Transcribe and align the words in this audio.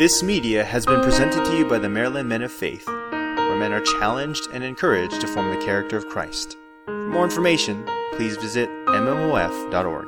This 0.00 0.22
media 0.22 0.64
has 0.64 0.86
been 0.86 1.02
presented 1.02 1.44
to 1.44 1.58
you 1.58 1.68
by 1.68 1.78
the 1.78 1.90
Maryland 1.90 2.26
Men 2.26 2.40
of 2.40 2.50
Faith, 2.50 2.86
where 2.88 3.56
men 3.58 3.70
are 3.74 3.82
challenged 3.82 4.48
and 4.50 4.64
encouraged 4.64 5.20
to 5.20 5.26
form 5.26 5.50
the 5.50 5.62
character 5.62 5.98
of 5.98 6.08
Christ. 6.08 6.56
For 6.86 7.08
more 7.10 7.24
information, 7.24 7.86
please 8.14 8.34
visit 8.38 8.70
MMOF.org. 8.70 10.06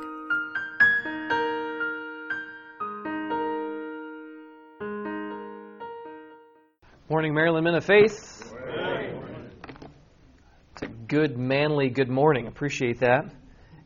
Morning, 7.07 7.35
Maryland 7.35 7.65
Men 7.65 7.75
of 7.75 7.85
Faith. 7.85 8.51
It's 10.71 10.81
a 10.81 10.87
good, 10.87 11.37
manly 11.37 11.89
good 11.89 12.09
morning. 12.09 12.47
Appreciate 12.47 13.01
that. 13.01 13.25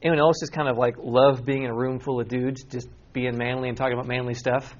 Anyone 0.02 0.20
else 0.20 0.40
just 0.40 0.54
kind 0.54 0.70
of 0.70 0.78
like 0.78 0.96
love 0.98 1.44
being 1.44 1.64
in 1.64 1.70
a 1.70 1.76
room 1.76 2.00
full 2.00 2.22
of 2.22 2.30
dudes, 2.30 2.64
just 2.64 2.88
being 3.12 3.38
manly 3.38 3.68
and 3.68 3.78
talking 3.78 3.96
about 3.96 4.08
manly 4.08 4.36
stuff? 4.36 4.74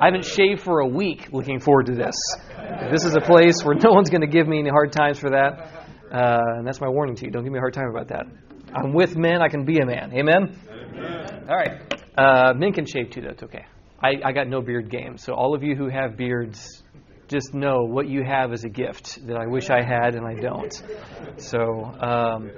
I 0.00 0.06
haven't 0.06 0.24
shaved 0.24 0.62
for 0.62 0.80
a 0.80 0.86
week 0.86 1.28
looking 1.30 1.60
forward 1.60 1.86
to 1.86 1.94
this. 1.94 2.14
This 2.90 3.04
is 3.04 3.14
a 3.14 3.20
place 3.20 3.56
where 3.62 3.74
no 3.74 3.90
one's 3.90 4.08
going 4.08 4.22
to 4.22 4.26
give 4.26 4.48
me 4.48 4.58
any 4.58 4.70
hard 4.70 4.92
times 4.92 5.18
for 5.18 5.28
that. 5.28 5.86
Uh, 6.10 6.56
and 6.56 6.66
that's 6.66 6.80
my 6.80 6.88
warning 6.88 7.16
to 7.16 7.26
you. 7.26 7.30
Don't 7.30 7.44
give 7.44 7.52
me 7.52 7.58
a 7.58 7.60
hard 7.60 7.74
time 7.74 7.90
about 7.90 8.08
that. 8.08 8.24
I'm 8.74 8.94
with 8.94 9.14
men, 9.16 9.42
I 9.42 9.48
can 9.48 9.66
be 9.66 9.78
a 9.78 9.84
man. 9.84 10.10
Amen? 10.14 10.58
All 11.50 11.54
right. 11.56 12.02
Uh, 12.16 12.54
men 12.54 12.72
can 12.72 12.86
shave 12.86 13.10
too, 13.10 13.20
that's 13.20 13.42
okay. 13.42 13.66
I, 14.02 14.12
I 14.24 14.32
got 14.32 14.48
no 14.48 14.62
beard 14.62 14.90
game. 14.90 15.18
So, 15.18 15.34
all 15.34 15.54
of 15.54 15.62
you 15.62 15.76
who 15.76 15.90
have 15.90 16.16
beards, 16.16 16.82
just 17.28 17.52
know 17.52 17.82
what 17.82 18.08
you 18.08 18.24
have 18.24 18.54
is 18.54 18.64
a 18.64 18.70
gift 18.70 19.26
that 19.26 19.36
I 19.36 19.46
wish 19.46 19.68
I 19.68 19.82
had 19.82 20.14
and 20.14 20.26
I 20.26 20.40
don't. 20.40 20.72
So, 21.36 21.58
um, 21.60 22.50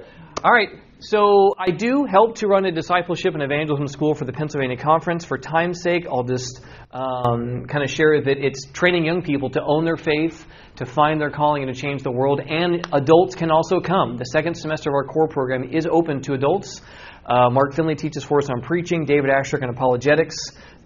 all 0.43 0.51
right. 0.53 0.69
So, 1.05 1.53
I 1.59 1.69
do 1.71 2.05
help 2.09 2.35
to 2.35 2.47
run 2.47 2.63
a 2.63 2.71
discipleship 2.71 3.33
and 3.33 3.43
evangelism 3.43 3.89
school 3.89 4.15
for 4.15 4.23
the 4.23 4.31
Pennsylvania 4.31 4.77
Conference. 4.77 5.25
For 5.25 5.37
time's 5.37 5.81
sake, 5.81 6.05
I'll 6.09 6.23
just 6.23 6.61
um, 6.91 7.65
kind 7.67 7.83
of 7.83 7.89
share 7.89 8.21
that 8.23 8.37
it's 8.37 8.65
training 8.71 9.03
young 9.03 9.21
people 9.21 9.49
to 9.49 9.61
own 9.61 9.83
their 9.83 9.97
faith, 9.97 10.47
to 10.77 10.85
find 10.85 11.19
their 11.19 11.29
calling, 11.29 11.63
and 11.63 11.75
to 11.75 11.77
change 11.77 12.03
the 12.03 12.11
world. 12.11 12.39
And 12.39 12.87
adults 12.93 13.35
can 13.35 13.51
also 13.51 13.81
come. 13.81 14.15
The 14.15 14.23
second 14.23 14.55
semester 14.55 14.91
of 14.91 14.93
our 14.93 15.03
core 15.03 15.27
program 15.27 15.73
is 15.73 15.85
open 15.91 16.21
to 16.21 16.35
adults. 16.35 16.79
Uh, 17.25 17.49
Mark 17.49 17.73
Finley 17.73 17.95
teaches 17.95 18.23
for 18.23 18.37
us 18.37 18.49
on 18.49 18.61
preaching, 18.61 19.03
David 19.03 19.29
Asscherick 19.29 19.61
on 19.61 19.69
apologetics, 19.69 20.37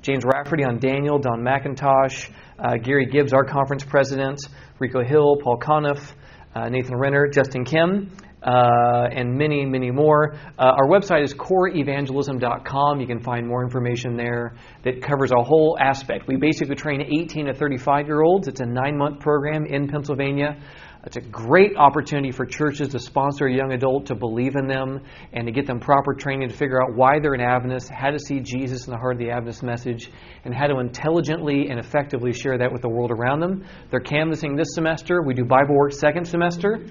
James 0.01 0.23
Rafferty 0.25 0.63
on 0.63 0.79
Daniel, 0.79 1.19
Don 1.19 1.43
McIntosh, 1.43 2.31
uh, 2.57 2.77
Gary 2.77 3.05
Gibbs, 3.05 3.33
our 3.33 3.45
conference 3.45 3.83
president, 3.83 4.39
Rico 4.79 5.03
Hill, 5.03 5.37
Paul 5.43 5.59
Conniff, 5.59 6.15
uh, 6.55 6.69
Nathan 6.69 6.95
Renner, 6.95 7.27
Justin 7.27 7.65
Kim, 7.65 8.11
uh, 8.47 9.09
and 9.11 9.37
many, 9.37 9.65
many 9.65 9.91
more. 9.91 10.35
Uh, 10.57 10.71
our 10.79 10.87
website 10.87 11.21
is 11.21 11.33
coreevangelism.com. 11.33 13.01
You 13.01 13.05
can 13.05 13.19
find 13.19 13.45
more 13.45 13.61
information 13.61 14.15
there 14.15 14.55
that 14.85 15.01
covers 15.01 15.31
a 15.31 15.43
whole 15.43 15.77
aspect. 15.81 16.29
We 16.29 16.37
basically 16.37 16.75
train 16.75 17.01
18 17.01 17.47
to 17.47 17.53
35 17.53 18.07
year 18.07 18.21
olds. 18.21 18.47
It's 18.47 18.61
a 18.61 18.65
nine 18.65 18.97
month 18.97 19.19
program 19.19 19.65
in 19.65 19.89
Pennsylvania. 19.89 20.57
It's 21.05 21.17
a 21.17 21.21
great 21.21 21.77
opportunity 21.77 22.31
for 22.31 22.45
churches 22.45 22.89
to 22.89 22.99
sponsor 22.99 23.45
a 23.45 23.53
young 23.53 23.71
adult, 23.71 24.07
to 24.07 24.15
believe 24.15 24.55
in 24.55 24.67
them, 24.67 25.01
and 25.31 25.45
to 25.45 25.53
get 25.53 25.65
them 25.65 25.79
proper 25.79 26.13
training 26.13 26.49
to 26.49 26.55
figure 26.55 26.81
out 26.81 26.95
why 26.95 27.19
they're 27.21 27.33
an 27.33 27.41
Adventist, 27.41 27.89
how 27.89 28.11
to 28.11 28.19
see 28.19 28.39
Jesus 28.39 28.87
in 28.87 28.91
the 28.91 28.97
heart 28.97 29.13
of 29.13 29.19
the 29.19 29.29
Adventist 29.29 29.63
message, 29.63 30.11
and 30.43 30.53
how 30.53 30.67
to 30.67 30.79
intelligently 30.79 31.69
and 31.69 31.79
effectively 31.79 32.33
share 32.33 32.57
that 32.57 32.73
with 32.73 32.81
the 32.81 32.89
world 32.89 33.11
around 33.11 33.39
them. 33.39 33.65
They're 33.89 34.01
canvassing 34.01 34.57
this 34.57 34.73
semester. 34.73 35.21
We 35.21 35.33
do 35.33 35.45
Bible 35.45 35.75
Work 35.75 35.93
second 35.93 36.27
semester. 36.27 36.85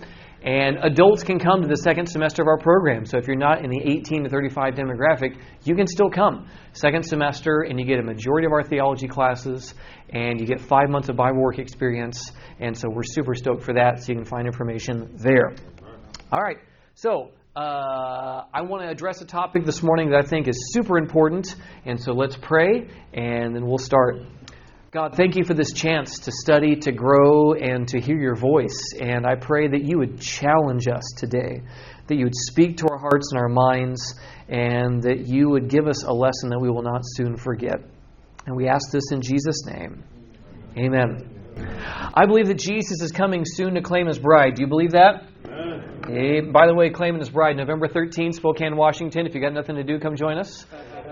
And 0.46 0.78
adults 0.84 1.24
can 1.24 1.40
come 1.40 1.60
to 1.62 1.66
the 1.66 1.76
second 1.76 2.06
semester 2.06 2.40
of 2.40 2.46
our 2.46 2.58
program. 2.58 3.04
So 3.04 3.18
if 3.18 3.26
you're 3.26 3.36
not 3.36 3.64
in 3.64 3.70
the 3.70 3.80
18 3.82 4.22
to 4.22 4.30
35 4.30 4.74
demographic, 4.74 5.36
you 5.64 5.74
can 5.74 5.88
still 5.88 6.08
come. 6.08 6.48
Second 6.72 7.04
semester, 7.04 7.62
and 7.62 7.80
you 7.80 7.84
get 7.84 7.98
a 7.98 8.02
majority 8.04 8.46
of 8.46 8.52
our 8.52 8.62
theology 8.62 9.08
classes, 9.08 9.74
and 10.10 10.40
you 10.40 10.46
get 10.46 10.60
five 10.60 10.88
months 10.88 11.08
of 11.08 11.16
Bible 11.16 11.42
work 11.42 11.58
experience. 11.58 12.30
And 12.60 12.78
so 12.78 12.88
we're 12.88 13.02
super 13.02 13.34
stoked 13.34 13.64
for 13.64 13.74
that. 13.74 14.04
So 14.04 14.12
you 14.12 14.18
can 14.18 14.24
find 14.24 14.46
information 14.46 15.10
there. 15.16 15.52
All 16.30 16.40
right. 16.40 16.58
So 16.94 17.32
uh, 17.56 18.44
I 18.54 18.62
want 18.62 18.84
to 18.84 18.88
address 18.88 19.22
a 19.22 19.26
topic 19.26 19.64
this 19.64 19.82
morning 19.82 20.10
that 20.10 20.24
I 20.24 20.28
think 20.28 20.46
is 20.46 20.72
super 20.72 20.96
important. 20.96 21.56
And 21.84 22.00
so 22.00 22.12
let's 22.12 22.36
pray, 22.36 22.88
and 23.12 23.52
then 23.52 23.66
we'll 23.66 23.78
start. 23.78 24.18
God, 24.96 25.14
thank 25.14 25.36
you 25.36 25.44
for 25.44 25.52
this 25.52 25.74
chance 25.74 26.20
to 26.20 26.32
study, 26.32 26.74
to 26.74 26.90
grow, 26.90 27.52
and 27.52 27.86
to 27.88 28.00
hear 28.00 28.16
your 28.16 28.34
voice. 28.34 28.94
And 28.98 29.26
I 29.26 29.34
pray 29.34 29.68
that 29.68 29.84
you 29.84 29.98
would 29.98 30.18
challenge 30.18 30.88
us 30.88 31.02
today, 31.18 31.60
that 32.06 32.16
you 32.16 32.24
would 32.24 32.34
speak 32.34 32.78
to 32.78 32.88
our 32.88 32.96
hearts 32.96 33.30
and 33.30 33.38
our 33.38 33.50
minds, 33.50 34.18
and 34.48 35.02
that 35.02 35.26
you 35.26 35.50
would 35.50 35.68
give 35.68 35.86
us 35.86 36.04
a 36.04 36.10
lesson 36.10 36.48
that 36.48 36.60
we 36.60 36.70
will 36.70 36.80
not 36.80 37.02
soon 37.04 37.36
forget. 37.36 37.76
And 38.46 38.56
we 38.56 38.68
ask 38.68 38.90
this 38.90 39.12
in 39.12 39.20
Jesus' 39.20 39.66
name. 39.66 40.02
Amen. 40.78 41.28
I 42.14 42.24
believe 42.24 42.46
that 42.46 42.58
Jesus 42.58 43.02
is 43.02 43.12
coming 43.12 43.42
soon 43.44 43.74
to 43.74 43.82
claim 43.82 44.06
his 44.06 44.18
bride. 44.18 44.54
Do 44.54 44.62
you 44.62 44.66
believe 44.66 44.92
that? 44.92 45.24
Hey, 46.08 46.40
by 46.40 46.66
the 46.68 46.74
way, 46.74 46.90
claiming 46.90 47.20
his 47.20 47.30
bride, 47.30 47.56
November 47.56 47.88
13th, 47.88 48.34
Spokane, 48.34 48.76
Washington. 48.76 49.26
If 49.26 49.34
you 49.34 49.40
got 49.40 49.52
nothing 49.52 49.74
to 49.74 49.82
do, 49.82 49.98
come 49.98 50.14
join 50.14 50.38
us. 50.38 50.64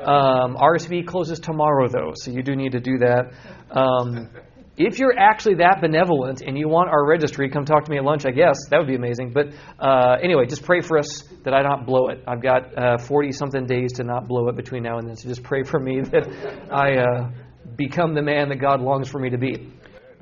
Um, 0.05 0.57
RSV 0.57 1.07
closes 1.07 1.41
tomorrow, 1.41 1.89
though, 1.89 2.13
so 2.15 2.31
you 2.31 2.43
do 2.43 2.55
need 2.55 2.73
to 2.73 2.81
do 2.81 2.99
that. 2.99 3.33
Um, 3.71 4.31
if 4.77 4.99
you're 4.99 5.19
actually 5.19 5.57
that 5.57 5.81
benevolent 5.81 6.43
and 6.43 6.57
you 6.57 6.69
want 6.69 6.91
our 6.91 7.05
registry, 7.07 7.49
come 7.51 7.65
talk 7.65 7.85
to 7.85 7.91
me 7.91 7.99
at 7.99 8.05
lunch, 8.05 8.25
I 8.25 8.31
guess. 8.31 8.57
That 8.71 8.79
would 8.79 8.87
be 8.87 8.95
amazing. 8.95 9.33
But 9.33 9.49
uh, 9.79 10.17
anyway, 10.23 10.47
just 10.47 10.65
pray 10.65 10.81
for 10.81 10.99
us 10.99 11.25
that 11.45 11.55
I 11.55 11.63
don't 11.63 11.87
blow 11.87 12.09
it. 12.09 12.23
I've 12.27 12.43
got 12.43 13.03
40 13.03 13.29
uh, 13.29 13.33
something 13.33 13.67
days 13.67 13.95
to 13.95 14.05
not 14.05 14.29
blow 14.29 14.49
it 14.49 14.57
between 14.57 14.85
now 14.85 14.99
and 14.99 15.09
then, 15.09 15.17
so 15.17 15.29
just 15.29 15.43
pray 15.43 15.65
for 15.65 15.81
me 15.81 16.01
that 16.13 16.69
I 16.71 16.99
uh, 16.99 17.31
become 17.77 18.15
the 18.15 18.23
man 18.23 18.49
that 18.51 18.61
God 18.61 18.81
longs 18.81 19.09
for 19.09 19.19
me 19.19 19.31
to 19.31 19.39
be. 19.39 19.74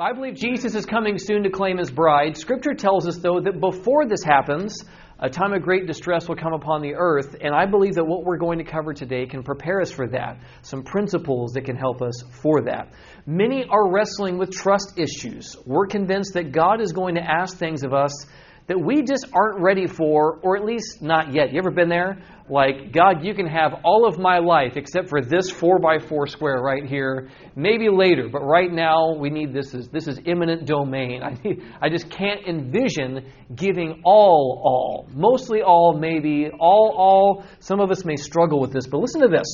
I 0.02 0.12
believe 0.12 0.34
Jesus 0.34 0.74
is 0.74 0.84
coming 0.84 1.16
soon 1.16 1.44
to 1.44 1.50
claim 1.50 1.78
his 1.78 1.88
bride. 1.88 2.36
Scripture 2.36 2.74
tells 2.74 3.06
us, 3.06 3.18
though, 3.18 3.40
that 3.40 3.60
before 3.60 4.04
this 4.04 4.24
happens, 4.24 4.82
a 5.20 5.30
time 5.30 5.52
of 5.52 5.62
great 5.62 5.86
distress 5.86 6.26
will 6.28 6.34
come 6.34 6.54
upon 6.54 6.82
the 6.82 6.96
earth, 6.96 7.36
and 7.40 7.54
I 7.54 7.66
believe 7.66 7.94
that 7.94 8.04
what 8.04 8.24
we're 8.24 8.36
going 8.36 8.58
to 8.58 8.64
cover 8.64 8.94
today 8.94 9.26
can 9.26 9.44
prepare 9.44 9.80
us 9.80 9.92
for 9.92 10.08
that. 10.08 10.40
Some 10.62 10.82
principles 10.82 11.52
that 11.52 11.66
can 11.66 11.76
help 11.76 12.02
us 12.02 12.20
for 12.42 12.62
that. 12.62 12.92
Many 13.26 13.64
are 13.64 13.92
wrestling 13.92 14.38
with 14.38 14.50
trust 14.50 14.98
issues. 14.98 15.54
We're 15.64 15.86
convinced 15.86 16.34
that 16.34 16.50
God 16.50 16.80
is 16.80 16.92
going 16.92 17.14
to 17.14 17.22
ask 17.22 17.56
things 17.56 17.84
of 17.84 17.94
us 17.94 18.26
that 18.72 18.78
we 18.78 19.02
just 19.02 19.26
aren't 19.34 19.60
ready 19.60 19.86
for, 19.86 20.38
or 20.42 20.56
at 20.56 20.64
least 20.64 21.02
not 21.02 21.34
yet. 21.34 21.52
You 21.52 21.58
ever 21.58 21.70
been 21.70 21.90
there? 21.90 22.22
Like, 22.48 22.90
God, 22.90 23.22
you 23.22 23.34
can 23.34 23.46
have 23.46 23.74
all 23.84 24.08
of 24.08 24.18
my 24.18 24.38
life 24.38 24.78
except 24.78 25.10
for 25.10 25.20
this 25.20 25.50
four 25.50 25.78
by 25.78 25.98
four 25.98 26.26
square 26.26 26.58
right 26.62 26.82
here. 26.86 27.28
Maybe 27.54 27.90
later, 27.90 28.30
but 28.32 28.40
right 28.40 28.72
now 28.72 29.14
we 29.14 29.28
need 29.28 29.52
this 29.52 29.74
is 29.74 29.88
this 29.88 30.08
is 30.08 30.18
eminent 30.24 30.64
domain. 30.64 31.22
I 31.22 31.36
I 31.82 31.90
just 31.90 32.08
can't 32.08 32.46
envision 32.46 33.30
giving 33.54 34.00
all, 34.06 34.62
all, 34.64 35.06
mostly 35.12 35.60
all, 35.60 35.98
maybe 35.98 36.48
all, 36.58 36.94
all. 36.96 37.44
Some 37.60 37.78
of 37.78 37.90
us 37.90 38.06
may 38.06 38.16
struggle 38.16 38.58
with 38.58 38.72
this, 38.72 38.86
but 38.86 39.00
listen 39.00 39.20
to 39.20 39.28
this. 39.28 39.46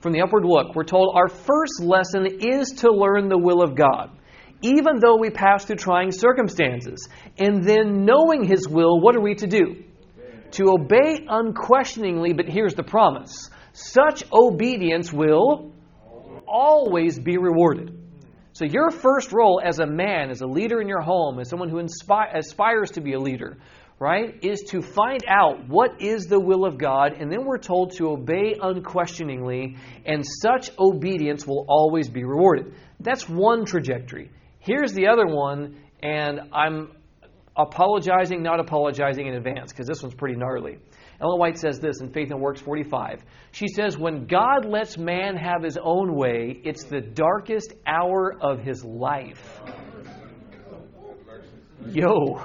From 0.00 0.12
the 0.12 0.20
upward 0.20 0.44
look, 0.44 0.76
we're 0.76 0.84
told 0.84 1.16
our 1.16 1.28
first 1.28 1.82
lesson 1.82 2.26
is 2.40 2.68
to 2.78 2.92
learn 2.92 3.28
the 3.28 3.38
will 3.38 3.60
of 3.60 3.74
God 3.74 4.16
even 4.62 4.98
though 5.00 5.16
we 5.16 5.30
pass 5.30 5.64
through 5.64 5.76
trying 5.76 6.12
circumstances. 6.12 7.08
And 7.38 7.64
then, 7.64 8.04
knowing 8.04 8.44
His 8.44 8.68
will, 8.68 9.00
what 9.00 9.16
are 9.16 9.20
we 9.20 9.34
to 9.36 9.46
do? 9.46 9.84
To 10.52 10.70
obey 10.70 11.26
unquestioningly, 11.28 12.32
but 12.32 12.48
here's 12.48 12.74
the 12.74 12.84
promise 12.84 13.50
such 13.72 14.22
obedience 14.32 15.12
will 15.12 15.72
always 16.46 17.18
be 17.18 17.38
rewarded. 17.38 18.00
So, 18.52 18.64
your 18.64 18.92
first 18.92 19.32
role 19.32 19.60
as 19.64 19.80
a 19.80 19.86
man, 19.86 20.30
as 20.30 20.40
a 20.40 20.46
leader 20.46 20.80
in 20.80 20.86
your 20.86 21.00
home, 21.00 21.40
as 21.40 21.48
someone 21.48 21.68
who 21.68 21.82
inspi- 21.82 22.32
aspires 22.36 22.92
to 22.92 23.00
be 23.00 23.14
a 23.14 23.18
leader, 23.18 23.56
right, 23.98 24.38
is 24.42 24.60
to 24.68 24.80
find 24.80 25.24
out 25.26 25.68
what 25.68 26.00
is 26.00 26.26
the 26.26 26.38
will 26.38 26.64
of 26.64 26.78
God, 26.78 27.14
and 27.18 27.32
then 27.32 27.44
we're 27.44 27.58
told 27.58 27.96
to 27.96 28.10
obey 28.10 28.54
unquestioningly, 28.60 29.76
and 30.06 30.24
such 30.42 30.70
obedience 30.78 31.46
will 31.46 31.64
always 31.68 32.08
be 32.08 32.22
rewarded. 32.22 32.74
That's 33.00 33.28
one 33.28 33.64
trajectory. 33.64 34.30
Here's 34.64 34.94
the 34.94 35.08
other 35.08 35.26
one, 35.26 35.76
and 36.02 36.40
I'm 36.50 36.92
apologizing, 37.54 38.42
not 38.42 38.60
apologizing 38.60 39.26
in 39.26 39.34
advance, 39.34 39.72
because 39.72 39.86
this 39.86 40.02
one's 40.02 40.14
pretty 40.14 40.36
gnarly. 40.36 40.78
Ellen 41.20 41.38
White 41.38 41.58
says 41.58 41.80
this 41.80 42.00
in 42.00 42.10
Faith 42.12 42.30
and 42.30 42.40
Works 42.40 42.62
45. 42.62 43.22
She 43.52 43.68
says, 43.68 43.98
When 43.98 44.26
God 44.26 44.64
lets 44.64 44.96
man 44.96 45.36
have 45.36 45.62
his 45.62 45.76
own 45.76 46.14
way, 46.16 46.60
it's 46.64 46.84
the 46.84 47.02
darkest 47.02 47.74
hour 47.86 48.34
of 48.40 48.60
his 48.60 48.82
life. 48.82 49.60
Yo. 51.86 52.42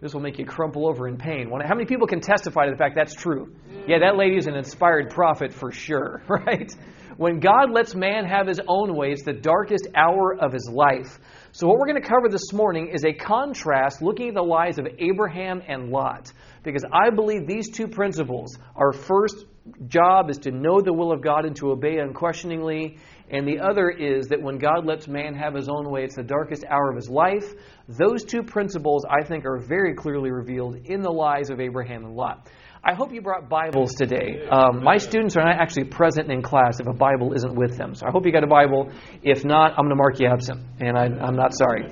This 0.00 0.14
will 0.14 0.20
make 0.20 0.38
you 0.38 0.44
crumple 0.44 0.86
over 0.88 1.08
in 1.08 1.16
pain. 1.16 1.50
How 1.50 1.74
many 1.74 1.86
people 1.86 2.06
can 2.06 2.20
testify 2.20 2.66
to 2.66 2.70
the 2.70 2.76
fact 2.76 2.94
that's 2.94 3.14
true? 3.14 3.56
Yeah, 3.88 3.98
that 4.00 4.16
lady 4.16 4.36
is 4.36 4.46
an 4.46 4.54
inspired 4.54 5.10
prophet 5.10 5.52
for 5.52 5.72
sure, 5.72 6.22
right? 6.28 6.72
When 7.16 7.40
God 7.40 7.70
lets 7.70 7.94
man 7.94 8.26
have 8.26 8.46
his 8.46 8.60
own 8.68 8.94
way, 8.94 9.10
it's 9.10 9.24
the 9.24 9.32
darkest 9.32 9.88
hour 9.94 10.36
of 10.38 10.52
his 10.52 10.68
life. 10.70 11.18
So, 11.52 11.66
what 11.66 11.78
we're 11.78 11.86
going 11.86 12.02
to 12.02 12.06
cover 12.06 12.28
this 12.28 12.52
morning 12.52 12.90
is 12.92 13.06
a 13.06 13.14
contrast 13.14 14.02
looking 14.02 14.28
at 14.28 14.34
the 14.34 14.42
lives 14.42 14.78
of 14.78 14.86
Abraham 14.98 15.62
and 15.66 15.88
Lot. 15.90 16.30
Because 16.62 16.84
I 16.92 17.08
believe 17.08 17.46
these 17.46 17.70
two 17.70 17.88
principles 17.88 18.58
our 18.74 18.92
first 18.92 19.46
job 19.88 20.28
is 20.28 20.38
to 20.40 20.50
know 20.50 20.82
the 20.82 20.92
will 20.92 21.10
of 21.10 21.22
God 21.22 21.46
and 21.46 21.56
to 21.56 21.70
obey 21.70 21.98
unquestioningly. 21.98 22.98
and 23.30 23.48
the 23.48 23.60
other 23.60 23.88
is 23.88 24.28
that 24.28 24.42
when 24.42 24.58
God 24.58 24.84
lets 24.84 25.08
man 25.08 25.34
have 25.34 25.54
his 25.54 25.68
own 25.68 25.90
way, 25.90 26.04
it's 26.04 26.16
the 26.16 26.22
darkest 26.22 26.64
hour 26.68 26.90
of 26.90 26.96
his 26.96 27.08
life. 27.08 27.54
Those 27.88 28.24
two 28.24 28.42
principles, 28.42 29.06
I 29.08 29.24
think, 29.24 29.46
are 29.46 29.58
very 29.58 29.94
clearly 29.94 30.30
revealed 30.30 30.76
in 30.84 31.00
the 31.00 31.10
lives 31.10 31.48
of 31.48 31.60
Abraham 31.60 32.04
and 32.04 32.14
Lot. 32.14 32.46
I 32.84 32.94
hope 32.94 33.12
you 33.12 33.20
brought 33.20 33.48
Bibles 33.48 33.94
today. 33.94 34.46
Um, 34.50 34.82
my 34.82 34.96
students 34.98 35.36
are 35.36 35.44
not 35.44 35.60
actually 35.60 35.84
present 35.84 36.30
in 36.30 36.42
class 36.42 36.78
if 36.80 36.86
a 36.86 36.92
Bible 36.92 37.32
isn't 37.32 37.54
with 37.54 37.76
them. 37.76 37.94
So 37.94 38.06
I 38.06 38.10
hope 38.10 38.26
you 38.26 38.32
got 38.32 38.44
a 38.44 38.48
Bible. 38.48 38.90
If 39.22 39.44
not, 39.44 39.72
I'm 39.72 39.84
going 39.84 39.90
to 39.90 39.96
mark 39.96 40.20
you 40.20 40.28
absent, 40.28 40.62
and 40.78 40.96
I, 40.96 41.04
I'm 41.04 41.36
not 41.36 41.54
sorry. 41.54 41.84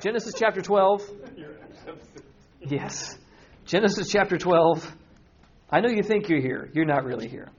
Genesis 0.00 0.34
chapter 0.36 0.60
12. 0.60 1.02
Yes. 2.60 3.18
Genesis 3.64 4.08
chapter 4.08 4.36
12. 4.36 4.94
I 5.70 5.80
know 5.80 5.88
you 5.88 6.02
think 6.02 6.28
you're 6.28 6.40
here. 6.40 6.70
You're 6.72 6.84
not 6.84 7.04
really 7.04 7.28
here. 7.28 7.50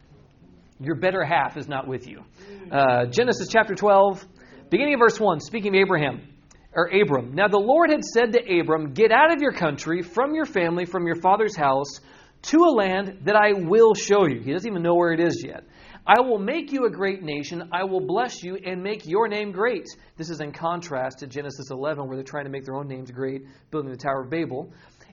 Your 0.80 0.96
better 0.96 1.24
half 1.24 1.58
is 1.58 1.68
not 1.68 1.88
with 1.88 2.08
you. 2.08 2.24
Uh, 2.72 3.06
Genesis 3.08 3.48
chapter 3.52 3.74
12, 3.74 4.24
beginning 4.70 4.94
of 4.94 5.00
verse 5.00 5.20
1, 5.20 5.40
speaking 5.40 5.76
of 5.76 5.82
Abraham, 5.82 6.22
or 6.74 6.88
Abram. 6.88 7.34
Now 7.34 7.48
the 7.48 7.58
Lord 7.58 7.90
had 7.90 8.04
said 8.04 8.34
to 8.34 8.60
Abram, 8.60 8.94
Get 8.94 9.12
out 9.12 9.34
of 9.34 9.42
your 9.42 9.52
country, 9.52 10.04
from 10.04 10.36
your 10.36 10.46
family, 10.46 10.86
from 10.86 11.08
your 11.08 11.16
father's 11.16 11.56
house, 11.56 12.00
to 12.44 12.57
a 12.57 12.72
land 12.72 13.19
that 13.25 13.36
I 13.36 13.54
will 13.54 13.94
show 13.94 14.28
you. 14.28 14.42
He 14.42 14.51
doesn't 14.51 14.69
even 14.69 14.84
know 14.84 14.95
where 14.95 15.12
it 15.12 15.19
is 15.19 15.44
yet. 15.45 15.63
I 16.06 16.22
will 16.22 16.39
make 16.39 16.72
you 16.72 16.86
a 16.86 16.89
great 16.89 17.22
nation. 17.22 17.69
I 17.74 17.84
will 17.84 18.00
bless 18.00 18.42
you 18.42 18.56
and 18.56 18.81
make 18.81 19.06
your 19.06 19.28
name 19.28 19.51
great. 19.51 19.86
This 20.16 20.30
is 20.30 20.39
in 20.39 20.54
contrast 20.54 21.19
to 21.19 21.28
Genesis 21.28 21.69
11, 21.69 22.07
where 22.07 22.16
they're 22.16 22.24
trying 22.24 22.45
to 22.45 22.50
make 22.50 22.63
their 22.63 22.75
own 22.75 22.88
names 22.88 23.12
great, 23.12 23.42
building 23.72 23.92
the 23.92 23.98
Tower 23.98 24.24
of 24.24 24.30
Babel. 24.30 24.72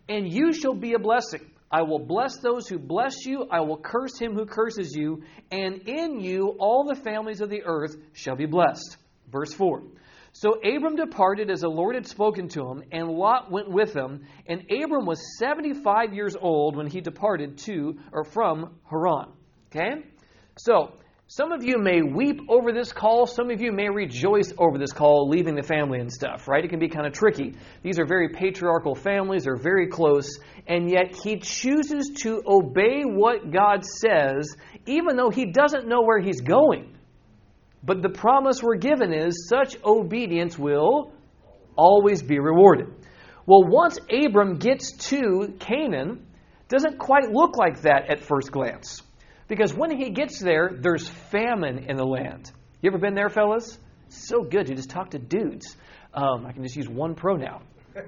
And 0.08 0.32
you 0.32 0.52
shall 0.52 0.74
be 0.74 0.92
a 0.92 0.98
blessing. 0.98 1.50
I 1.68 1.82
will 1.82 1.98
bless 1.98 2.36
those 2.38 2.68
who 2.68 2.78
bless 2.78 3.26
you. 3.26 3.48
I 3.50 3.60
will 3.60 3.78
curse 3.78 4.16
him 4.16 4.34
who 4.34 4.46
curses 4.46 4.94
you. 4.94 5.24
And 5.50 5.88
in 5.88 6.20
you 6.20 6.54
all 6.60 6.84
the 6.84 6.94
families 6.94 7.40
of 7.40 7.50
the 7.50 7.62
earth 7.64 7.96
shall 8.12 8.36
be 8.36 8.46
blessed. 8.46 8.96
Verse 9.32 9.52
4. 9.52 9.82
So 10.36 10.54
Abram 10.54 10.96
departed 10.96 11.48
as 11.48 11.60
the 11.60 11.68
Lord 11.68 11.94
had 11.94 12.08
spoken 12.08 12.48
to 12.48 12.66
him, 12.66 12.82
and 12.90 13.08
Lot 13.08 13.52
went 13.52 13.70
with 13.70 13.94
him. 13.94 14.26
And 14.46 14.62
Abram 14.68 15.06
was 15.06 15.38
75 15.38 16.12
years 16.12 16.34
old 16.34 16.76
when 16.76 16.88
he 16.88 17.00
departed 17.00 17.58
to 17.58 18.00
or 18.12 18.24
from 18.24 18.74
Haran. 18.90 19.28
Okay? 19.68 20.02
So, 20.58 20.94
some 21.28 21.52
of 21.52 21.62
you 21.62 21.78
may 21.78 22.02
weep 22.02 22.40
over 22.48 22.72
this 22.72 22.92
call. 22.92 23.26
Some 23.26 23.50
of 23.50 23.60
you 23.60 23.70
may 23.70 23.88
rejoice 23.88 24.52
over 24.58 24.76
this 24.76 24.92
call, 24.92 25.28
leaving 25.28 25.54
the 25.54 25.62
family 25.62 26.00
and 26.00 26.12
stuff, 26.12 26.48
right? 26.48 26.64
It 26.64 26.68
can 26.68 26.80
be 26.80 26.88
kind 26.88 27.06
of 27.06 27.12
tricky. 27.12 27.54
These 27.82 28.00
are 28.00 28.04
very 28.04 28.28
patriarchal 28.28 28.96
families, 28.96 29.44
they're 29.44 29.56
very 29.56 29.86
close, 29.86 30.38
and 30.66 30.90
yet 30.90 31.14
he 31.14 31.38
chooses 31.38 32.10
to 32.22 32.42
obey 32.44 33.02
what 33.04 33.52
God 33.52 33.84
says, 33.84 34.54
even 34.86 35.16
though 35.16 35.30
he 35.30 35.46
doesn't 35.46 35.86
know 35.86 36.02
where 36.02 36.20
he's 36.20 36.40
going. 36.40 36.93
But 37.84 38.00
the 38.02 38.08
promise 38.08 38.62
we're 38.62 38.76
given 38.76 39.12
is 39.12 39.46
such 39.48 39.76
obedience 39.84 40.58
will 40.58 41.12
always 41.76 42.22
be 42.22 42.38
rewarded. 42.38 42.86
Well, 43.46 43.64
once 43.64 43.98
Abram 44.10 44.56
gets 44.56 44.92
to 45.10 45.54
Canaan, 45.58 46.26
doesn't 46.68 46.98
quite 46.98 47.30
look 47.30 47.56
like 47.56 47.82
that 47.82 48.10
at 48.10 48.20
first 48.20 48.50
glance. 48.50 49.02
Because 49.48 49.74
when 49.74 49.90
he 49.90 50.10
gets 50.10 50.40
there, 50.40 50.70
there's 50.80 51.06
famine 51.30 51.84
in 51.90 51.96
the 51.96 52.06
land. 52.06 52.50
You 52.80 52.90
ever 52.90 52.98
been 52.98 53.14
there, 53.14 53.28
fellas? 53.28 53.78
So 54.08 54.42
good. 54.42 54.68
You 54.68 54.74
just 54.74 54.88
talk 54.88 55.10
to 55.10 55.18
dudes. 55.18 55.76
Um, 56.14 56.46
I 56.46 56.52
can 56.52 56.62
just 56.62 56.76
use 56.76 56.88
one 56.88 57.14
pronoun. 57.14 57.62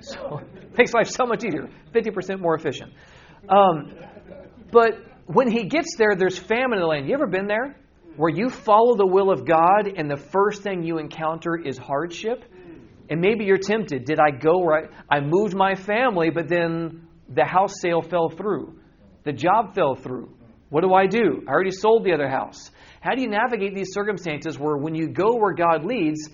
So 0.00 0.40
makes 0.78 0.94
life 0.94 1.08
so 1.08 1.26
much 1.26 1.44
easier. 1.44 1.68
50% 1.92 2.40
more 2.40 2.54
efficient. 2.54 2.92
Um, 3.48 3.92
but 4.72 4.92
when 5.26 5.50
he 5.50 5.64
gets 5.64 5.96
there, 5.96 6.14
there's 6.16 6.38
famine 6.38 6.74
in 6.74 6.80
the 6.80 6.86
land. 6.86 7.08
You 7.08 7.14
ever 7.14 7.26
been 7.26 7.46
there? 7.46 7.76
Where 8.16 8.30
you 8.30 8.48
follow 8.48 8.96
the 8.96 9.06
will 9.06 9.30
of 9.30 9.46
God 9.46 9.92
and 9.96 10.10
the 10.10 10.16
first 10.16 10.62
thing 10.62 10.82
you 10.82 10.98
encounter 10.98 11.56
is 11.56 11.78
hardship? 11.78 12.44
And 13.08 13.20
maybe 13.20 13.44
you're 13.44 13.58
tempted. 13.58 14.04
Did 14.04 14.20
I 14.20 14.30
go 14.30 14.62
right? 14.64 14.88
I 15.10 15.20
moved 15.20 15.54
my 15.54 15.74
family, 15.74 16.30
but 16.30 16.48
then 16.48 17.08
the 17.28 17.44
house 17.44 17.80
sale 17.80 18.02
fell 18.02 18.28
through. 18.28 18.78
The 19.24 19.32
job 19.32 19.74
fell 19.74 19.94
through. 19.94 20.30
What 20.68 20.82
do 20.82 20.94
I 20.94 21.06
do? 21.06 21.42
I 21.48 21.50
already 21.50 21.72
sold 21.72 22.04
the 22.04 22.12
other 22.12 22.28
house. 22.28 22.70
How 23.00 23.14
do 23.14 23.22
you 23.22 23.28
navigate 23.28 23.74
these 23.74 23.92
circumstances 23.92 24.58
where 24.58 24.76
when 24.76 24.94
you 24.94 25.08
go 25.08 25.36
where 25.36 25.54
God 25.54 25.84
leads, 25.84 26.28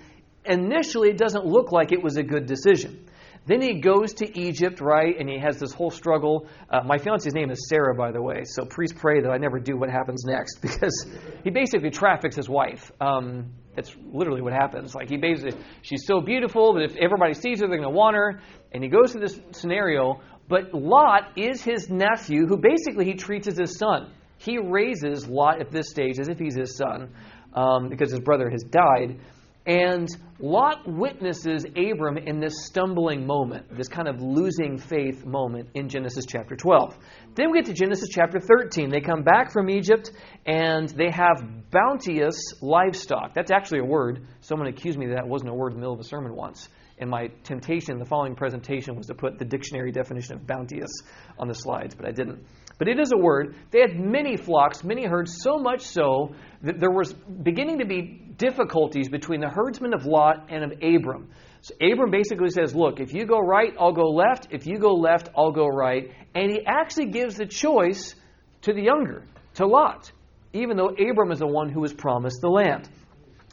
initially 0.44 1.10
it 1.10 1.18
doesn't 1.18 1.46
look 1.46 1.72
like 1.72 1.92
it 1.92 2.02
was 2.02 2.16
a 2.16 2.22
good 2.22 2.46
decision? 2.46 3.05
Then 3.46 3.62
he 3.62 3.80
goes 3.80 4.12
to 4.14 4.38
Egypt, 4.38 4.80
right, 4.80 5.14
and 5.18 5.28
he 5.28 5.38
has 5.38 5.58
this 5.58 5.72
whole 5.72 5.90
struggle. 5.90 6.48
Uh, 6.68 6.82
my 6.84 6.98
fiance's 6.98 7.32
name 7.32 7.50
is 7.50 7.68
Sarah, 7.68 7.94
by 7.94 8.10
the 8.10 8.20
way, 8.20 8.42
so 8.44 8.64
please 8.64 8.92
pray 8.92 9.20
that 9.20 9.30
I 9.30 9.38
never 9.38 9.60
do 9.60 9.76
what 9.76 9.88
happens 9.88 10.24
next 10.26 10.58
because 10.62 11.06
he 11.44 11.50
basically 11.50 11.90
traffics 11.90 12.34
his 12.34 12.48
wife. 12.48 12.90
Um, 13.00 13.52
that's 13.76 13.94
literally 14.12 14.40
what 14.40 14.52
happens. 14.52 14.94
Like 14.94 15.08
he 15.08 15.16
basically, 15.16 15.60
she's 15.82 16.04
so 16.06 16.20
beautiful 16.20 16.74
that 16.74 16.82
if 16.82 16.96
everybody 16.96 17.34
sees 17.34 17.60
her, 17.60 17.68
they're 17.68 17.76
going 17.76 17.88
to 17.88 17.96
want 17.96 18.16
her. 18.16 18.40
And 18.72 18.82
he 18.82 18.88
goes 18.88 19.12
through 19.12 19.20
this 19.20 19.38
scenario. 19.52 20.20
But 20.48 20.72
Lot 20.74 21.36
is 21.36 21.62
his 21.62 21.88
nephew, 21.90 22.46
who 22.46 22.56
basically 22.56 23.04
he 23.04 23.14
treats 23.14 23.46
as 23.46 23.58
his 23.58 23.78
son. 23.78 24.12
He 24.38 24.58
raises 24.58 25.26
Lot 25.26 25.60
at 25.60 25.70
this 25.70 25.90
stage 25.90 26.18
as 26.18 26.28
if 26.28 26.38
he's 26.38 26.56
his 26.56 26.76
son 26.76 27.14
um, 27.54 27.88
because 27.88 28.10
his 28.10 28.20
brother 28.20 28.50
has 28.50 28.62
died. 28.62 29.20
And 29.66 30.08
Lot 30.38 30.86
witnesses 30.86 31.64
Abram 31.64 32.18
in 32.18 32.38
this 32.38 32.66
stumbling 32.66 33.26
moment, 33.26 33.76
this 33.76 33.88
kind 33.88 34.06
of 34.06 34.20
losing 34.20 34.78
faith 34.78 35.26
moment 35.26 35.70
in 35.74 35.88
Genesis 35.88 36.24
chapter 36.24 36.54
12. 36.54 36.96
Then 37.34 37.50
we 37.50 37.58
get 37.58 37.66
to 37.66 37.72
Genesis 37.72 38.08
chapter 38.10 38.38
13. 38.38 38.90
They 38.90 39.00
come 39.00 39.24
back 39.24 39.50
from 39.50 39.68
Egypt 39.68 40.12
and 40.46 40.88
they 40.90 41.10
have 41.10 41.70
bounteous 41.70 42.38
livestock. 42.62 43.34
That's 43.34 43.50
actually 43.50 43.80
a 43.80 43.84
word. 43.84 44.28
Someone 44.40 44.68
accused 44.68 44.98
me 44.98 45.06
that, 45.06 45.16
that 45.16 45.26
wasn't 45.26 45.50
a 45.50 45.54
word 45.54 45.72
in 45.72 45.78
the 45.78 45.80
middle 45.80 45.94
of 45.94 46.00
a 46.00 46.04
sermon 46.04 46.36
once. 46.36 46.68
And 46.98 47.10
my 47.10 47.28
temptation 47.42 47.98
the 47.98 48.04
following 48.04 48.36
presentation 48.36 48.94
was 48.94 49.06
to 49.06 49.14
put 49.14 49.38
the 49.38 49.44
dictionary 49.44 49.90
definition 49.90 50.34
of 50.36 50.46
bounteous 50.46 50.92
on 51.38 51.48
the 51.48 51.54
slides, 51.54 51.94
but 51.94 52.06
I 52.06 52.12
didn't. 52.12 52.46
But 52.78 52.88
it 52.88 53.00
is 53.00 53.10
a 53.12 53.16
word. 53.16 53.56
They 53.70 53.80
had 53.80 53.98
many 53.98 54.36
flocks, 54.36 54.84
many 54.84 55.06
herds, 55.06 55.38
so 55.42 55.58
much 55.58 55.82
so 55.82 56.34
that 56.62 56.78
there 56.78 56.90
was 56.90 57.12
beginning 57.12 57.78
to 57.78 57.86
be 57.86 58.22
difficulties 58.36 59.08
between 59.08 59.40
the 59.40 59.48
herdsmen 59.48 59.94
of 59.94 60.04
Lot 60.04 60.48
and 60.50 60.62
of 60.62 60.72
Abram. 60.82 61.30
So 61.62 61.74
Abram 61.80 62.10
basically 62.10 62.50
says, 62.50 62.74
Look, 62.74 63.00
if 63.00 63.14
you 63.14 63.26
go 63.26 63.38
right, 63.38 63.74
I'll 63.80 63.92
go 63.92 64.10
left. 64.10 64.48
If 64.50 64.66
you 64.66 64.78
go 64.78 64.94
left, 64.94 65.30
I'll 65.36 65.52
go 65.52 65.66
right. 65.66 66.12
And 66.34 66.50
he 66.50 66.60
actually 66.66 67.06
gives 67.06 67.36
the 67.36 67.46
choice 67.46 68.14
to 68.62 68.74
the 68.74 68.82
younger, 68.82 69.24
to 69.54 69.66
Lot, 69.66 70.12
even 70.52 70.76
though 70.76 70.88
Abram 70.88 71.32
is 71.32 71.38
the 71.38 71.46
one 71.46 71.70
who 71.70 71.80
was 71.80 71.94
promised 71.94 72.40
the 72.42 72.48
land. 72.48 72.88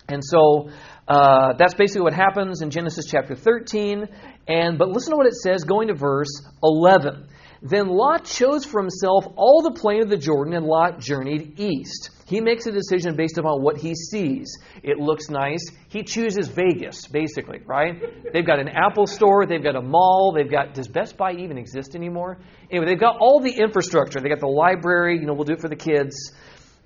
And 0.09 0.21
so 0.23 0.69
uh, 1.07 1.53
that's 1.57 1.73
basically 1.75 2.01
what 2.01 2.13
happens 2.13 2.61
in 2.61 2.69
Genesis 2.69 3.05
chapter 3.09 3.35
13. 3.35 4.07
And 4.47 4.77
but 4.77 4.89
listen 4.89 5.11
to 5.11 5.17
what 5.17 5.27
it 5.27 5.35
says 5.35 5.63
going 5.63 5.87
to 5.87 5.93
verse 5.93 6.41
11. 6.61 7.27
Then 7.65 7.87
Lot 7.87 8.25
chose 8.25 8.65
for 8.65 8.81
himself 8.81 9.25
all 9.37 9.61
the 9.61 9.79
plain 9.79 10.01
of 10.01 10.09
the 10.09 10.17
Jordan, 10.17 10.53
and 10.53 10.65
Lot 10.65 10.99
journeyed 10.99 11.57
east. 11.61 12.09
He 12.25 12.41
makes 12.41 12.65
a 12.65 12.73
decision 12.73 13.15
based 13.15 13.37
upon 13.37 13.63
what 13.63 13.77
he 13.77 13.95
sees. 13.95 14.57
It 14.83 14.97
looks 14.97 15.29
nice. 15.29 15.65
He 15.87 16.03
chooses 16.03 16.49
Vegas, 16.49 17.07
basically, 17.07 17.61
right? 17.65 18.01
They've 18.33 18.45
got 18.45 18.59
an 18.59 18.67
Apple 18.67 19.07
store, 19.07 19.45
they've 19.45 19.63
got 19.63 19.77
a 19.77 19.81
mall, 19.81 20.33
they've 20.35 20.49
got. 20.51 20.73
Does 20.73 20.89
Best 20.89 21.15
Buy 21.15 21.31
even 21.33 21.57
exist 21.57 21.95
anymore? 21.95 22.39
Anyway, 22.69 22.85
they've 22.85 22.99
got 22.99 23.17
all 23.19 23.39
the 23.39 23.53
infrastructure. 23.53 24.19
They 24.19 24.27
got 24.27 24.41
the 24.41 24.47
library, 24.47 25.19
you 25.19 25.25
know, 25.25 25.33
we'll 25.33 25.45
do 25.45 25.53
it 25.53 25.61
for 25.61 25.69
the 25.69 25.77
kids. 25.77 26.33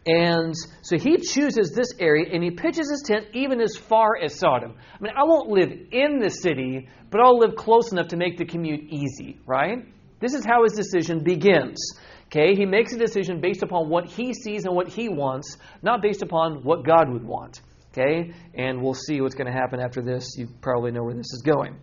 And 0.05 0.53
so 0.83 0.97
he 0.97 1.17
chooses 1.17 1.71
this 1.71 1.91
area 1.99 2.27
and 2.31 2.43
he 2.43 2.51
pitches 2.51 2.89
his 2.89 3.03
tent 3.05 3.25
even 3.33 3.61
as 3.61 3.75
far 3.75 4.15
as 4.15 4.35
Sodom. 4.35 4.75
I 4.77 5.03
mean, 5.03 5.13
I 5.17 5.23
won't 5.23 5.49
live 5.49 5.71
in 5.91 6.19
the 6.19 6.29
city, 6.29 6.87
but 7.09 7.19
I'll 7.19 7.39
live 7.39 7.55
close 7.55 7.91
enough 7.91 8.09
to 8.09 8.15
make 8.15 8.37
the 8.37 8.45
commute 8.45 8.91
easy, 8.91 9.39
right? 9.45 9.85
This 10.19 10.33
is 10.33 10.45
how 10.45 10.63
his 10.63 10.73
decision 10.73 11.23
begins. 11.23 11.77
Okay, 12.27 12.55
he 12.55 12.65
makes 12.65 12.93
a 12.93 12.97
decision 12.97 13.39
based 13.39 13.63
upon 13.63 13.89
what 13.89 14.05
he 14.05 14.33
sees 14.33 14.65
and 14.65 14.75
what 14.75 14.89
he 14.89 15.07
wants, 15.07 15.57
not 15.81 16.01
based 16.01 16.21
upon 16.21 16.63
what 16.63 16.85
God 16.85 17.09
would 17.11 17.23
want. 17.23 17.61
Okay, 17.91 18.33
and 18.53 18.81
we'll 18.81 18.93
see 18.93 19.21
what's 19.21 19.35
going 19.35 19.47
to 19.47 19.57
happen 19.57 19.79
after 19.79 20.01
this. 20.01 20.35
You 20.37 20.47
probably 20.61 20.91
know 20.91 21.03
where 21.03 21.15
this 21.15 21.31
is 21.33 21.41
going. 21.41 21.77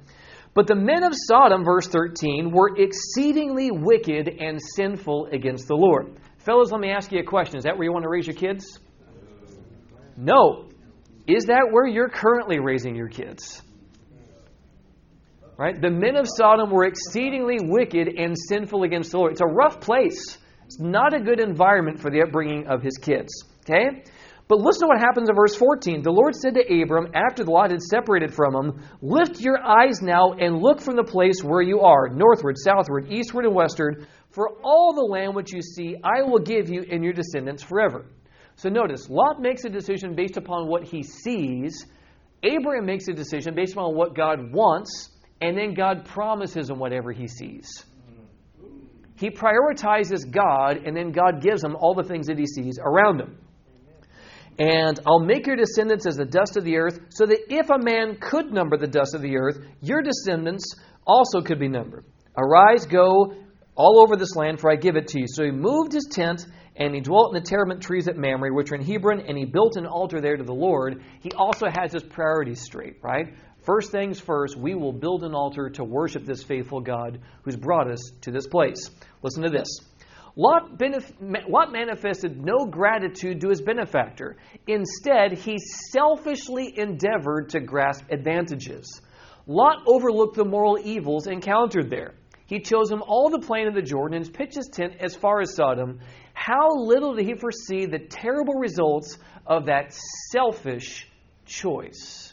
But 0.54 0.68
the 0.68 0.76
men 0.76 1.02
of 1.02 1.12
Sodom, 1.14 1.64
verse 1.64 1.88
13, 1.88 2.52
were 2.52 2.76
exceedingly 2.76 3.70
wicked 3.72 4.28
and 4.28 4.60
sinful 4.76 5.28
against 5.32 5.66
the 5.66 5.74
Lord. 5.74 6.20
Fellows, 6.38 6.70
let 6.70 6.80
me 6.80 6.90
ask 6.90 7.10
you 7.10 7.18
a 7.18 7.24
question. 7.24 7.56
Is 7.56 7.64
that 7.64 7.76
where 7.76 7.84
you 7.84 7.92
want 7.92 8.04
to 8.04 8.08
raise 8.08 8.26
your 8.26 8.36
kids? 8.36 8.78
No. 10.16 10.68
Is 11.26 11.46
that 11.46 11.68
where 11.72 11.86
you're 11.86 12.10
currently 12.10 12.60
raising 12.60 12.94
your 12.94 13.08
kids? 13.08 13.62
Right? 15.56 15.80
The 15.80 15.90
men 15.90 16.16
of 16.16 16.26
Sodom 16.26 16.70
were 16.70 16.84
exceedingly 16.84 17.58
wicked 17.62 18.08
and 18.08 18.34
sinful 18.48 18.82
against 18.82 19.12
the 19.12 19.18
Lord. 19.18 19.32
It's 19.32 19.40
a 19.40 19.46
rough 19.46 19.80
place. 19.80 20.38
It's 20.66 20.80
not 20.80 21.14
a 21.14 21.20
good 21.20 21.38
environment 21.38 22.00
for 22.00 22.10
the 22.10 22.22
upbringing 22.22 22.66
of 22.66 22.82
his 22.82 22.98
kids. 22.98 23.32
Okay? 23.60 24.02
But 24.46 24.58
listen 24.58 24.82
to 24.82 24.86
what 24.88 25.00
happens 25.00 25.28
in 25.30 25.34
verse 25.34 25.54
14. 25.54 26.02
The 26.02 26.10
Lord 26.10 26.34
said 26.34 26.54
to 26.54 26.82
Abram, 26.82 27.12
after 27.14 27.44
the 27.44 27.50
Lot 27.50 27.70
had 27.70 27.80
separated 27.80 28.34
from 28.34 28.54
him, 28.54 28.82
Lift 29.00 29.40
your 29.40 29.58
eyes 29.62 30.02
now 30.02 30.32
and 30.32 30.58
look 30.58 30.80
from 30.80 30.96
the 30.96 31.04
place 31.04 31.42
where 31.42 31.62
you 31.62 31.80
are, 31.80 32.08
northward, 32.08 32.56
southward, 32.58 33.10
eastward, 33.10 33.46
and 33.46 33.54
westward, 33.54 34.06
for 34.30 34.58
all 34.62 34.92
the 34.92 35.00
land 35.00 35.34
which 35.34 35.52
you 35.52 35.62
see 35.62 35.96
I 36.04 36.22
will 36.22 36.40
give 36.40 36.68
you 36.68 36.84
and 36.90 37.02
your 37.02 37.14
descendants 37.14 37.62
forever. 37.62 38.04
So 38.56 38.68
notice, 38.68 39.08
Lot 39.08 39.40
makes 39.40 39.64
a 39.64 39.70
decision 39.70 40.14
based 40.14 40.36
upon 40.36 40.68
what 40.68 40.84
he 40.84 41.02
sees. 41.02 41.86
Abraham 42.42 42.84
makes 42.84 43.08
a 43.08 43.14
decision 43.14 43.54
based 43.54 43.72
upon 43.72 43.94
what 43.94 44.14
God 44.14 44.52
wants, 44.52 45.08
and 45.44 45.58
then 45.58 45.74
God 45.74 46.06
promises 46.06 46.70
him 46.70 46.78
whatever 46.78 47.12
he 47.12 47.28
sees. 47.28 47.84
He 49.16 49.28
prioritizes 49.28 50.28
God, 50.28 50.78
and 50.86 50.96
then 50.96 51.12
God 51.12 51.42
gives 51.42 51.62
him 51.62 51.76
all 51.76 51.94
the 51.94 52.02
things 52.02 52.28
that 52.28 52.38
he 52.38 52.46
sees 52.46 52.78
around 52.82 53.20
him. 53.20 53.38
And 54.58 54.98
I'll 55.06 55.20
make 55.20 55.46
your 55.46 55.56
descendants 55.56 56.06
as 56.06 56.16
the 56.16 56.24
dust 56.24 56.56
of 56.56 56.64
the 56.64 56.78
earth, 56.78 56.98
so 57.10 57.26
that 57.26 57.52
if 57.52 57.68
a 57.68 57.78
man 57.78 58.16
could 58.18 58.54
number 58.54 58.78
the 58.78 58.86
dust 58.86 59.14
of 59.14 59.20
the 59.20 59.36
earth, 59.36 59.58
your 59.82 60.00
descendants 60.00 60.64
also 61.06 61.42
could 61.42 61.60
be 61.60 61.68
numbered. 61.68 62.06
Arise, 62.38 62.86
go 62.86 63.34
all 63.76 64.00
over 64.02 64.16
this 64.16 64.34
land, 64.36 64.60
for 64.60 64.72
I 64.72 64.76
give 64.76 64.96
it 64.96 65.08
to 65.08 65.20
you. 65.20 65.26
So 65.28 65.44
he 65.44 65.50
moved 65.50 65.92
his 65.92 66.08
tent, 66.10 66.46
and 66.76 66.94
he 66.94 67.02
dwelt 67.02 67.36
in 67.36 67.42
the 67.42 67.46
terebinth 67.46 67.82
trees 67.82 68.08
at 68.08 68.16
Mamre, 68.16 68.54
which 68.54 68.72
are 68.72 68.76
in 68.76 68.82
Hebron, 68.82 69.20
and 69.20 69.36
he 69.36 69.44
built 69.44 69.76
an 69.76 69.86
altar 69.86 70.22
there 70.22 70.38
to 70.38 70.44
the 70.44 70.54
Lord. 70.54 71.04
He 71.20 71.30
also 71.32 71.66
has 71.66 71.92
his 71.92 72.02
priorities 72.02 72.62
straight, 72.62 72.96
right? 73.02 73.34
First 73.64 73.90
things 73.90 74.20
first, 74.20 74.56
we 74.56 74.74
will 74.74 74.92
build 74.92 75.24
an 75.24 75.34
altar 75.34 75.70
to 75.70 75.84
worship 75.84 76.24
this 76.24 76.42
faithful 76.42 76.80
God 76.80 77.20
who's 77.42 77.56
brought 77.56 77.90
us 77.90 78.00
to 78.22 78.30
this 78.30 78.46
place. 78.46 78.90
Listen 79.22 79.42
to 79.42 79.48
this. 79.48 79.68
Lot, 80.36 80.76
benef- 80.76 81.48
Lot 81.48 81.72
manifested 81.72 82.44
no 82.44 82.66
gratitude 82.66 83.40
to 83.40 83.48
his 83.48 83.62
benefactor. 83.62 84.36
Instead, 84.66 85.38
he 85.38 85.56
selfishly 85.92 86.74
endeavored 86.76 87.50
to 87.50 87.60
grasp 87.60 88.04
advantages. 88.10 89.00
Lot 89.46 89.78
overlooked 89.86 90.36
the 90.36 90.44
moral 90.44 90.78
evils 90.82 91.26
encountered 91.26 91.88
there. 91.88 92.14
He 92.46 92.60
chose 92.60 92.90
him 92.90 93.02
all 93.06 93.30
the 93.30 93.38
plain 93.38 93.68
of 93.68 93.74
the 93.74 93.82
Jordan 93.82 94.20
and 94.20 94.34
pitched 94.34 94.56
his 94.56 94.68
tent 94.70 94.94
as 95.00 95.14
far 95.14 95.40
as 95.40 95.54
Sodom. 95.54 96.00
How 96.34 96.68
little 96.74 97.14
did 97.14 97.26
he 97.26 97.34
foresee 97.34 97.86
the 97.86 97.98
terrible 97.98 98.54
results 98.54 99.16
of 99.46 99.66
that 99.66 99.94
selfish 100.30 101.08
choice? 101.46 102.23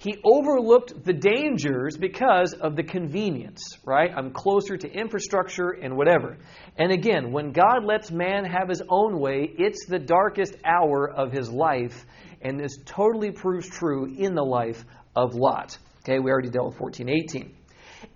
He 0.00 0.16
overlooked 0.24 1.04
the 1.04 1.12
dangers 1.12 1.98
because 1.98 2.54
of 2.54 2.74
the 2.74 2.82
convenience, 2.82 3.76
right? 3.84 4.10
I'm 4.16 4.30
closer 4.30 4.78
to 4.78 4.90
infrastructure 4.90 5.72
and 5.72 5.94
whatever. 5.94 6.38
And 6.78 6.90
again, 6.90 7.32
when 7.32 7.52
God 7.52 7.84
lets 7.84 8.10
man 8.10 8.46
have 8.46 8.70
his 8.70 8.82
own 8.88 9.20
way, 9.20 9.52
it's 9.58 9.84
the 9.84 9.98
darkest 9.98 10.56
hour 10.64 11.06
of 11.06 11.32
his 11.32 11.50
life, 11.50 12.06
and 12.40 12.58
this 12.58 12.78
totally 12.86 13.30
proves 13.30 13.68
true 13.68 14.06
in 14.16 14.34
the 14.34 14.42
life 14.42 14.86
of 15.14 15.34
Lot. 15.34 15.76
Okay, 16.02 16.18
we 16.18 16.30
already 16.30 16.48
dealt 16.48 16.68
with 16.68 16.80
1418. 16.80 17.54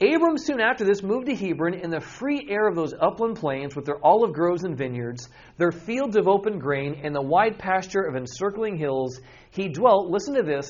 Abram 0.00 0.38
soon 0.38 0.62
after 0.62 0.87
this 0.87 1.03
moved 1.03 1.26
to 1.26 1.37
Hebron 1.37 1.75
in 1.75 1.91
the 1.91 2.00
free 2.00 2.47
air 2.49 2.67
of 2.67 2.76
those 2.76 2.95
upland 2.99 3.37
plains 3.37 3.76
with 3.76 3.85
their 3.85 4.03
olive 4.03 4.33
groves 4.33 4.64
and 4.64 4.75
vineyards, 4.75 5.29
their 5.59 5.71
fields 5.71 6.17
of 6.17 6.29
open 6.29 6.59
grain, 6.59 7.03
and 7.05 7.14
the 7.14 7.21
wide 7.21 7.59
pasture 7.59 8.05
of 8.05 8.17
encircling 8.17 8.79
hills. 8.79 9.21
He 9.50 9.69
dwelt, 9.69 10.11
listen 10.11 10.35
to 10.37 10.43
this, 10.43 10.67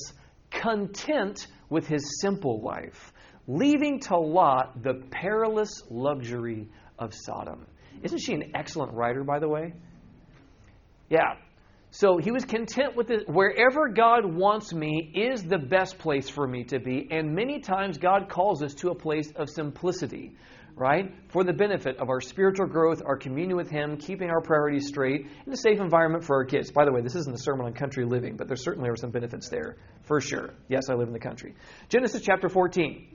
content 0.55 1.47
with 1.69 1.87
his 1.87 2.21
simple 2.21 2.63
life, 2.63 3.13
leaving 3.47 4.01
to 4.01 4.17
Lot 4.17 4.83
the 4.83 4.95
perilous 5.11 5.83
luxury 5.91 6.69
of 6.99 7.13
Sodom. 7.15 7.67
Isn't 8.03 8.19
she 8.19 8.35
an 8.35 8.53
excellent 8.55 8.93
writer, 8.93 9.25
by 9.25 9.39
the 9.39 9.49
way? 9.49 9.75
Yeah. 11.09 11.35
So 11.91 12.19
he 12.19 12.33
was 12.33 12.45
content 12.45 12.97
with 12.97 13.11
it. 13.11 13.29
Wherever 13.29 13.89
God 13.89 14.25
wants 14.25 14.73
me 14.73 15.13
is 15.15 15.45
the 15.45 15.59
best 15.59 15.99
place 15.99 16.29
for 16.29 16.47
me 16.47 16.65
to 16.65 16.81
be. 16.81 17.09
And 17.11 17.35
many 17.35 17.61
times 17.61 17.99
God 17.99 18.29
calls 18.29 18.63
us 18.63 18.75
to 18.75 18.91
a 18.91 18.95
place 18.95 19.31
of 19.37 19.49
simplicity 19.49 20.37
right? 20.77 21.13
For 21.29 21.45
the 21.45 21.53
benefit 21.53 21.99
of 21.99 22.09
our 22.09 22.21
spiritual 22.21 22.67
growth, 22.67 23.03
our 23.05 23.17
communion 23.17 23.57
with 23.57 23.71
Him, 23.71 23.97
keeping 23.97 24.31
our 24.31 24.41
priorities 24.41 24.89
straight, 24.89 25.27
and 25.45 25.55
a 25.55 25.57
safe 25.57 25.81
environment 25.81 26.25
for 26.25 26.37
our 26.37 26.45
kids. 26.45 26.71
By 26.71 26.85
the 26.85 26.93
way, 26.93 27.01
this 27.01 27.15
isn't 27.15 27.35
a 27.35 27.39
sermon 27.39 27.67
on 27.67 27.75
country 27.75 28.05
living, 28.05 28.37
but 28.37 28.49
there 28.49 28.57
certainly 28.57 28.89
are 28.89 28.97
some 28.97 29.11
benefits 29.11 29.49
there, 29.49 29.77
for 30.03 30.21
sure. 30.21 30.55
Yes, 30.69 30.89
I 30.91 30.95
live 30.95 31.07
in 31.07 31.13
the 31.13 31.21
country. 31.21 31.55
Genesis 31.89 32.23
chapter 32.23 32.49
14. 32.49 33.07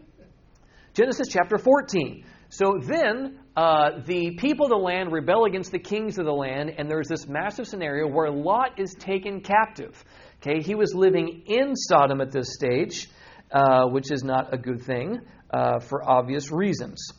Genesis 0.93 1.27
chapter 1.29 1.57
14. 1.57 2.25
So 2.49 2.79
then, 2.81 3.39
uh, 3.55 4.01
the 4.05 4.31
people 4.37 4.65
of 4.65 4.71
the 4.71 4.77
land 4.77 5.11
rebel 5.11 5.45
against 5.45 5.71
the 5.71 5.79
kings 5.79 6.17
of 6.17 6.25
the 6.25 6.33
land, 6.33 6.73
and 6.77 6.89
there's 6.89 7.07
this 7.07 7.27
massive 7.27 7.67
scenario 7.67 8.07
where 8.07 8.31
Lot 8.31 8.79
is 8.79 8.95
taken 8.97 9.41
captive. 9.41 10.03
Okay, 10.41 10.61
he 10.63 10.73
was 10.73 10.95
living 10.95 11.43
in 11.45 11.75
Sodom 11.75 12.21
at 12.21 12.31
this 12.31 12.53
stage, 12.53 13.07
uh, 13.51 13.85
which 13.87 14.11
is 14.11 14.23
not 14.23 14.53
a 14.53 14.57
good 14.57 14.81
thing 14.81 15.19
uh, 15.51 15.79
for 15.79 16.09
obvious 16.09 16.51
reasons. 16.51 17.11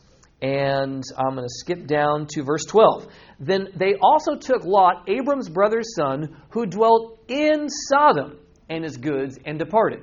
And 0.42 1.04
I'm 1.18 1.34
going 1.34 1.46
to 1.46 1.54
skip 1.54 1.86
down 1.86 2.26
to 2.30 2.42
verse 2.42 2.64
12. 2.64 3.06
Then 3.38 3.68
they 3.76 3.94
also 4.00 4.36
took 4.36 4.64
Lot, 4.64 5.08
Abram's 5.08 5.48
brother's 5.48 5.94
son, 5.94 6.36
who 6.50 6.66
dwelt 6.66 7.22
in 7.28 7.68
Sodom, 7.68 8.38
and 8.68 8.84
his 8.84 8.96
goods, 8.96 9.38
and 9.44 9.58
departed. 9.58 10.02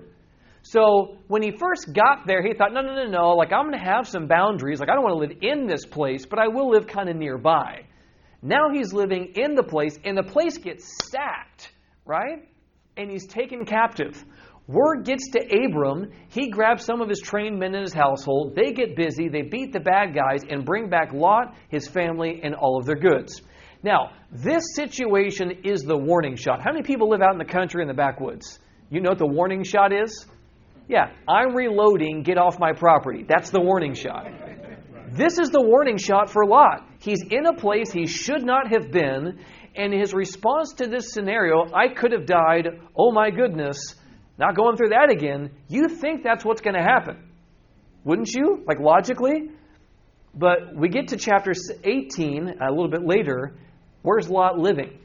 So 0.62 1.18
when 1.28 1.42
he 1.42 1.52
first 1.52 1.94
got 1.94 2.28
there, 2.28 2.44
he 2.44 2.54
thought, 2.54 2.74
no, 2.74 2.82
no, 2.82 2.94
no, 2.94 3.08
no, 3.08 3.30
like 3.36 3.54
I'm 3.54 3.68
going 3.68 3.80
to 3.80 3.86
have 3.86 4.08
some 4.08 4.28
boundaries. 4.28 4.80
Like 4.80 4.90
I 4.90 4.96
don't 4.96 5.04
want 5.04 5.14
to 5.14 5.28
live 5.28 5.38
in 5.42 5.66
this 5.66 5.86
place, 5.86 6.26
but 6.26 6.40
I 6.40 6.50
will 6.50 6.70
live 6.70 6.88
kind 6.88 7.08
of 7.10 7.16
nearby. 7.16 7.86
Now 8.42 8.70
he's 8.72 8.94
living 8.94 9.34
in 9.36 9.56
the 9.56 9.64
place, 9.64 9.98
and 10.04 10.18
the 10.18 10.24
place 10.24 10.58
gets 10.58 10.86
sacked, 11.10 11.72
right? 12.06 12.48
And 12.98 13.10
he's 13.10 13.26
taken 13.28 13.66
captive. 13.66 14.24
Word 14.68 15.06
gets 15.06 15.30
to 15.32 15.40
Abram. 15.40 16.12
He 16.28 16.50
grabs 16.50 16.84
some 16.84 17.02
of 17.02 17.08
his 17.08 17.22
trained 17.22 17.58
men 17.58 17.74
in 17.74 17.82
his 17.82 17.94
household. 17.94 18.54
They 18.54 18.74
get 18.74 18.98
busy. 18.98 19.30
They 19.30 19.44
beat 19.44 19.72
the 19.72 19.80
bad 19.80 20.14
guys 20.14 20.44
and 20.50 20.66
bring 20.66 20.90
back 20.90 21.14
Lot, 21.14 21.56
his 21.70 21.88
family, 21.88 22.42
and 22.44 22.54
all 22.54 22.78
of 22.78 22.86
their 22.86 22.98
goods. 22.98 23.42
Now, 23.82 24.12
this 24.32 24.76
situation 24.76 25.60
is 25.64 25.84
the 25.84 25.98
warning 25.98 26.36
shot. 26.36 26.62
How 26.62 26.74
many 26.74 26.84
people 26.84 27.10
live 27.10 27.22
out 27.22 27.32
in 27.32 27.38
the 27.38 27.46
country 27.46 27.82
in 27.82 27.88
the 27.88 27.94
backwoods? 27.94 28.60
You 28.90 29.00
know 29.00 29.12
what 29.12 29.20
the 29.20 29.28
warning 29.28 29.64
shot 29.64 29.94
is? 29.94 30.26
Yeah, 30.90 31.12
I'm 31.28 31.56
reloading, 31.56 32.24
get 32.24 32.38
off 32.38 32.60
my 32.60 32.74
property. 32.74 33.26
That's 33.28 33.50
the 33.50 33.62
warning 33.62 33.94
shot. 33.94 34.26
This 35.12 35.38
is 35.38 35.50
the 35.50 35.62
warning 35.62 35.98
shot 35.98 36.30
for 36.30 36.46
Lot. 36.46 36.86
He's 37.00 37.22
in 37.30 37.46
a 37.46 37.54
place 37.54 37.92
he 37.92 38.08
should 38.08 38.44
not 38.44 38.70
have 38.72 38.92
been, 38.92 39.40
and 39.76 39.94
his 39.94 40.14
response 40.14 40.74
to 40.78 40.88
this 40.88 41.14
scenario, 41.14 41.66
I 41.74 41.94
could 41.94 42.12
have 42.12 42.26
died, 42.26 42.68
oh 42.98 43.12
my 43.12 43.30
goodness, 43.30 43.96
not 44.38 44.56
going 44.56 44.78
through 44.78 44.90
that 44.90 45.12
again, 45.12 45.52
you 45.68 45.88
think 45.88 46.24
that's 46.24 46.46
what's 46.46 46.62
going 46.62 46.76
to 46.76 46.84
happen. 46.84 47.18
Wouldn't 48.04 48.32
you? 48.32 48.64
Like 48.68 48.80
logically? 48.80 49.50
But 50.34 50.76
we 50.76 50.90
get 50.90 51.10
to 51.10 51.18
chapter 51.18 51.54
18 51.84 52.60
a 52.62 52.70
little 52.70 52.90
bit 52.90 53.04
later. 53.04 53.56
Where's 54.04 54.30
Lot 54.30 54.60
living? 54.60 55.00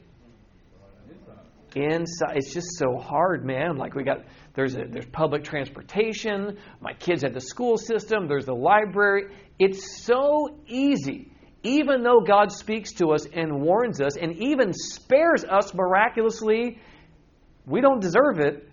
Inside. 1.75 2.37
It's 2.37 2.53
just 2.53 2.77
so 2.77 2.97
hard, 2.97 3.43
man. 3.43 3.77
Like 3.77 3.95
we 3.95 4.03
got 4.03 4.19
there's 4.53 4.75
a, 4.75 4.83
there's 4.87 5.07
public 5.07 5.43
transportation. 5.43 6.59
My 6.79 6.93
kids 6.93 7.23
at 7.23 7.33
the 7.33 7.41
school 7.41 7.77
system. 7.77 8.27
There's 8.27 8.45
the 8.45 8.53
library. 8.53 9.33
It's 9.57 10.03
so 10.03 10.59
easy, 10.67 11.31
even 11.63 12.03
though 12.03 12.21
God 12.21 12.51
speaks 12.51 12.93
to 12.93 13.13
us 13.13 13.25
and 13.25 13.61
warns 13.61 13.99
us, 14.01 14.17
and 14.17 14.37
even 14.37 14.71
spares 14.71 15.43
us 15.43 15.73
miraculously. 15.73 16.79
We 17.65 17.81
don't 17.81 18.01
deserve 18.01 18.39
it 18.39 18.69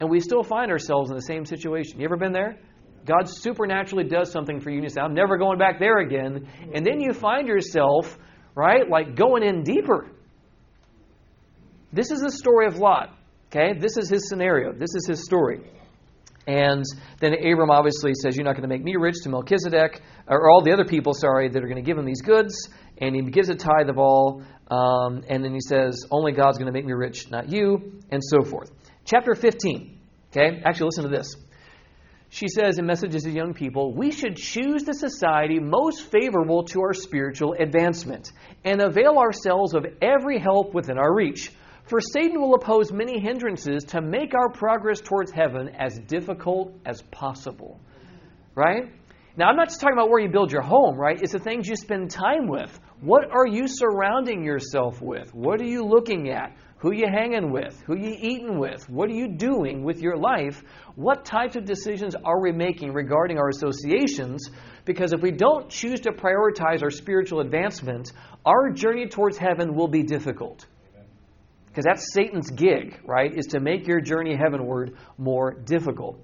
and 0.00 0.08
we 0.08 0.20
still 0.20 0.42
find 0.42 0.70
ourselves 0.70 1.10
in 1.10 1.16
the 1.16 1.22
same 1.22 1.44
situation. 1.44 2.00
You 2.00 2.06
ever 2.06 2.16
been 2.16 2.32
there? 2.32 2.58
God 3.06 3.28
supernaturally 3.28 4.04
does 4.04 4.30
something 4.30 4.60
for 4.60 4.70
you, 4.70 4.76
and 4.76 4.84
you 4.84 4.90
say, 4.90 5.00
I'm 5.00 5.14
never 5.14 5.38
going 5.38 5.58
back 5.58 5.78
there 5.78 5.98
again. 5.98 6.48
And 6.74 6.84
then 6.84 7.00
you 7.00 7.12
find 7.12 7.46
yourself, 7.46 8.18
right, 8.54 8.88
like 8.88 9.14
going 9.14 9.42
in 9.42 9.62
deeper. 9.62 10.10
This 11.92 12.10
is 12.10 12.20
the 12.20 12.30
story 12.30 12.66
of 12.66 12.78
Lot. 12.78 13.14
Okay? 13.48 13.78
This 13.78 13.96
is 13.96 14.08
his 14.08 14.28
scenario. 14.28 14.72
This 14.72 14.94
is 14.94 15.06
his 15.06 15.24
story. 15.24 15.60
And 16.46 16.84
then 17.20 17.34
Abram 17.34 17.70
obviously 17.70 18.12
says, 18.14 18.36
You're 18.36 18.44
not 18.44 18.52
going 18.52 18.62
to 18.62 18.68
make 18.68 18.82
me 18.82 18.96
rich 18.96 19.16
to 19.24 19.28
Melchizedek, 19.28 20.02
or 20.26 20.50
all 20.50 20.62
the 20.62 20.72
other 20.72 20.84
people, 20.84 21.12
sorry, 21.14 21.48
that 21.48 21.62
are 21.62 21.68
going 21.68 21.76
to 21.76 21.82
give 21.82 21.98
him 21.98 22.04
these 22.04 22.22
goods. 22.22 22.68
And 22.98 23.14
he 23.14 23.22
gives 23.22 23.48
a 23.48 23.54
tithe 23.54 23.88
of 23.88 23.98
all. 23.98 24.42
Um, 24.70 25.24
and 25.28 25.44
then 25.44 25.52
he 25.52 25.60
says, 25.60 26.06
Only 26.10 26.32
God's 26.32 26.58
going 26.58 26.66
to 26.66 26.72
make 26.72 26.86
me 26.86 26.92
rich, 26.92 27.30
not 27.30 27.50
you, 27.50 28.00
and 28.10 28.22
so 28.22 28.42
forth. 28.42 28.70
Chapter 29.04 29.34
15. 29.34 29.98
Okay? 30.30 30.62
Actually, 30.64 30.86
listen 30.86 31.04
to 31.04 31.16
this. 31.16 31.34
She 32.32 32.46
says 32.46 32.78
in 32.78 32.86
Messages 32.86 33.24
to 33.24 33.30
Young 33.30 33.54
People, 33.54 33.92
we 33.92 34.12
should 34.12 34.36
choose 34.36 34.84
the 34.84 34.94
society 34.94 35.58
most 35.58 36.02
favorable 36.02 36.62
to 36.66 36.80
our 36.80 36.94
spiritual 36.94 37.56
advancement 37.58 38.30
and 38.64 38.80
avail 38.80 39.18
ourselves 39.18 39.74
of 39.74 39.84
every 40.00 40.38
help 40.38 40.72
within 40.72 40.96
our 40.96 41.12
reach. 41.12 41.50
For 41.88 42.00
Satan 42.00 42.40
will 42.40 42.54
oppose 42.54 42.92
many 42.92 43.18
hindrances 43.18 43.82
to 43.88 44.00
make 44.00 44.32
our 44.32 44.48
progress 44.48 45.00
towards 45.00 45.32
heaven 45.32 45.70
as 45.76 45.98
difficult 46.06 46.72
as 46.86 47.02
possible. 47.10 47.80
Right? 48.54 48.92
Now, 49.36 49.48
I'm 49.48 49.56
not 49.56 49.68
just 49.68 49.80
talking 49.80 49.96
about 49.96 50.08
where 50.08 50.20
you 50.20 50.28
build 50.28 50.52
your 50.52 50.62
home, 50.62 50.96
right? 50.96 51.20
It's 51.20 51.32
the 51.32 51.40
things 51.40 51.66
you 51.66 51.74
spend 51.74 52.12
time 52.12 52.46
with. 52.46 52.78
What 53.00 53.24
are 53.32 53.46
you 53.46 53.66
surrounding 53.66 54.44
yourself 54.44 55.02
with? 55.02 55.34
What 55.34 55.60
are 55.60 55.66
you 55.66 55.84
looking 55.84 56.30
at? 56.30 56.56
Who 56.80 56.92
you 56.92 57.06
hanging 57.06 57.52
with, 57.52 57.78
who 57.86 57.94
you 57.94 58.16
eating 58.18 58.58
with, 58.58 58.88
what 58.88 59.10
are 59.10 59.14
you 59.14 59.28
doing 59.28 59.84
with 59.84 60.00
your 60.00 60.16
life, 60.16 60.62
what 60.94 61.26
types 61.26 61.54
of 61.54 61.66
decisions 61.66 62.14
are 62.24 62.40
we 62.40 62.52
making 62.52 62.94
regarding 62.94 63.36
our 63.36 63.50
associations? 63.50 64.48
Because 64.86 65.12
if 65.12 65.20
we 65.20 65.30
don't 65.30 65.68
choose 65.68 66.00
to 66.00 66.10
prioritize 66.10 66.82
our 66.82 66.90
spiritual 66.90 67.40
advancement, 67.40 68.12
our 68.46 68.70
journey 68.70 69.06
towards 69.08 69.36
heaven 69.36 69.74
will 69.74 69.88
be 69.88 70.02
difficult. 70.02 70.66
Because 71.66 71.84
that's 71.84 72.12
Satan's 72.14 72.50
gig, 72.50 72.98
right? 73.04 73.30
Is 73.32 73.48
to 73.48 73.60
make 73.60 73.86
your 73.86 74.00
journey 74.00 74.34
heavenward 74.34 74.96
more 75.18 75.52
difficult. 75.52 76.18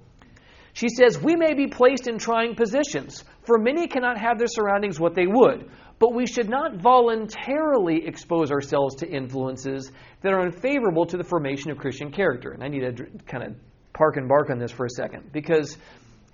She 0.73 0.89
says, 0.89 1.21
We 1.21 1.37
may 1.37 1.55
be 1.55 1.69
placed 1.69 2.09
in 2.09 2.19
trying 2.19 2.55
positions, 2.55 3.25
for 3.45 3.59
many 3.59 3.89
cannot 3.89 4.19
have 4.19 4.39
their 4.39 4.49
surroundings 4.49 4.99
what 4.99 5.15
they 5.15 5.27
would. 5.27 5.71
But 5.99 6.15
we 6.15 6.27
should 6.27 6.49
not 6.51 6.77
voluntarily 6.77 8.07
expose 8.07 8.51
ourselves 8.51 8.97
to 8.97 9.09
influences 9.09 9.91
that 10.23 10.33
are 10.33 10.43
unfavorable 10.43 11.07
to 11.07 11.17
the 11.17 11.25
formation 11.25 11.71
of 11.71 11.79
Christian 11.79 12.13
character. 12.13 12.51
And 12.51 12.63
I 12.63 12.69
need 12.69 12.81
to 12.81 13.07
kind 13.27 13.45
of 13.45 13.55
park 13.95 14.17
and 14.17 14.29
bark 14.29 14.51
on 14.51 14.59
this 14.59 14.71
for 14.71 14.85
a 14.85 14.91
second 14.91 15.33
because 15.33 15.77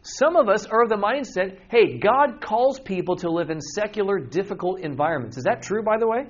some 0.02 0.34
of 0.34 0.48
us 0.48 0.66
are 0.66 0.82
of 0.82 0.88
the 0.88 0.96
mindset 0.96 1.58
hey, 1.70 1.98
God 1.98 2.40
calls 2.40 2.80
people 2.80 3.16
to 3.16 3.30
live 3.30 3.50
in 3.50 3.60
secular, 3.60 4.18
difficult 4.18 4.80
environments. 4.80 5.36
Is 5.36 5.44
that 5.44 5.62
true, 5.62 5.82
by 5.82 5.98
the 5.98 6.08
way? 6.08 6.26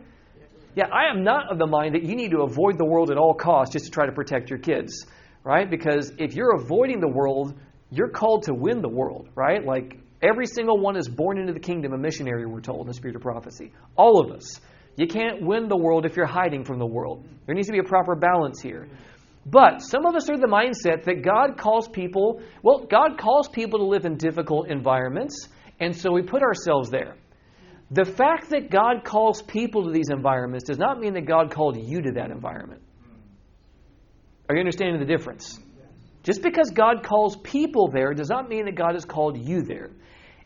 Yeah, 0.75 0.87
I 0.87 1.11
am 1.11 1.23
not 1.23 1.51
of 1.51 1.59
the 1.59 1.67
mind 1.67 1.95
that 1.95 2.03
you 2.03 2.15
need 2.15 2.31
to 2.31 2.43
avoid 2.43 2.79
the 2.79 2.85
world 2.85 3.11
at 3.11 3.19
all 3.19 3.35
costs 3.35 3.73
just 3.73 3.87
to 3.87 3.91
try 3.91 4.07
to 4.07 4.13
protect 4.13 4.51
your 4.51 4.59
kids, 4.59 5.07
right? 5.45 5.69
Because 5.69 6.13
if 6.19 6.35
you're 6.35 6.55
avoiding 6.55 7.01
the 7.01 7.09
world, 7.09 7.55
you're 7.91 8.09
called 8.09 8.45
to 8.45 8.55
win 8.55 8.81
the 8.81 8.89
world, 8.89 9.29
right? 9.35 9.65
Like 9.65 9.99
Every 10.23 10.47
single 10.47 10.79
one 10.79 10.97
is 10.97 11.09
born 11.09 11.39
into 11.39 11.53
the 11.53 11.61
kingdom 11.61 11.93
a 11.93 11.99
missionary, 11.99 12.47
we're 12.47 12.61
told 12.61 12.83
in 12.83 12.87
the 12.87 12.95
spirit 12.95 13.17
of 13.17 13.23
prophecy. 13.23 13.73
All 13.97 14.21
of 14.21 14.31
us. 14.31 14.61
You 14.97 15.07
can't 15.07 15.43
win 15.43 15.69
the 15.69 15.77
world 15.77 16.07
if 16.07 16.17
you're 16.17 16.27
hiding 16.27 16.65
from 16.65 16.79
the 16.79 16.87
world. 16.87 17.27
There 17.47 17.55
needs 17.55 17.67
to 17.67 17.73
be 17.73 17.79
a 17.79 17.85
proper 17.85 18.15
balance 18.15 18.61
here. 18.61 18.89
But 19.45 19.79
some 19.81 20.07
of 20.07 20.15
us 20.15 20.31
are 20.31 20.37
the 20.37 20.47
mindset 20.47 21.05
that 21.05 21.25
God 21.25 21.59
calls 21.59 21.89
people, 21.89 22.41
well, 22.63 22.87
God 22.89 23.19
calls 23.19 23.49
people 23.49 23.81
to 23.81 23.87
live 23.87 24.05
in 24.05 24.17
difficult 24.17 24.69
environments, 24.69 25.49
and 25.81 25.97
so 25.97 26.13
we 26.13 26.23
put 26.23 26.43
ourselves 26.43 26.91
there. 26.91 27.17
The 27.91 28.05
fact 28.05 28.51
that 28.51 28.71
God 28.71 29.05
calls 29.05 29.43
people 29.43 29.85
to 29.85 29.91
these 29.91 30.11
environments 30.11 30.67
does 30.67 30.79
not 30.79 31.01
mean 31.01 31.15
that 31.15 31.27
God 31.27 31.53
called 31.53 31.77
you 31.77 32.03
to 32.03 32.13
that 32.13 32.31
environment. 32.31 32.83
Are 34.49 34.55
you 34.55 34.61
understanding 34.61 35.01
the 35.01 35.07
difference? 35.07 35.59
Just 36.23 36.43
because 36.43 36.71
God 36.71 37.03
calls 37.03 37.37
people 37.37 37.91
there 37.93 38.15
does 38.15 38.29
not 38.29 38.49
mean 38.49 38.67
that 38.67 38.77
God 38.77 38.95
has 38.95 39.05
called 39.05 39.37
you 39.37 39.63
there. 39.63 39.91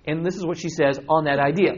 And 0.07 0.25
this 0.25 0.37
is 0.37 0.47
what 0.47 0.59
she 0.59 0.69
says 0.69 0.99
on 1.09 1.25
that 1.25 1.39
idea. 1.39 1.73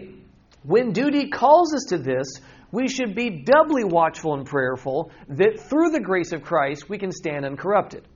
When 0.63 0.93
duty 0.93 1.29
calls 1.31 1.75
us 1.75 1.85
to 1.91 1.99
this, 1.99 2.41
we 2.71 2.89
should 2.89 3.15
be 3.15 3.43
doubly 3.45 3.85
watchful 3.85 4.35
and 4.35 4.45
prayerful 4.45 5.11
that 5.29 5.61
through 5.61 5.91
the 5.91 6.01
grace 6.01 6.33
of 6.33 6.43
Christ 6.43 6.89
we 6.89 6.99
can 6.99 7.11
stand 7.11 7.45
uncorrupted. 7.47 8.07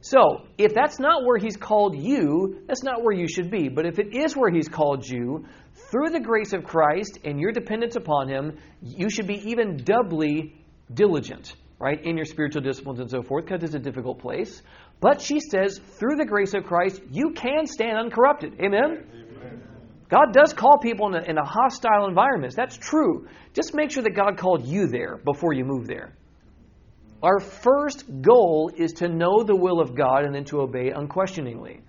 So, 0.00 0.46
if 0.58 0.74
that's 0.74 0.98
not 0.98 1.24
where 1.24 1.38
He's 1.38 1.56
called 1.56 1.96
you, 1.96 2.62
that's 2.66 2.82
not 2.82 3.02
where 3.02 3.14
you 3.14 3.26
should 3.26 3.50
be. 3.50 3.70
But 3.70 3.86
if 3.86 3.98
it 3.98 4.14
is 4.14 4.36
where 4.36 4.50
He's 4.50 4.68
called 4.68 5.06
you, 5.06 5.46
through 5.90 6.10
the 6.10 6.20
grace 6.20 6.52
of 6.52 6.64
Christ 6.64 7.20
and 7.24 7.40
your 7.40 7.52
dependence 7.52 7.96
upon 7.96 8.28
Him, 8.28 8.58
you 8.82 9.08
should 9.08 9.26
be 9.26 9.50
even 9.50 9.78
doubly 9.78 10.56
diligent, 10.92 11.56
right, 11.78 11.98
in 12.04 12.16
your 12.16 12.26
spiritual 12.26 12.60
disciplines 12.60 13.00
and 13.00 13.10
so 13.10 13.22
forth, 13.22 13.46
because 13.46 13.62
it's 13.62 13.74
a 13.74 13.78
difficult 13.78 14.18
place. 14.18 14.60
But 15.00 15.22
she 15.22 15.40
says, 15.40 15.80
through 15.98 16.16
the 16.16 16.26
grace 16.26 16.52
of 16.52 16.64
Christ, 16.64 17.00
you 17.10 17.32
can 17.32 17.66
stand 17.66 17.96
uncorrupted. 17.96 18.60
Amen? 18.60 19.06
God 20.08 20.32
does 20.32 20.52
call 20.52 20.78
people 20.78 21.08
in 21.08 21.14
a, 21.14 21.30
in 21.30 21.38
a 21.38 21.44
hostile 21.44 22.06
environment. 22.06 22.54
That's 22.54 22.76
true. 22.76 23.26
Just 23.52 23.74
make 23.74 23.90
sure 23.90 24.02
that 24.02 24.14
God 24.14 24.36
called 24.38 24.66
you 24.66 24.86
there 24.86 25.16
before 25.16 25.52
you 25.52 25.64
move 25.64 25.86
there. 25.86 26.14
Our 27.22 27.40
first 27.40 28.04
goal 28.20 28.70
is 28.76 28.92
to 28.94 29.08
know 29.08 29.42
the 29.42 29.56
will 29.56 29.80
of 29.80 29.96
God 29.96 30.24
and 30.24 30.34
then 30.34 30.44
to 30.46 30.60
obey 30.60 30.90
unquestioningly, 30.90 31.80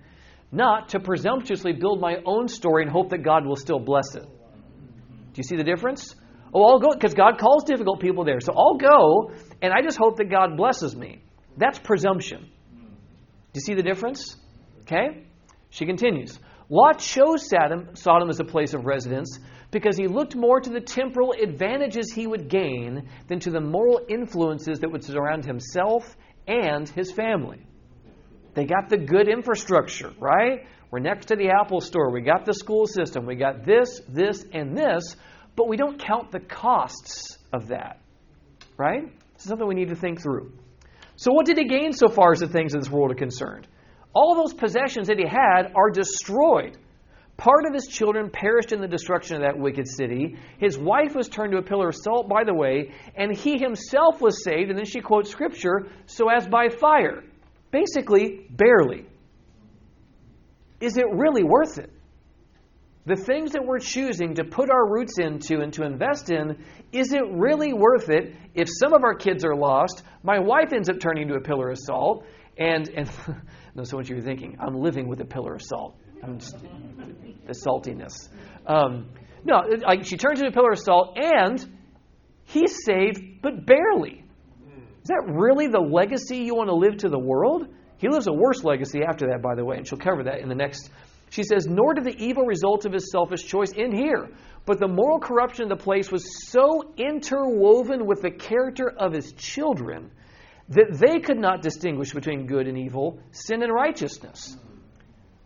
not 0.50 0.88
to 0.90 1.00
presumptuously 1.00 1.74
build 1.74 2.00
my 2.00 2.16
own 2.24 2.48
story 2.48 2.82
and 2.82 2.90
hope 2.90 3.10
that 3.10 3.22
God 3.22 3.44
will 3.44 3.56
still 3.56 3.78
bless 3.78 4.14
it. 4.14 4.22
Do 4.22 5.36
you 5.36 5.42
see 5.42 5.56
the 5.56 5.64
difference? 5.64 6.14
Oh, 6.54 6.64
I'll 6.64 6.80
go 6.80 6.94
because 6.94 7.12
God 7.12 7.38
calls 7.38 7.64
difficult 7.64 8.00
people 8.00 8.24
there. 8.24 8.40
So 8.40 8.54
I'll 8.56 8.78
go 8.78 9.30
and 9.60 9.74
I 9.74 9.82
just 9.82 9.98
hope 9.98 10.16
that 10.16 10.30
God 10.30 10.56
blesses 10.56 10.96
me. 10.96 11.22
That's 11.58 11.78
presumption. 11.78 12.50
Do 12.72 13.52
you 13.54 13.60
see 13.60 13.74
the 13.74 13.82
difference? 13.82 14.36
Okay? 14.82 15.26
She 15.68 15.84
continues. 15.84 16.38
Lot 16.68 16.98
chose 16.98 17.48
Sodom, 17.48 17.94
Sodom 17.94 18.28
as 18.28 18.40
a 18.40 18.44
place 18.44 18.74
of 18.74 18.84
residence 18.84 19.38
because 19.70 19.96
he 19.96 20.06
looked 20.06 20.34
more 20.34 20.60
to 20.60 20.70
the 20.70 20.80
temporal 20.80 21.32
advantages 21.32 22.12
he 22.12 22.26
would 22.26 22.48
gain 22.48 23.08
than 23.28 23.38
to 23.40 23.50
the 23.50 23.60
moral 23.60 24.00
influences 24.08 24.80
that 24.80 24.90
would 24.90 25.04
surround 25.04 25.44
himself 25.44 26.16
and 26.48 26.88
his 26.88 27.12
family. 27.12 27.64
They 28.54 28.64
got 28.64 28.88
the 28.88 28.96
good 28.96 29.28
infrastructure, 29.28 30.12
right? 30.18 30.66
We're 30.90 31.00
next 31.00 31.26
to 31.26 31.36
the 31.36 31.50
Apple 31.50 31.80
store. 31.80 32.10
We 32.10 32.22
got 32.22 32.46
the 32.46 32.54
school 32.54 32.86
system. 32.86 33.26
We 33.26 33.36
got 33.36 33.66
this, 33.66 34.00
this, 34.08 34.44
and 34.52 34.76
this, 34.76 35.16
but 35.56 35.68
we 35.68 35.76
don't 35.76 35.98
count 35.98 36.32
the 36.32 36.40
costs 36.40 37.38
of 37.52 37.68
that, 37.68 38.00
right? 38.76 39.04
This 39.34 39.42
is 39.42 39.48
something 39.48 39.66
we 39.66 39.74
need 39.74 39.90
to 39.90 39.96
think 39.96 40.22
through. 40.22 40.52
So, 41.16 41.32
what 41.32 41.46
did 41.46 41.58
he 41.58 41.64
gain 41.66 41.92
so 41.92 42.08
far 42.08 42.32
as 42.32 42.40
the 42.40 42.48
things 42.48 42.74
of 42.74 42.82
this 42.82 42.90
world 42.90 43.10
are 43.10 43.14
concerned? 43.14 43.66
All 44.16 44.34
those 44.34 44.54
possessions 44.54 45.08
that 45.08 45.18
he 45.18 45.26
had 45.26 45.74
are 45.74 45.90
destroyed. 45.90 46.78
Part 47.36 47.66
of 47.66 47.74
his 47.74 47.86
children 47.86 48.30
perished 48.30 48.72
in 48.72 48.80
the 48.80 48.88
destruction 48.88 49.36
of 49.36 49.42
that 49.42 49.58
wicked 49.58 49.86
city. 49.86 50.38
His 50.56 50.78
wife 50.78 51.14
was 51.14 51.28
turned 51.28 51.52
to 51.52 51.58
a 51.58 51.62
pillar 51.62 51.90
of 51.90 51.96
salt, 51.96 52.26
by 52.26 52.42
the 52.42 52.54
way, 52.54 52.92
and 53.14 53.36
he 53.36 53.58
himself 53.58 54.22
was 54.22 54.42
saved. 54.42 54.70
And 54.70 54.78
then 54.78 54.86
she 54.86 55.02
quotes 55.02 55.30
scripture 55.30 55.88
so 56.06 56.30
as 56.30 56.48
by 56.48 56.70
fire. 56.70 57.24
Basically, 57.70 58.46
barely. 58.48 59.04
Is 60.80 60.96
it 60.96 61.04
really 61.12 61.44
worth 61.44 61.76
it? 61.76 61.92
The 63.04 63.16
things 63.16 63.52
that 63.52 63.66
we're 63.66 63.80
choosing 63.80 64.36
to 64.36 64.44
put 64.44 64.70
our 64.70 64.90
roots 64.90 65.18
into 65.18 65.60
and 65.60 65.74
to 65.74 65.84
invest 65.84 66.30
in, 66.30 66.64
is 66.90 67.12
it 67.12 67.22
really 67.32 67.74
worth 67.74 68.08
it 68.08 68.34
if 68.54 68.66
some 68.80 68.94
of 68.94 69.04
our 69.04 69.14
kids 69.14 69.44
are 69.44 69.54
lost? 69.54 70.02
My 70.22 70.38
wife 70.38 70.72
ends 70.72 70.88
up 70.88 71.00
turning 71.00 71.28
to 71.28 71.34
a 71.34 71.40
pillar 71.40 71.68
of 71.70 71.78
salt, 71.78 72.24
and, 72.58 72.88
and 72.88 73.10
know 73.74 73.84
so 73.84 73.96
what 73.96 74.08
you're 74.08 74.20
thinking. 74.20 74.56
I'm 74.60 74.74
living 74.74 75.08
with 75.08 75.20
a 75.20 75.24
pillar 75.24 75.54
of 75.54 75.62
salt. 75.62 75.96
Just, 76.38 76.56
the 77.46 77.52
saltiness. 77.52 78.28
Um, 78.66 79.10
no, 79.44 79.62
she 80.02 80.16
turns 80.16 80.40
into 80.40 80.50
a 80.50 80.52
pillar 80.52 80.72
of 80.72 80.78
salt, 80.78 81.16
and 81.16 81.64
he's 82.44 82.84
saved, 82.84 83.42
but 83.42 83.64
barely. 83.64 84.24
Is 85.02 85.08
that 85.08 85.22
really 85.28 85.68
the 85.68 85.78
legacy 85.78 86.38
you 86.38 86.56
want 86.56 86.68
to 86.68 86.74
live 86.74 86.96
to 86.98 87.08
the 87.08 87.18
world? 87.18 87.68
He 87.98 88.08
lives 88.08 88.26
a 88.26 88.32
worse 88.32 88.64
legacy 88.64 89.00
after 89.06 89.28
that, 89.28 89.40
by 89.40 89.54
the 89.54 89.64
way, 89.64 89.76
and 89.76 89.86
she'll 89.86 89.98
cover 89.98 90.24
that 90.24 90.40
in 90.40 90.48
the 90.48 90.54
next. 90.54 90.90
She 91.30 91.44
says, 91.44 91.66
Nor 91.66 91.94
did 91.94 92.04
the 92.04 92.16
evil 92.16 92.44
result 92.44 92.86
of 92.86 92.92
his 92.92 93.10
selfish 93.10 93.44
choice 93.44 93.72
end 93.76 93.94
here, 93.94 94.28
but 94.64 94.80
the 94.80 94.88
moral 94.88 95.20
corruption 95.20 95.70
of 95.70 95.78
the 95.78 95.82
place 95.82 96.10
was 96.10 96.48
so 96.48 96.92
interwoven 96.96 98.06
with 98.06 98.22
the 98.22 98.30
character 98.30 98.90
of 98.90 99.12
his 99.12 99.32
children 99.34 100.10
that 100.68 100.98
they 100.98 101.20
could 101.20 101.38
not 101.38 101.62
distinguish 101.62 102.12
between 102.12 102.46
good 102.46 102.66
and 102.66 102.76
evil, 102.76 103.20
sin 103.30 103.62
and 103.62 103.72
righteousness. 103.72 104.56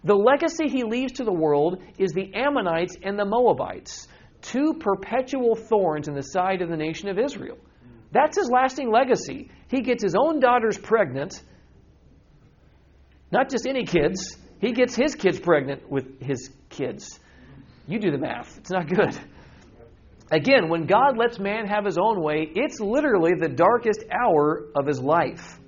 The 0.03 0.15
legacy 0.15 0.69
he 0.69 0.83
leaves 0.83 1.13
to 1.15 1.25
the 1.25 1.33
world 1.33 1.83
is 1.99 2.13
the 2.13 2.35
Ammonites 2.35 2.97
and 3.03 3.19
the 3.19 3.27
Moabites, 3.27 4.09
two 4.41 4.75
perpetual 4.75 5.55
thorns 5.55 6.09
in 6.09 6.15
the 6.15 6.23
side 6.23 6.63
of 6.63 6.71
the 6.71 6.77
nation 6.77 7.11
of 7.11 7.19
Israel. 7.19 7.59
That's 8.13 8.39
his 8.39 8.51
lasting 8.51 8.91
legacy. 8.91 9.51
He 9.69 9.83
gets 9.83 10.03
his 10.03 10.15
own 10.15 10.41
daughters 10.41 10.79
pregnant, 10.79 11.43
not 13.31 13.51
just 13.51 13.67
any 13.67 13.85
kids, 13.85 14.37
he 14.61 14.73
gets 14.73 14.95
his 14.95 15.15
kids 15.15 15.39
pregnant 15.39 15.89
with 15.91 16.21
his 16.21 16.51
kids. 16.71 17.21
You 17.87 17.99
do 17.99 18.11
the 18.11 18.19
math, 18.19 18.57
it's 18.59 18.71
not 18.71 18.89
good. 18.89 19.17
Again, 20.31 20.69
when 20.69 20.87
God 20.87 21.17
lets 21.19 21.39
man 21.39 21.67
have 21.67 21.85
his 21.85 21.99
own 21.99 22.23
way, 22.23 22.49
it's 22.55 22.79
literally 22.81 23.33
the 23.39 23.49
darkest 23.49 24.05
hour 24.11 24.67
of 24.77 24.87
his 24.87 25.01
life. 25.01 25.59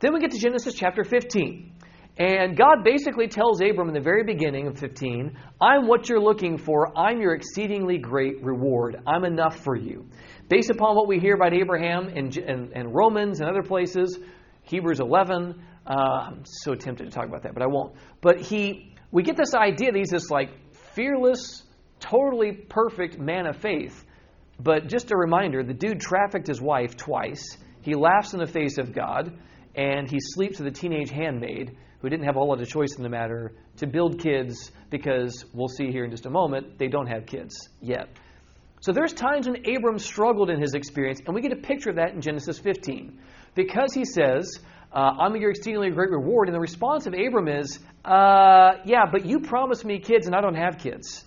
Then 0.00 0.12
we 0.12 0.20
get 0.20 0.32
to 0.32 0.38
Genesis 0.38 0.74
chapter 0.74 1.04
15. 1.04 1.72
And 2.16 2.56
God 2.56 2.84
basically 2.84 3.26
tells 3.26 3.60
Abram 3.60 3.88
in 3.88 3.94
the 3.94 4.00
very 4.00 4.22
beginning 4.22 4.68
of 4.68 4.78
15, 4.78 5.36
I'm 5.60 5.88
what 5.88 6.08
you're 6.08 6.20
looking 6.20 6.58
for. 6.58 6.96
I'm 6.96 7.20
your 7.20 7.34
exceedingly 7.34 7.98
great 7.98 8.42
reward. 8.42 9.00
I'm 9.04 9.24
enough 9.24 9.64
for 9.64 9.74
you. 9.74 10.06
Based 10.48 10.70
upon 10.70 10.94
what 10.94 11.08
we 11.08 11.18
hear 11.18 11.34
about 11.34 11.52
Abraham 11.52 12.06
and, 12.08 12.36
and, 12.36 12.72
and 12.72 12.94
Romans 12.94 13.40
and 13.40 13.48
other 13.48 13.62
places, 13.62 14.18
Hebrews 14.62 15.00
11, 15.00 15.60
uh, 15.86 15.92
I'm 15.92 16.44
so 16.44 16.74
tempted 16.76 17.04
to 17.04 17.10
talk 17.10 17.26
about 17.26 17.42
that, 17.42 17.52
but 17.52 17.62
I 17.62 17.66
won't. 17.66 17.94
But 18.20 18.40
he, 18.40 18.94
we 19.10 19.24
get 19.24 19.36
this 19.36 19.54
idea 19.54 19.90
that 19.90 19.98
he's 19.98 20.10
this 20.10 20.30
like 20.30 20.50
fearless, 20.94 21.63
totally 22.04 22.52
perfect 22.52 23.18
man 23.18 23.46
of 23.46 23.56
faith. 23.56 24.04
But 24.60 24.88
just 24.88 25.10
a 25.10 25.16
reminder 25.16 25.62
the 25.62 25.74
dude 25.74 26.00
trafficked 26.00 26.46
his 26.46 26.60
wife 26.60 26.96
twice. 26.96 27.56
He 27.82 27.94
laughs 27.94 28.34
in 28.34 28.40
the 28.40 28.46
face 28.46 28.78
of 28.78 28.92
God, 28.92 29.32
and 29.74 30.08
he 30.08 30.18
sleeps 30.20 30.58
with 30.58 30.68
a 30.68 30.70
teenage 30.70 31.10
handmaid 31.10 31.76
who 32.00 32.08
didn't 32.08 32.26
have 32.26 32.36
a 32.36 32.38
whole 32.38 32.48
lot 32.48 32.60
of 32.60 32.68
choice 32.68 32.96
in 32.96 33.02
the 33.02 33.08
matter 33.08 33.52
to 33.78 33.86
build 33.86 34.20
kids 34.20 34.70
because 34.90 35.44
we'll 35.52 35.68
see 35.68 35.90
here 35.90 36.04
in 36.04 36.10
just 36.10 36.26
a 36.26 36.30
moment, 36.30 36.78
they 36.78 36.88
don't 36.88 37.06
have 37.06 37.26
kids 37.26 37.68
yet. 37.80 38.08
So 38.80 38.92
there's 38.92 39.14
times 39.14 39.48
when 39.48 39.62
Abram 39.66 39.98
struggled 39.98 40.50
in 40.50 40.60
his 40.60 40.74
experience, 40.74 41.20
and 41.26 41.34
we 41.34 41.40
get 41.40 41.52
a 41.52 41.56
picture 41.56 41.90
of 41.90 41.96
that 41.96 42.12
in 42.12 42.20
Genesis 42.20 42.58
15. 42.58 43.18
Because 43.54 43.94
he 43.94 44.04
says, 44.04 44.58
uh, 44.92 44.98
I'm 45.18 45.34
your 45.36 45.50
exceedingly 45.50 45.90
great 45.90 46.10
reward, 46.10 46.48
and 46.48 46.54
the 46.54 46.60
response 46.60 47.06
of 47.06 47.14
Abram 47.14 47.48
is, 47.48 47.78
uh, 48.04 48.72
Yeah, 48.84 49.06
but 49.10 49.24
you 49.24 49.40
promised 49.40 49.84
me 49.84 49.98
kids, 49.98 50.26
and 50.26 50.36
I 50.36 50.42
don't 50.42 50.56
have 50.56 50.78
kids. 50.78 51.24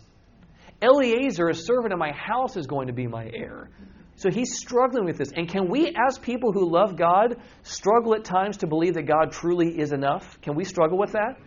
Eliezer, 0.82 1.50
a 1.50 1.56
servant 1.56 1.94
of 1.94 2.00
my 2.00 2.12
house, 2.12 2.56
is 2.56 2.68
going 2.68 2.88
to 2.88 2.94
be 2.94 3.08
my 3.08 3.30
heir. 3.34 3.70
So 4.18 4.32
he's 4.32 4.58
struggling 4.58 5.06
with 5.06 5.18
this. 5.18 5.32
And 5.36 5.48
can 5.48 5.70
we, 5.70 5.96
as 6.08 6.18
people 6.18 6.52
who 6.52 6.72
love 6.72 6.98
God, 6.98 7.38
struggle 7.64 8.16
at 8.16 8.24
times 8.24 8.58
to 8.58 8.68
believe 8.68 8.96
that 8.96 9.04
God 9.04 9.32
truly 9.32 9.80
is 9.80 9.92
enough? 9.92 10.40
Can 10.42 10.56
we 10.56 10.64
struggle 10.64 10.98
with 10.98 11.12
that? 11.12 11.38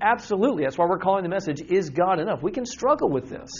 Absolutely. 0.00 0.64
That's 0.64 0.76
why 0.76 0.86
we're 0.86 0.98
calling 0.98 1.22
the 1.22 1.28
message, 1.28 1.60
Is 1.68 1.90
God 1.90 2.18
enough? 2.18 2.42
We 2.42 2.50
can 2.50 2.66
struggle 2.66 3.10
with 3.10 3.28
this. 3.28 3.50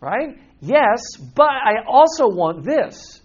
Right? 0.00 0.38
Yes, 0.60 1.16
but 1.34 1.48
I 1.48 1.84
also 1.88 2.28
want 2.28 2.64
this. 2.64 3.22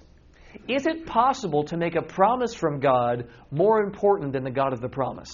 Is 0.67 0.86
it 0.86 1.06
possible 1.06 1.63
to 1.65 1.77
make 1.77 1.95
a 1.95 2.01
promise 2.01 2.54
from 2.54 2.80
God 2.80 3.27
more 3.51 3.82
important 3.82 4.34
than 4.34 4.43
the 4.43 4.51
God 4.51 4.73
of 4.73 4.82
the 4.82 4.89
promise? 4.89 5.32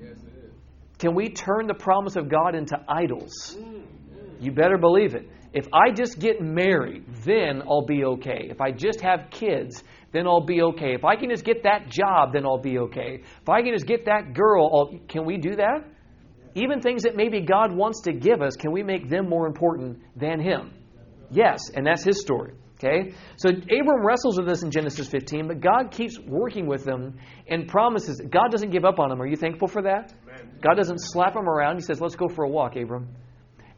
Yes, 0.00 0.18
it 0.18 0.44
is. 0.44 0.52
Can 0.98 1.14
we 1.14 1.28
turn 1.28 1.66
the 1.66 1.74
promise 1.74 2.16
of 2.16 2.28
God 2.28 2.54
into 2.54 2.76
idols? 2.88 3.56
Mm. 3.58 3.82
You 4.40 4.52
better 4.52 4.78
believe 4.78 5.14
it. 5.14 5.28
If 5.52 5.66
I 5.72 5.90
just 5.90 6.18
get 6.18 6.40
married, 6.40 7.04
then 7.24 7.62
I'll 7.68 7.84
be 7.84 8.04
okay. 8.04 8.48
If 8.50 8.60
I 8.60 8.70
just 8.70 9.00
have 9.00 9.30
kids, 9.30 9.82
then 10.12 10.26
I'll 10.26 10.44
be 10.44 10.62
okay. 10.62 10.94
If 10.94 11.04
I 11.04 11.16
can 11.16 11.28
just 11.28 11.44
get 11.44 11.64
that 11.64 11.88
job, 11.88 12.32
then 12.32 12.46
I'll 12.46 12.60
be 12.60 12.78
okay. 12.78 13.20
If 13.42 13.48
I 13.48 13.62
can 13.62 13.72
just 13.72 13.86
get 13.86 14.04
that 14.06 14.32
girl, 14.32 14.70
I'll... 14.72 14.98
can 15.08 15.24
we 15.24 15.36
do 15.36 15.56
that? 15.56 15.84
Even 16.54 16.80
things 16.80 17.02
that 17.02 17.16
maybe 17.16 17.40
God 17.40 17.72
wants 17.72 18.02
to 18.02 18.12
give 18.12 18.42
us, 18.42 18.56
can 18.56 18.72
we 18.72 18.82
make 18.82 19.08
them 19.08 19.28
more 19.28 19.46
important 19.46 19.98
than 20.16 20.40
Him? 20.40 20.72
Yes, 21.30 21.70
and 21.74 21.86
that's 21.86 22.04
His 22.04 22.20
story. 22.20 22.54
Okay? 22.82 23.12
So 23.36 23.50
Abram 23.50 24.06
wrestles 24.06 24.38
with 24.38 24.48
this 24.48 24.62
in 24.62 24.70
Genesis 24.70 25.08
15, 25.08 25.48
but 25.48 25.60
God 25.60 25.90
keeps 25.90 26.18
working 26.18 26.66
with 26.66 26.84
them 26.84 27.18
and 27.46 27.68
promises. 27.68 28.20
God 28.30 28.50
doesn't 28.50 28.70
give 28.70 28.84
up 28.84 28.98
on 28.98 29.12
him. 29.12 29.20
Are 29.20 29.26
you 29.26 29.36
thankful 29.36 29.68
for 29.68 29.82
that? 29.82 30.14
God 30.62 30.76
doesn't 30.76 30.98
slap 30.98 31.36
him 31.36 31.46
around. 31.48 31.76
He 31.76 31.82
says, 31.82 32.00
Let's 32.00 32.16
go 32.16 32.28
for 32.28 32.44
a 32.44 32.48
walk, 32.48 32.76
Abram. 32.76 33.08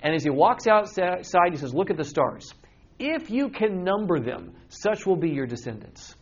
And 0.02 0.14
as 0.14 0.24
he 0.24 0.30
walks 0.30 0.66
outside, 0.66 1.24
he 1.50 1.56
says, 1.56 1.72
Look 1.72 1.90
at 1.90 1.96
the 1.96 2.04
stars. 2.04 2.52
If 2.98 3.30
you 3.30 3.48
can 3.48 3.84
number 3.84 4.20
them, 4.20 4.54
such 4.68 5.06
will 5.06 5.16
be 5.16 5.30
your 5.30 5.46
descendants. 5.46 6.14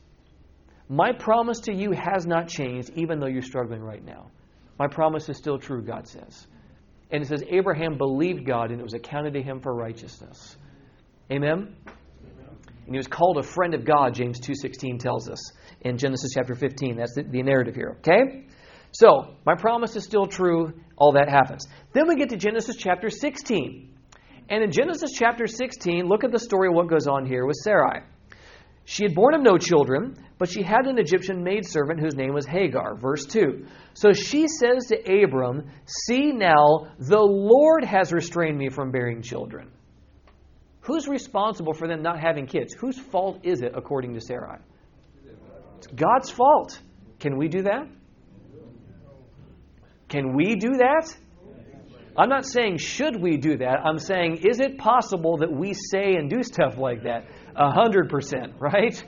My 0.89 1.13
promise 1.13 1.61
to 1.61 1.75
you 1.75 1.93
has 1.93 2.27
not 2.27 2.49
changed, 2.49 2.91
even 2.97 3.21
though 3.21 3.27
you're 3.27 3.43
struggling 3.43 3.83
right 3.83 4.05
now. 4.05 4.31
My 4.79 4.87
promise 4.87 5.29
is 5.29 5.37
still 5.37 5.59
true, 5.59 5.83
God 5.83 6.09
says. 6.09 6.47
And 7.11 7.23
it 7.23 7.27
says, 7.27 7.43
Abraham 7.49 7.97
believed 7.97 8.47
God, 8.47 8.71
and 8.71 8.81
it 8.81 8.83
was 8.83 8.95
accounted 8.95 9.35
to 9.35 9.43
him 9.43 9.61
for 9.61 9.75
righteousness. 9.75 10.57
Amen? 11.31 11.75
And 12.87 12.95
he 12.95 12.97
was 12.97 13.07
called 13.07 13.39
a 13.39 13.43
friend 13.43 13.75
of 13.75 13.85
God, 13.85 14.15
James 14.15 14.41
2.16 14.41 14.99
tells 14.99 15.29
us 15.29 15.53
in 15.83 15.97
Genesis 15.97 16.33
chapter 16.35 16.55
15. 16.55 16.97
That's 16.97 17.15
the, 17.15 17.23
the 17.23 17.43
narrative 17.43 17.75
here, 17.75 17.97
okay? 17.99 18.47
So, 18.93 19.35
my 19.47 19.55
promise 19.55 19.95
is 19.97 20.05
still 20.05 20.27
true. 20.27 20.73
All 21.01 21.13
that 21.13 21.31
happens. 21.31 21.67
Then 21.95 22.07
we 22.07 22.17
get 22.17 22.29
to 22.29 22.37
Genesis 22.37 22.77
chapter 22.77 23.09
16. 23.09 23.89
And 24.51 24.63
in 24.63 24.71
Genesis 24.71 25.13
chapter 25.13 25.47
16, 25.47 26.07
look 26.07 26.25
at 26.25 26.31
the 26.31 26.39
story 26.39 26.69
of 26.69 26.75
what 26.75 26.89
goes 26.89 27.07
on 27.07 27.25
here 27.25 27.47
with 27.47 27.57
Sarai. 27.65 28.03
She 28.85 29.05
had 29.05 29.15
borne 29.15 29.35
him 29.35 29.43
no 29.43 29.57
children, 29.57 30.17
but 30.39 30.51
she 30.51 30.63
had 30.63 30.87
an 30.87 30.99
Egyptian 30.99 31.43
maidservant 31.43 32.01
whose 32.01 32.17
name 32.17 32.35
was 32.35 32.45
Hagar. 32.47 32.97
Verse 32.97 33.25
2. 33.27 33.67
So 33.95 34.13
she 34.13 34.47
says 34.49 34.87
to 34.89 35.23
Abram, 35.23 35.71
See 35.87 36.33
now, 36.33 36.89
the 36.99 37.21
Lord 37.21 37.85
has 37.85 38.13
restrained 38.13 38.59
me 38.59 38.69
from 38.69 38.91
bearing 38.91 39.23
children. 39.23 39.71
Who's 40.83 41.07
responsible 41.09 41.73
for 41.73 41.87
them 41.89 42.03
not 42.03 42.21
having 42.21 42.47
kids? 42.47 42.75
Whose 42.75 42.99
fault 42.99 43.41
is 43.43 43.63
it, 43.63 43.73
according 43.75 44.15
to 44.15 44.21
Sarai? 44.21 44.59
It's 45.79 45.87
God's 45.87 46.31
fault. 46.31 46.81
Can 47.21 47.39
we 47.39 47.49
do 47.49 47.63
that? 47.63 47.87
Can 50.11 50.35
we 50.35 50.57
do 50.57 50.77
that? 50.79 51.17
I'm 52.17 52.29
not 52.29 52.45
saying 52.45 52.79
should 52.79 53.21
we 53.23 53.37
do 53.39 53.57
that. 53.59 53.79
I'm 53.85 53.99
saying 53.99 54.39
is 54.45 54.61
it 54.61 54.77
possible 54.77 55.39
that 55.39 55.51
we 55.51 55.73
say 55.73 56.17
and 56.17 56.29
do 56.29 56.43
stuff 56.43 56.77
like 56.77 57.05
that? 57.05 57.25
A 57.57 57.71
hundred 57.71 58.11
percent, 58.11 58.55
right? 58.59 59.03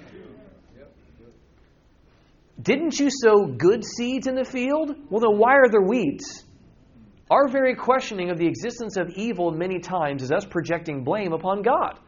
Didn't 2.60 2.98
you 2.98 3.08
sow 3.10 3.46
good 3.46 3.84
seeds 3.84 4.28
in 4.28 4.36
the 4.36 4.44
field? 4.44 4.94
Well, 5.10 5.20
then 5.20 5.38
why 5.38 5.54
are 5.56 5.68
there 5.68 5.82
weeds? 5.82 6.44
Our 7.28 7.48
very 7.48 7.74
questioning 7.74 8.30
of 8.30 8.38
the 8.38 8.46
existence 8.46 8.96
of 8.96 9.10
evil 9.16 9.50
many 9.50 9.80
times 9.80 10.22
is 10.22 10.30
us 10.30 10.44
projecting 10.44 11.02
blame 11.02 11.32
upon 11.32 11.62
God. 11.62 11.98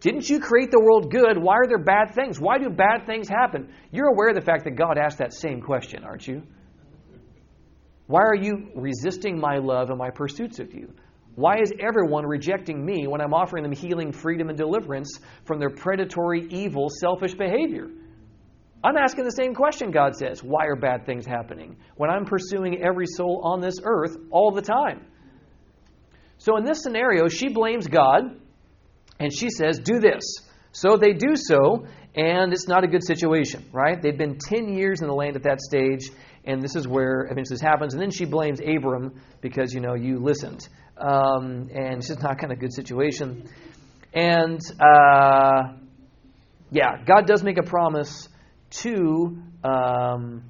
Didn't 0.00 0.28
you 0.28 0.40
create 0.40 0.70
the 0.70 0.80
world 0.80 1.10
good? 1.10 1.38
Why 1.38 1.54
are 1.54 1.66
there 1.66 1.82
bad 1.82 2.14
things? 2.14 2.40
Why 2.40 2.58
do 2.58 2.68
bad 2.68 3.06
things 3.06 3.28
happen? 3.28 3.72
You're 3.90 4.08
aware 4.08 4.30
of 4.30 4.34
the 4.34 4.40
fact 4.42 4.64
that 4.64 4.76
God 4.76 4.98
asked 4.98 5.18
that 5.18 5.32
same 5.32 5.60
question, 5.60 6.04
aren't 6.04 6.26
you? 6.26 6.42
Why 8.10 8.22
are 8.22 8.34
you 8.34 8.72
resisting 8.74 9.38
my 9.38 9.58
love 9.58 9.88
and 9.88 9.96
my 9.96 10.10
pursuits 10.10 10.58
of 10.58 10.74
you? 10.74 10.92
Why 11.36 11.60
is 11.60 11.72
everyone 11.78 12.26
rejecting 12.26 12.84
me 12.84 13.06
when 13.06 13.20
I'm 13.20 13.32
offering 13.32 13.62
them 13.62 13.70
healing, 13.70 14.10
freedom, 14.10 14.48
and 14.48 14.58
deliverance 14.58 15.20
from 15.44 15.60
their 15.60 15.70
predatory, 15.70 16.48
evil, 16.50 16.88
selfish 16.90 17.34
behavior? 17.34 17.86
I'm 18.82 18.96
asking 18.96 19.26
the 19.26 19.30
same 19.30 19.54
question, 19.54 19.92
God 19.92 20.16
says. 20.16 20.42
Why 20.42 20.66
are 20.66 20.74
bad 20.74 21.06
things 21.06 21.24
happening 21.24 21.76
when 21.94 22.10
I'm 22.10 22.24
pursuing 22.24 22.82
every 22.82 23.06
soul 23.06 23.42
on 23.44 23.60
this 23.60 23.78
earth 23.84 24.16
all 24.32 24.50
the 24.50 24.62
time? 24.62 25.06
So, 26.38 26.56
in 26.56 26.64
this 26.64 26.82
scenario, 26.82 27.28
she 27.28 27.48
blames 27.48 27.86
God 27.86 28.40
and 29.20 29.32
she 29.32 29.50
says, 29.50 29.78
Do 29.78 30.00
this. 30.00 30.24
So 30.72 30.96
they 30.96 31.12
do 31.12 31.36
so, 31.36 31.86
and 32.16 32.52
it's 32.52 32.66
not 32.66 32.82
a 32.82 32.88
good 32.88 33.04
situation, 33.04 33.68
right? 33.72 34.00
They've 34.00 34.16
been 34.16 34.38
10 34.38 34.74
years 34.74 35.00
in 35.00 35.08
the 35.08 35.14
land 35.14 35.36
at 35.36 35.42
that 35.44 35.60
stage, 35.60 36.10
and 36.44 36.62
this 36.62 36.74
is 36.74 36.88
where 36.88 37.22
eventually 37.30 37.56
this 37.56 37.60
happens. 37.60 37.94
And 37.94 38.02
then 38.02 38.10
she 38.10 38.24
blames 38.24 38.60
Abram 38.60 39.20
because, 39.40 39.72
you 39.72 39.80
know, 39.80 39.94
you 39.94 40.18
listened. 40.18 40.68
Um, 40.96 41.68
and 41.74 41.98
it's 41.98 42.08
just 42.08 42.22
not 42.22 42.38
kind 42.38 42.52
of 42.52 42.58
a 42.58 42.60
good 42.60 42.72
situation. 42.72 43.48
And, 44.12 44.60
uh, 44.80 45.74
yeah, 46.70 47.02
God 47.04 47.26
does 47.26 47.42
make 47.42 47.58
a 47.58 47.62
promise 47.62 48.28
to 48.82 49.42
um, 49.64 50.44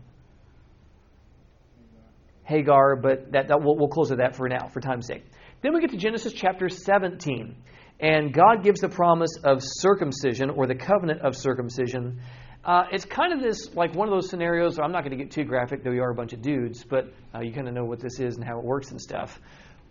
Hagar, 2.45 2.97
but 2.97 3.33
that, 3.33 3.49
that 3.49 3.63
we'll, 3.63 3.77
we'll 3.77 3.89
close 3.89 4.11
with 4.11 4.19
that 4.19 4.37
for 4.37 4.49
now, 4.49 4.69
for 4.69 4.81
time's 4.81 5.07
sake. 5.07 5.25
Then 5.63 5.75
we 5.75 5.81
get 5.81 5.91
to 5.91 5.97
Genesis 5.97 6.33
chapter 6.33 6.69
17, 6.69 7.55
and 8.01 8.33
God 8.33 8.65
gives 8.65 8.81
the 8.81 8.89
promise 8.89 9.37
of 9.45 9.59
circumcision 9.61 10.51
or 10.51 10.67
the 10.67 10.75
covenant 10.75 11.21
of 11.21 11.37
circumcision. 11.37 12.21
Uh, 12.65 12.85
it's 12.93 13.07
kind 13.07 13.33
of 13.33 13.41
this, 13.41 13.75
like 13.75 13.95
one 13.95 14.07
of 14.07 14.13
those 14.13 14.29
scenarios. 14.29 14.79
I'm 14.79 14.93
not 14.93 15.03
going 15.03 15.17
to 15.17 15.23
get 15.23 15.31
too 15.31 15.45
graphic, 15.45 15.83
though 15.83 15.91
we 15.91 16.01
are 16.01 16.11
a 16.11 16.15
bunch 16.15 16.35
of 16.35 16.43
dudes, 16.43 16.85
but 16.85 17.07
uh, 17.35 17.41
you 17.41 17.53
kind 17.53 17.67
of 17.67 17.75
know 17.75 17.85
what 17.85 18.01
this 18.01 18.21
is 18.21 18.37
and 18.37 18.45
how 18.45 18.59
it 18.59 18.65
works 18.65 18.91
and 18.91 19.01
stuff. 19.01 19.41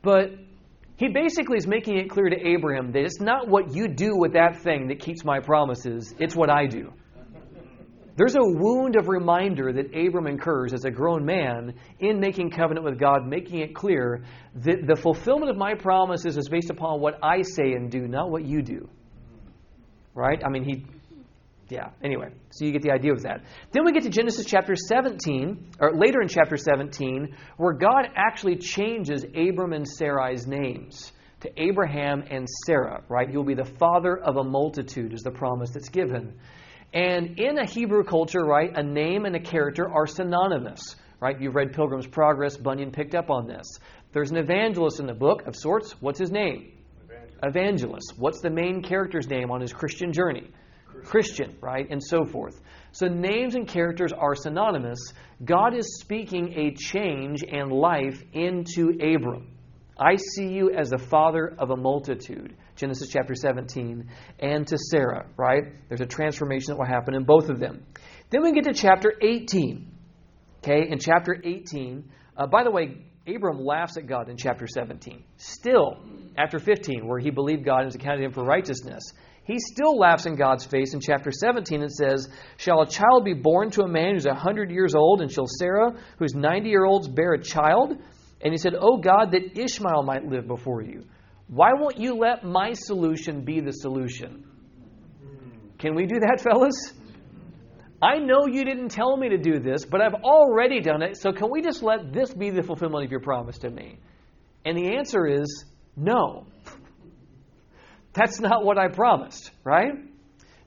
But 0.04 0.32
he 0.98 1.08
basically 1.08 1.58
is 1.58 1.66
making 1.66 1.98
it 1.98 2.10
clear 2.10 2.30
to 2.30 2.48
Abraham 2.48 2.92
that 2.92 3.04
it's 3.04 3.20
not 3.20 3.48
what 3.48 3.74
you 3.74 3.88
do 3.88 4.16
with 4.16 4.34
that 4.34 4.62
thing 4.62 4.88
that 4.90 5.00
keeps 5.00 5.24
my 5.24 5.40
promises, 5.40 6.14
it's 6.20 6.36
what 6.36 6.52
I 6.52 6.68
do. 6.68 6.94
There's 8.18 8.36
a 8.36 8.44
wound 8.44 8.98
of 8.98 9.08
reminder 9.08 9.72
that 9.72 9.96
Abram 9.96 10.28
incurs 10.28 10.74
as 10.74 10.84
a 10.84 10.92
grown 10.92 11.26
man 11.26 11.74
in 12.00 12.20
making 12.20 12.52
covenant 12.52 12.86
with 12.86 13.00
God, 13.00 13.26
making 13.26 13.60
it 13.60 13.74
clear 13.74 14.26
that 14.56 14.86
the 14.86 14.98
fulfillment 14.98 15.50
of 15.50 15.56
my 15.56 15.74
promises 15.74 16.38
is 16.38 16.50
based 16.50 16.70
upon 16.70 17.00
what 17.00 17.18
I 17.24 17.44
say 17.44 17.72
and 17.72 17.90
do, 17.90 18.10
not 18.10 18.30
what 18.30 18.44
you 18.44 18.62
do. 18.62 18.90
Right? 20.14 20.42
I 20.46 20.50
mean, 20.50 20.66
he, 20.66 20.86
yeah, 21.70 21.90
anyway, 22.04 22.30
so 22.50 22.66
you 22.66 22.72
get 22.72 22.82
the 22.82 22.92
idea 22.92 23.14
of 23.14 23.22
that. 23.24 23.44
Then 23.72 23.86
we 23.86 23.92
get 23.92 24.04
to 24.04 24.10
Genesis 24.10 24.46
chapter 24.46 24.76
17, 24.76 25.72
or 25.80 25.96
later 25.96 26.22
in 26.22 26.28
chapter 26.28 26.58
17, 26.58 27.36
where 27.58 27.74
God 27.74 28.08
actually 28.16 28.58
changes 28.58 29.24
Abram 29.24 29.74
and 29.74 29.86
Sarai's 29.86 30.48
names 30.48 31.12
to 31.42 31.62
Abraham 31.62 32.24
and 32.30 32.48
Sarah, 32.66 33.04
right? 33.08 33.32
You'll 33.32 33.44
be 33.44 33.54
the 33.54 33.66
father 33.66 34.18
of 34.18 34.38
a 34.38 34.44
multitude, 34.44 35.14
is 35.14 35.22
the 35.22 35.32
promise 35.32 35.70
that's 35.72 35.90
given. 35.90 36.34
And 36.92 37.40
in 37.40 37.60
a 37.60 37.66
Hebrew 37.66 38.04
culture, 38.04 38.44
right, 38.44 38.72
a 38.76 38.84
name 38.84 39.26
and 39.26 39.36
a 39.36 39.40
character 39.40 39.88
are 39.88 40.08
synonymous, 40.08 40.96
right? 41.20 41.40
You've 41.40 41.56
read 41.56 41.74
Pilgrim's 41.74 42.08
Progress, 42.08 42.58
Bunyan 42.58 42.92
picked 42.92 43.14
up 43.14 43.30
on 43.30 43.48
this. 43.48 43.66
There's 44.12 44.32
an 44.32 44.38
evangelist 44.38 45.00
in 45.00 45.06
the 45.06 45.14
book 45.14 45.46
of 45.46 45.56
sorts. 45.56 45.92
What's 46.02 46.20
his 46.20 46.32
name? 46.32 46.72
Evangelist. 47.04 47.44
evangelist. 47.44 48.14
What's 48.18 48.42
the 48.42 48.50
main 48.50 48.82
character's 48.82 49.28
name 49.28 49.52
on 49.52 49.62
his 49.62 49.72
Christian 49.72 50.12
journey? 50.12 50.50
Christian. 51.00 51.58
Right? 51.62 51.88
And 51.90 52.04
so 52.04 52.26
forth. 52.26 52.60
So 52.92 53.08
names 53.08 53.56
and 53.56 53.68
characters 53.68 54.12
are 54.12 54.36
synonymous. 54.36 55.00
God 55.44 55.76
is 55.76 56.00
speaking 56.00 56.54
a 56.54 56.74
change 56.76 57.44
and 57.44 57.72
life 57.72 58.22
into 58.34 58.90
Abram. 59.00 59.56
I 60.00 60.16
see 60.16 60.48
you 60.48 60.72
as 60.72 60.90
the 60.90 60.98
father 60.98 61.54
of 61.58 61.72
a 61.72 61.76
multitude. 61.76 62.56
Genesis 62.78 63.10
chapter 63.10 63.36
17, 63.36 64.10
and 64.40 64.66
to 64.66 64.78
Sarah, 64.78 65.28
right? 65.36 65.64
There's 65.90 66.00
a 66.00 66.06
transformation 66.06 66.68
that 66.70 66.78
will 66.78 66.86
happen 66.86 67.14
in 67.14 67.26
both 67.26 67.50
of 67.50 67.60
them. 67.60 67.86
Then 68.30 68.42
we 68.42 68.54
get 68.54 68.64
to 68.64 68.74
chapter 68.74 69.14
18. 69.22 69.92
Okay, 70.64 70.90
in 70.90 71.00
chapter 71.00 71.36
18, 71.44 72.10
uh, 72.38 72.48
by 72.48 72.64
the 72.64 72.72
way, 72.72 72.98
Abram 73.28 73.60
laughs 73.60 73.98
at 73.98 74.08
God 74.08 74.30
in 74.30 74.38
chapter 74.38 74.66
17. 74.68 75.24
Still, 75.36 75.98
after 76.38 76.60
15, 76.60 77.06
where 77.06 77.20
he 77.20 77.30
believed 77.30 77.66
God 77.66 77.80
and 77.80 77.88
was 77.88 77.96
accounted 77.96 78.24
him 78.24 78.32
for 78.32 78.44
righteousness, 78.44 79.04
he 79.50 79.60
still 79.60 79.98
laughs 79.98 80.26
in 80.26 80.36
God's 80.36 80.66
face 80.66 80.94
in 80.94 81.00
chapter 81.00 81.32
17 81.32 81.82
and 81.82 81.92
says, 81.92 82.30
Shall 82.58 82.82
a 82.82 82.88
child 82.88 83.26
be 83.26 83.34
born 83.34 83.72
to 83.72 83.82
a 83.82 83.88
man 83.88 84.14
who's 84.14 84.26
a 84.26 84.30
100 84.30 84.70
years 84.70 84.94
old, 84.94 85.22
and 85.22 85.32
shall 85.32 85.48
Sarah, 85.48 85.94
who's 86.20 86.36
90 86.36 86.70
years 86.70 86.86
old, 86.88 87.16
bear 87.16 87.34
a 87.34 87.42
child? 87.42 87.98
And 88.42 88.54
he 88.54 88.58
said, 88.58 88.74
Oh 88.80 88.98
God, 88.98 89.32
that 89.32 89.60
Ishmael 89.60 90.04
might 90.04 90.26
live 90.26 90.48
before 90.48 90.82
you. 90.84 91.06
Why 91.48 91.74
won't 91.74 91.98
you 91.98 92.16
let 92.16 92.44
my 92.44 92.74
solution 92.74 93.44
be 93.44 93.60
the 93.60 93.72
solution? 93.72 94.46
Can 95.80 95.96
we 95.96 96.06
do 96.06 96.20
that, 96.20 96.42
fellas? 96.42 96.94
I 98.02 98.20
know 98.20 98.46
you 98.46 98.64
didn't 98.64 98.90
tell 98.90 99.18
me 99.18 99.30
to 99.30 99.38
do 99.38 99.60
this, 99.60 99.84
but 99.84 100.00
I've 100.00 100.14
already 100.14 100.80
done 100.80 101.02
it, 101.02 101.18
so 101.18 101.34
can 101.34 101.50
we 101.50 101.62
just 101.62 101.82
let 101.82 102.14
this 102.14 102.34
be 102.34 102.50
the 102.50 102.62
fulfillment 102.62 103.06
of 103.06 103.12
your 103.12 103.20
promise 103.20 103.58
to 103.60 103.70
me? 103.70 103.98
And 104.64 104.78
the 104.78 104.96
answer 104.96 105.26
is 105.26 105.66
no. 105.98 106.46
That's 108.14 108.40
not 108.40 108.66
what 108.66 108.78
I 108.78 108.88
promised, 108.88 109.52
right? 109.64 109.94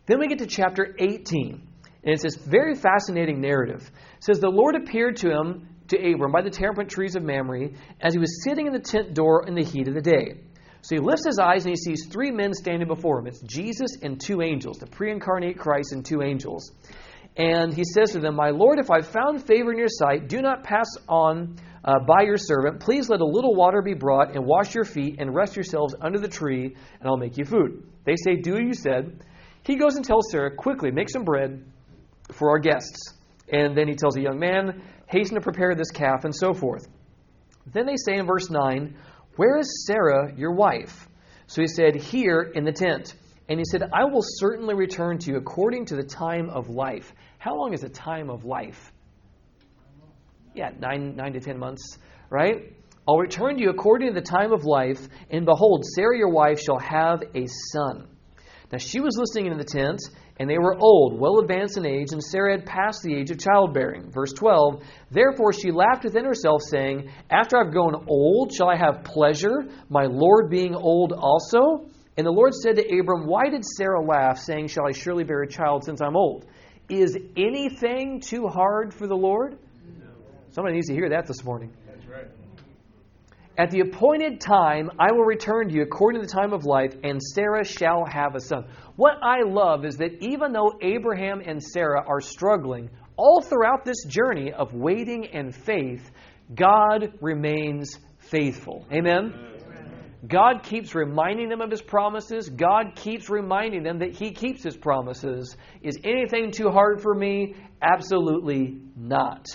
Then 0.06 0.18
we 0.18 0.28
get 0.28 0.38
to 0.38 0.46
chapter 0.46 0.94
18, 0.98 1.62
and 2.04 2.14
it's 2.14 2.22
this 2.22 2.36
very 2.36 2.74
fascinating 2.74 3.40
narrative. 3.40 3.90
It 4.18 4.24
says, 4.24 4.40
The 4.40 4.48
Lord 4.48 4.74
appeared 4.76 5.16
to 5.18 5.30
him, 5.30 5.68
to 5.88 5.96
Abram, 5.96 6.32
by 6.32 6.42
the 6.42 6.50
terebinth 6.50 6.90
trees 6.90 7.16
of 7.16 7.22
Mamre, 7.22 7.70
as 8.00 8.12
he 8.14 8.18
was 8.18 8.42
sitting 8.44 8.66
in 8.66 8.72
the 8.72 8.80
tent 8.80 9.14
door 9.14 9.46
in 9.46 9.54
the 9.54 9.64
heat 9.64 9.88
of 9.88 9.94
the 9.94 10.00
day. 10.00 10.40
So 10.82 10.96
he 10.96 11.00
lifts 11.00 11.24
his 11.24 11.38
eyes 11.38 11.64
and 11.64 11.70
he 11.70 11.76
sees 11.76 12.06
three 12.06 12.32
men 12.32 12.52
standing 12.54 12.88
before 12.88 13.20
him. 13.20 13.28
It's 13.28 13.40
Jesus 13.42 13.98
and 14.02 14.20
two 14.20 14.42
angels, 14.42 14.78
the 14.78 14.86
pre 14.86 15.12
incarnate 15.12 15.58
Christ 15.58 15.92
and 15.92 16.04
two 16.04 16.22
angels. 16.22 16.72
And 17.36 17.72
he 17.72 17.84
says 17.84 18.12
to 18.12 18.20
them, 18.20 18.36
My 18.36 18.50
Lord, 18.50 18.78
if 18.78 18.90
I've 18.90 19.06
found 19.06 19.46
favor 19.46 19.72
in 19.72 19.78
your 19.78 19.88
sight, 19.88 20.28
do 20.28 20.42
not 20.42 20.64
pass 20.64 20.88
on 21.08 21.56
uh, 21.84 21.98
by 22.00 22.22
your 22.22 22.36
servant. 22.36 22.80
Please 22.80 23.08
let 23.08 23.20
a 23.20 23.26
little 23.26 23.54
water 23.54 23.82
be 23.82 23.94
brought, 23.94 24.34
and 24.34 24.44
wash 24.44 24.74
your 24.74 24.84
feet, 24.84 25.16
and 25.18 25.34
rest 25.34 25.56
yourselves 25.56 25.94
under 26.00 26.18
the 26.18 26.28
tree, 26.28 26.66
and 26.66 27.08
I'll 27.08 27.16
make 27.16 27.38
you 27.38 27.44
food. 27.44 27.84
They 28.04 28.16
say, 28.16 28.36
Do 28.36 28.62
you 28.62 28.74
said. 28.74 29.24
He 29.64 29.76
goes 29.76 29.94
and 29.96 30.04
tells 30.04 30.30
Sarah, 30.30 30.54
Quickly, 30.54 30.90
make 30.90 31.08
some 31.08 31.24
bread 31.24 31.64
for 32.32 32.50
our 32.50 32.58
guests. 32.58 33.14
And 33.50 33.76
then 33.76 33.88
he 33.88 33.94
tells 33.94 34.16
a 34.16 34.20
young 34.20 34.38
man, 34.38 34.82
Hasten 35.06 35.36
to 35.36 35.40
prepare 35.40 35.74
this 35.74 35.90
calf, 35.90 36.24
and 36.24 36.34
so 36.34 36.52
forth. 36.52 36.86
Then 37.72 37.86
they 37.86 37.96
say 37.96 38.18
in 38.18 38.26
verse 38.26 38.50
9, 38.50 38.96
Where 39.36 39.58
is 39.58 39.86
Sarah, 39.86 40.32
your 40.36 40.52
wife? 40.52 41.08
So 41.46 41.62
he 41.62 41.68
said, 41.68 41.96
Here 41.96 42.40
in 42.54 42.64
the 42.64 42.72
tent. 42.72 43.14
And 43.52 43.60
he 43.60 43.66
said, 43.66 43.82
I 43.92 44.04
will 44.06 44.22
certainly 44.24 44.74
return 44.74 45.18
to 45.18 45.30
you 45.30 45.36
according 45.36 45.84
to 45.86 45.96
the 45.96 46.02
time 46.02 46.48
of 46.48 46.70
life. 46.70 47.12
How 47.36 47.54
long 47.54 47.74
is 47.74 47.84
a 47.84 47.88
time 47.90 48.30
of 48.30 48.46
life? 48.46 48.90
Yeah, 50.54 50.70
nine, 50.80 51.16
nine 51.16 51.34
to 51.34 51.40
ten 51.40 51.58
months, 51.58 51.98
right? 52.30 52.72
I'll 53.06 53.18
return 53.18 53.56
to 53.56 53.62
you 53.62 53.68
according 53.68 54.08
to 54.08 54.14
the 54.14 54.26
time 54.26 54.54
of 54.54 54.64
life, 54.64 55.06
and 55.28 55.44
behold, 55.44 55.84
Sarah 55.84 56.16
your 56.16 56.30
wife 56.30 56.60
shall 56.60 56.78
have 56.78 57.24
a 57.34 57.46
son. 57.74 58.08
Now 58.72 58.78
she 58.78 59.00
was 59.00 59.18
listening 59.18 59.52
in 59.52 59.58
the 59.58 59.64
tent, 59.64 60.00
and 60.38 60.48
they 60.48 60.56
were 60.56 60.78
old, 60.80 61.20
well 61.20 61.38
advanced 61.40 61.76
in 61.76 61.84
age, 61.84 62.12
and 62.12 62.24
Sarah 62.24 62.56
had 62.56 62.64
passed 62.64 63.02
the 63.02 63.14
age 63.14 63.30
of 63.30 63.38
childbearing. 63.38 64.12
Verse 64.12 64.32
12 64.32 64.82
Therefore 65.10 65.52
she 65.52 65.72
laughed 65.72 66.04
within 66.04 66.24
herself, 66.24 66.62
saying, 66.62 67.10
After 67.28 67.58
I've 67.58 67.72
grown 67.72 68.06
old, 68.08 68.54
shall 68.54 68.70
I 68.70 68.76
have 68.76 69.04
pleasure, 69.04 69.66
my 69.90 70.06
Lord 70.06 70.48
being 70.48 70.74
old 70.74 71.12
also? 71.12 71.90
And 72.16 72.26
the 72.26 72.30
Lord 72.30 72.54
said 72.54 72.76
to 72.76 72.98
Abram, 72.98 73.26
Why 73.26 73.48
did 73.48 73.64
Sarah 73.64 74.04
laugh, 74.04 74.38
saying, 74.38 74.68
Shall 74.68 74.86
I 74.86 74.92
surely 74.92 75.24
bear 75.24 75.42
a 75.42 75.48
child 75.48 75.84
since 75.84 76.00
I'm 76.02 76.16
old? 76.16 76.44
Is 76.88 77.16
anything 77.36 78.20
too 78.20 78.48
hard 78.48 78.92
for 78.92 79.06
the 79.06 79.16
Lord? 79.16 79.58
No. 79.98 80.06
Somebody 80.50 80.74
needs 80.74 80.88
to 80.88 80.94
hear 80.94 81.08
that 81.10 81.26
this 81.26 81.42
morning. 81.42 81.72
That's 81.86 82.06
right. 82.06 82.26
At 83.56 83.70
the 83.70 83.80
appointed 83.80 84.40
time, 84.40 84.90
I 84.98 85.12
will 85.12 85.24
return 85.24 85.68
to 85.68 85.74
you 85.74 85.82
according 85.82 86.20
to 86.20 86.26
the 86.26 86.32
time 86.32 86.52
of 86.52 86.64
life, 86.64 86.94
and 87.02 87.22
Sarah 87.22 87.64
shall 87.64 88.04
have 88.04 88.34
a 88.34 88.40
son. 88.40 88.66
What 88.96 89.14
I 89.22 89.42
love 89.46 89.86
is 89.86 89.96
that 89.96 90.22
even 90.22 90.52
though 90.52 90.72
Abraham 90.82 91.40
and 91.44 91.62
Sarah 91.62 92.04
are 92.06 92.20
struggling 92.20 92.90
all 93.16 93.40
throughout 93.40 93.84
this 93.84 94.04
journey 94.04 94.52
of 94.52 94.74
waiting 94.74 95.28
and 95.28 95.54
faith, 95.54 96.10
God 96.54 97.14
remains 97.20 97.98
faithful. 98.18 98.86
Amen? 98.92 99.32
Amen. 99.34 99.51
God 100.26 100.62
keeps 100.62 100.94
reminding 100.94 101.48
them 101.48 101.60
of 101.60 101.70
his 101.70 101.82
promises. 101.82 102.48
God 102.48 102.94
keeps 102.94 103.28
reminding 103.28 103.82
them 103.82 103.98
that 103.98 104.14
he 104.14 104.30
keeps 104.30 104.62
his 104.62 104.76
promises. 104.76 105.56
Is 105.82 105.98
anything 106.04 106.52
too 106.52 106.70
hard 106.70 107.02
for 107.02 107.12
me? 107.12 107.56
Absolutely 107.80 108.78
not. 108.96 109.46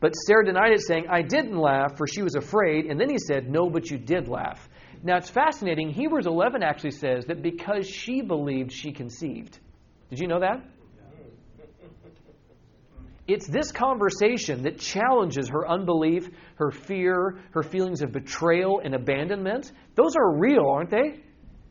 But 0.00 0.12
Sarah 0.12 0.46
denied 0.46 0.72
it, 0.72 0.80
saying, 0.80 1.04
I 1.10 1.20
didn't 1.20 1.58
laugh, 1.58 1.98
for 1.98 2.06
she 2.06 2.22
was 2.22 2.34
afraid. 2.34 2.86
And 2.86 2.98
then 2.98 3.10
he 3.10 3.18
said, 3.18 3.50
No, 3.50 3.68
but 3.68 3.90
you 3.90 3.98
did 3.98 4.28
laugh. 4.28 4.66
Now 5.02 5.18
it's 5.18 5.28
fascinating. 5.28 5.90
Hebrews 5.90 6.26
11 6.26 6.62
actually 6.62 6.92
says 6.92 7.26
that 7.26 7.42
because 7.42 7.86
she 7.86 8.22
believed, 8.22 8.72
she 8.72 8.92
conceived. 8.92 9.58
Did 10.08 10.18
you 10.18 10.28
know 10.28 10.40
that? 10.40 10.64
It's 13.32 13.46
this 13.46 13.70
conversation 13.70 14.64
that 14.64 14.78
challenges 14.78 15.48
her 15.50 15.68
unbelief, 15.68 16.28
her 16.56 16.72
fear, 16.72 17.38
her 17.52 17.62
feelings 17.62 18.02
of 18.02 18.10
betrayal 18.10 18.80
and 18.82 18.92
abandonment. 18.92 19.70
Those 19.94 20.16
are 20.16 20.36
real, 20.36 20.66
aren't 20.68 20.90
they? 20.90 21.20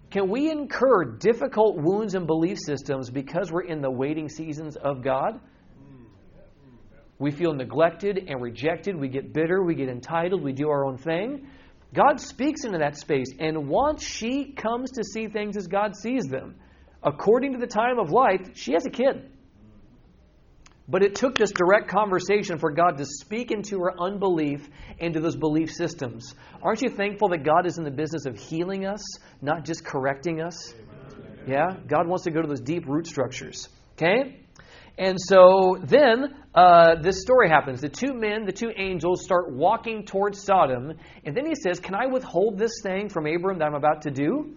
Can 0.09 0.29
we 0.29 0.49
incur 0.49 1.17
difficult 1.17 1.75
wounds 1.77 2.15
and 2.15 2.25
belief 2.25 2.59
systems 2.65 3.09
because 3.09 3.51
we're 3.51 3.65
in 3.65 3.81
the 3.81 3.91
waiting 3.91 4.29
seasons 4.29 4.77
of 4.77 5.03
God? 5.03 5.41
We 7.17 7.31
feel 7.31 7.53
neglected 7.53 8.27
and 8.29 8.41
rejected. 8.41 8.95
We 8.95 9.09
get 9.09 9.33
bitter. 9.33 9.61
We 9.61 9.75
get 9.75 9.89
entitled. 9.89 10.41
We 10.41 10.53
do 10.53 10.69
our 10.69 10.85
own 10.85 10.97
thing. 10.97 11.49
God 11.93 12.21
speaks 12.21 12.63
into 12.63 12.77
that 12.77 12.95
space. 12.95 13.33
And 13.37 13.67
once 13.67 14.01
she 14.01 14.53
comes 14.53 14.91
to 14.91 15.03
see 15.03 15.27
things 15.27 15.57
as 15.57 15.67
God 15.67 15.97
sees 15.97 16.23
them, 16.23 16.55
according 17.03 17.51
to 17.51 17.59
the 17.59 17.67
time 17.67 17.99
of 17.99 18.11
life, 18.11 18.51
she 18.55 18.71
has 18.71 18.85
a 18.85 18.89
kid. 18.89 19.29
But 20.89 21.03
it 21.03 21.13
took 21.13 21.37
this 21.37 21.51
direct 21.51 21.87
conversation 21.87 22.57
for 22.57 22.71
God 22.71 22.97
to 22.97 23.05
speak 23.05 23.51
into 23.51 23.79
her 23.81 23.93
unbelief, 24.01 24.67
into 24.97 25.19
those 25.19 25.35
belief 25.35 25.71
systems. 25.71 26.33
Aren't 26.63 26.81
you 26.81 26.89
thankful 26.89 27.29
that 27.29 27.43
God 27.43 27.67
is 27.67 27.77
in 27.77 27.83
the 27.83 27.91
business 27.91 28.25
of 28.25 28.37
healing 28.37 28.85
us, 28.85 29.01
not 29.39 29.65
just 29.65 29.85
correcting 29.85 30.41
us? 30.41 30.73
Yeah? 31.47 31.77
God 31.87 32.07
wants 32.07 32.23
to 32.23 32.31
go 32.31 32.41
to 32.41 32.47
those 32.47 32.61
deep 32.61 32.87
root 32.87 33.05
structures. 33.05 33.69
Okay? 33.97 34.39
And 34.97 35.17
so 35.19 35.77
then 35.81 36.35
uh, 36.55 36.95
this 37.01 37.21
story 37.21 37.49
happens. 37.49 37.81
The 37.81 37.89
two 37.89 38.13
men, 38.13 38.45
the 38.45 38.51
two 38.51 38.71
angels, 38.75 39.23
start 39.23 39.53
walking 39.53 40.05
towards 40.05 40.43
Sodom. 40.43 40.93
And 41.23 41.37
then 41.37 41.45
he 41.45 41.55
says, 41.55 41.79
Can 41.79 41.93
I 41.95 42.07
withhold 42.07 42.57
this 42.57 42.81
thing 42.81 43.09
from 43.09 43.27
Abram 43.27 43.59
that 43.59 43.65
I'm 43.65 43.75
about 43.75 44.01
to 44.03 44.11
do? 44.11 44.55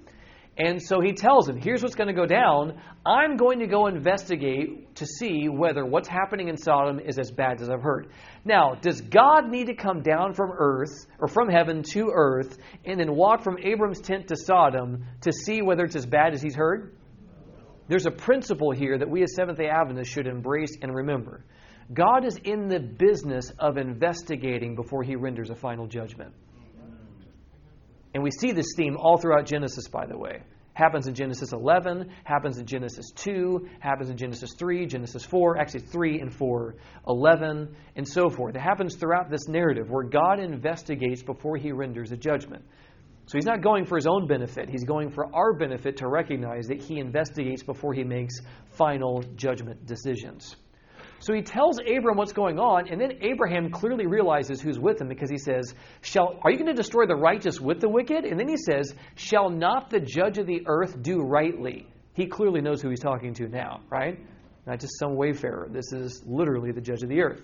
And 0.59 0.83
so 0.83 1.01
he 1.01 1.13
tells 1.13 1.49
him, 1.49 1.57
here's 1.57 1.83
what's 1.83 1.95
going 1.95 2.09
to 2.09 2.15
go 2.15 2.27
down. 2.27 2.79
I'm 3.07 3.37
going 3.37 3.61
to 3.61 3.67
go 3.67 3.87
investigate 3.87 4.97
to 4.97 5.07
see 5.07 5.49
whether 5.49 5.85
what's 5.85 6.09
happening 6.09 6.49
in 6.49 6.59
Sodom 6.59 7.01
is 7.01 7.19
as 7.19 7.31
bad 7.31 7.63
as 7.63 7.71
I've 7.71 7.81
heard. 7.81 8.09
Now, 8.45 8.75
does 8.75 9.01
God 9.01 9.49
need 9.49 9.69
to 9.69 9.75
come 9.75 10.03
down 10.03 10.35
from 10.35 10.51
earth 10.53 11.07
or 11.19 11.27
from 11.27 11.49
heaven 11.49 11.83
to 11.93 12.11
earth 12.13 12.59
and 12.85 13.01
then 13.01 13.15
walk 13.15 13.43
from 13.43 13.57
Abram's 13.63 14.01
tent 14.01 14.29
to 14.29 14.37
Sodom 14.37 15.07
to 15.23 15.33
see 15.33 15.63
whether 15.63 15.85
it's 15.85 15.97
as 15.97 16.05
bad 16.05 16.35
as 16.35 16.43
he's 16.43 16.55
heard? 16.55 16.97
There's 17.89 18.07
a 18.07 18.11
principle 18.11 18.73
here 18.73 18.99
that 18.99 19.09
we 19.09 19.23
as 19.23 19.35
Seventh 19.35 19.59
day 19.59 19.69
Adventists 19.69 20.09
should 20.09 20.27
embrace 20.27 20.77
and 20.83 20.95
remember. 20.95 21.45
God 21.93 22.27
is 22.27 22.37
in 22.45 22.69
the 22.69 22.79
business 22.79 23.51
of 23.59 23.79
investigating 23.79 24.77
before 24.77 25.03
he 25.03 25.17
renders 25.17 25.51
a 25.51 25.55
final 25.55 25.87
judgment. 25.87 26.35
And 28.15 28.23
we 28.23 28.31
see 28.31 28.53
this 28.53 28.75
theme 28.77 28.97
all 28.97 29.17
throughout 29.17 29.47
Genesis, 29.47 29.89
by 29.89 30.07
the 30.07 30.19
way. 30.19 30.43
Happens 30.75 31.07
in 31.07 31.15
Genesis 31.15 31.53
11, 31.53 32.11
happens 32.25 32.57
in 32.57 32.65
Genesis 32.65 33.11
2, 33.17 33.69
happens 33.81 34.09
in 34.09 34.17
Genesis 34.17 34.55
3, 34.59 34.87
Genesis 34.87 35.23
4, 35.23 35.59
actually 35.59 35.81
3 35.81 36.21
and 36.21 36.35
4, 36.35 36.75
11, 37.09 37.77
and 37.97 38.09
so 38.09 38.31
forth. 38.31 38.57
It 38.57 38.61
happens 38.61 38.97
throughout 38.97 39.31
this 39.31 39.49
narrative 39.49 39.91
where 39.91 40.05
God 40.05 40.41
investigates 40.41 41.23
before 41.23 41.59
he 41.59 41.73
renders 41.73 42.11
a 42.11 42.17
judgment. 42.17 42.65
So 43.27 43.37
he's 43.37 43.45
not 43.45 43.63
going 43.63 43.85
for 43.85 43.97
his 43.97 44.07
own 44.07 44.27
benefit, 44.27 44.71
he's 44.71 44.85
going 44.85 45.11
for 45.11 45.35
our 45.35 45.53
benefit 45.53 45.99
to 45.99 46.09
recognize 46.09 46.67
that 46.69 46.83
he 46.83 46.99
investigates 46.99 47.63
before 47.63 47.93
he 47.93 48.03
makes 48.03 48.41
final 48.71 49.23
judgment 49.37 49.85
decisions. 49.87 50.57
So 51.23 51.33
he 51.33 51.43
tells 51.43 51.79
Abram 51.79 52.17
what's 52.17 52.33
going 52.33 52.59
on, 52.59 52.89
and 52.89 53.01
then 53.01 53.19
Abraham 53.21 53.71
clearly 53.71 54.07
realizes 54.07 54.61
who's 54.61 54.77
with 54.77 55.01
him 55.01 55.07
because 55.07 55.31
he 55.31 55.39
says, 55.39 55.73
Shall, 56.01 56.37
Are 56.43 56.51
you 56.51 56.59
going 56.59 56.69
to 56.69 56.75
destroy 56.75 57.07
the 57.07 57.15
righteous 57.15 57.61
with 57.61 57.81
the 57.81 57.89
wicked? 57.89 58.25
And 58.25 58.41
then 58.41 58.49
he 58.49 58.57
says, 58.57 58.93
Shall 59.15 59.49
not 59.49 59.89
the 59.89 60.01
judge 60.01 60.39
of 60.39 60.49
the 60.49 60.65
earth 60.67 61.01
do 61.01 61.21
rightly? 61.21 61.87
He 62.15 62.27
clearly 62.27 62.61
knows 62.61 62.83
who 62.83 62.91
he's 62.91 62.99
talking 62.99 63.35
to 63.35 63.49
now, 63.49 63.83
right? 63.89 64.19
Not 64.67 64.81
just 64.81 64.99
some 64.99 65.15
wayfarer. 65.15 65.69
This 65.71 65.93
is 65.93 66.25
literally 66.27 66.73
the 66.73 66.81
judge 66.81 67.05
of 67.05 67.09
the 67.09 67.21
earth. 67.23 67.41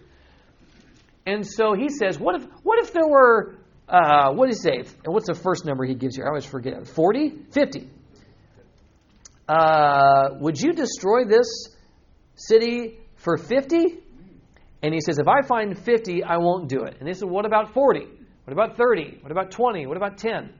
And 1.24 1.46
so 1.46 1.74
he 1.74 1.88
says, 1.88 2.18
What 2.18 2.34
if, 2.34 2.48
what 2.64 2.80
if 2.80 2.92
there 2.92 3.06
were, 3.06 3.58
uh, 3.88 4.32
what 4.32 4.48
he 4.48 4.56
say? 4.56 4.78
And 5.04 5.14
what's 5.14 5.28
the 5.28 5.36
first 5.36 5.64
number 5.64 5.84
he 5.84 5.94
gives 5.94 6.16
you? 6.16 6.24
I 6.24 6.26
always 6.26 6.44
forget. 6.44 6.88
40? 6.88 7.44
50. 7.52 7.88
Uh, 9.48 10.30
would 10.40 10.60
you 10.60 10.72
destroy 10.72 11.24
this 11.26 11.76
city 12.34 12.98
for 13.28 13.36
50? 13.36 13.98
And 14.82 14.94
he 14.94 15.00
says, 15.00 15.18
if 15.18 15.28
I 15.28 15.46
find 15.46 15.78
50, 15.78 16.24
I 16.24 16.38
won't 16.38 16.68
do 16.68 16.84
it. 16.84 16.96
And 16.98 17.06
they 17.06 17.12
said, 17.12 17.28
what 17.28 17.44
about 17.44 17.74
40? 17.74 18.00
What 18.00 18.52
about 18.52 18.78
30? 18.78 19.18
What 19.20 19.30
about 19.30 19.50
20? 19.50 19.86
What 19.86 19.98
about 19.98 20.16
10? 20.16 20.54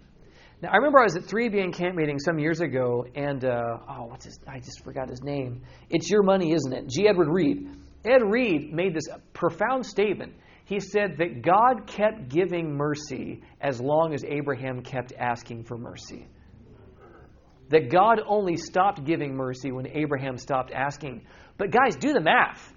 Now, 0.61 0.69
I 0.71 0.77
remember 0.77 0.99
I 0.99 1.05
was 1.05 1.17
at 1.17 1.23
3ABN 1.23 1.73
camp 1.73 1.95
meeting 1.95 2.19
some 2.19 2.39
years 2.39 2.61
ago, 2.61 3.07
and, 3.15 3.43
uh, 3.43 3.79
oh, 3.89 4.05
what's 4.07 4.27
his, 4.27 4.39
I 4.47 4.59
just 4.59 4.85
forgot 4.85 5.09
his 5.09 5.23
name. 5.23 5.63
It's 5.89 6.11
Your 6.11 6.23
Money, 6.23 6.53
isn't 6.53 6.73
it? 6.73 6.89
G. 6.89 7.09
Edward 7.09 7.29
Reid. 7.29 7.71
Ed 8.05 8.23
Reid 8.23 8.75
made 8.75 8.93
this 8.93 9.09
profound 9.33 9.87
statement. 9.87 10.35
He 10.67 10.81
said 10.81 11.17
that 11.19 11.41
God 11.41 11.87
kept 11.87 12.29
giving 12.29 12.77
mercy 12.77 13.43
as 13.63 13.81
long 13.81 14.13
as 14.13 14.25
Abraham 14.25 14.83
kept 14.83 15.15
asking 15.19 15.65
for 15.65 15.79
mercy. 15.79 16.27
That 17.71 17.91
God 17.91 18.21
only 18.27 18.57
stopped 18.57 19.05
giving 19.05 19.35
mercy 19.35 19.73
when 19.73 19.87
Abraham 19.87 20.39
stopped 20.39 20.73
asking. 20.73 21.23
But 21.59 21.71
guys, 21.71 21.97
do 21.97 22.13
the 22.13 22.21
math. 22.21 22.73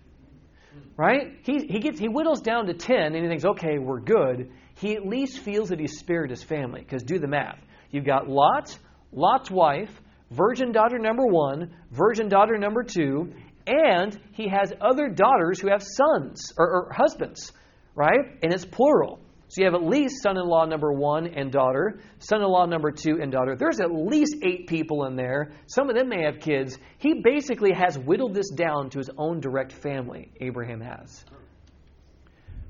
Right? 0.98 1.38
He, 1.44 1.66
he, 1.68 1.80
gets, 1.80 2.00
he 2.00 2.08
whittles 2.08 2.42
down 2.42 2.66
to 2.68 2.74
10 2.74 2.98
and 2.98 3.16
he 3.16 3.28
thinks, 3.28 3.46
okay, 3.46 3.80
we're 3.80 4.02
good. 4.02 4.52
He 4.76 4.96
at 4.96 5.06
least 5.06 5.40
feels 5.40 5.70
that 5.70 5.80
he's 5.80 5.98
spared 6.00 6.30
his 6.30 6.44
family. 6.44 6.82
Because 6.82 7.04
do 7.04 7.20
the 7.20 7.28
math. 7.28 7.60
You've 7.92 8.06
got 8.06 8.28
Lot, 8.28 8.78
Lot's 9.12 9.52
wife, 9.52 9.90
virgin 10.32 10.72
daughter 10.72 10.98
number 10.98 11.26
one, 11.26 11.74
virgin 11.92 12.30
daughter 12.30 12.58
number 12.58 12.84
two, 12.84 13.34
and 13.68 14.20
he 14.34 14.48
has 14.48 14.74
other 14.82 15.10
daughters 15.10 15.60
who 15.60 15.70
have 15.70 15.84
sons 15.84 16.54
or, 16.58 16.68
or 16.68 16.94
husbands, 16.94 17.52
right? 17.96 18.38
And 18.42 18.54
it's 18.54 18.66
plural. 18.66 19.20
So 19.52 19.60
you 19.60 19.66
have 19.66 19.74
at 19.74 19.84
least 19.86 20.24
son 20.24 20.38
in 20.38 20.48
law 20.48 20.64
number 20.64 20.94
one 20.94 21.28
and 21.28 21.52
daughter, 21.52 22.00
son 22.20 22.42
in 22.42 22.48
law 22.48 22.66
number 22.66 22.90
two 22.90 23.20
and 23.22 23.34
daughter. 23.34 23.58
There's 23.58 23.82
at 23.82 23.92
least 23.92 24.38
eight 24.44 24.66
people 24.66 25.04
in 25.08 25.18
there. 25.18 25.52
Some 25.66 25.90
of 25.90 25.96
them 25.98 26.08
may 26.08 26.24
have 26.24 26.40
kids. 26.40 26.78
He 27.00 27.16
basically 27.22 27.74
has 27.74 28.00
whittled 28.00 28.34
this 28.34 28.50
down 28.50 28.90
to 28.92 29.00
his 29.00 29.10
own 29.18 29.42
direct 29.42 29.74
family, 29.74 30.32
Abraham 30.40 30.80
has. 30.80 31.26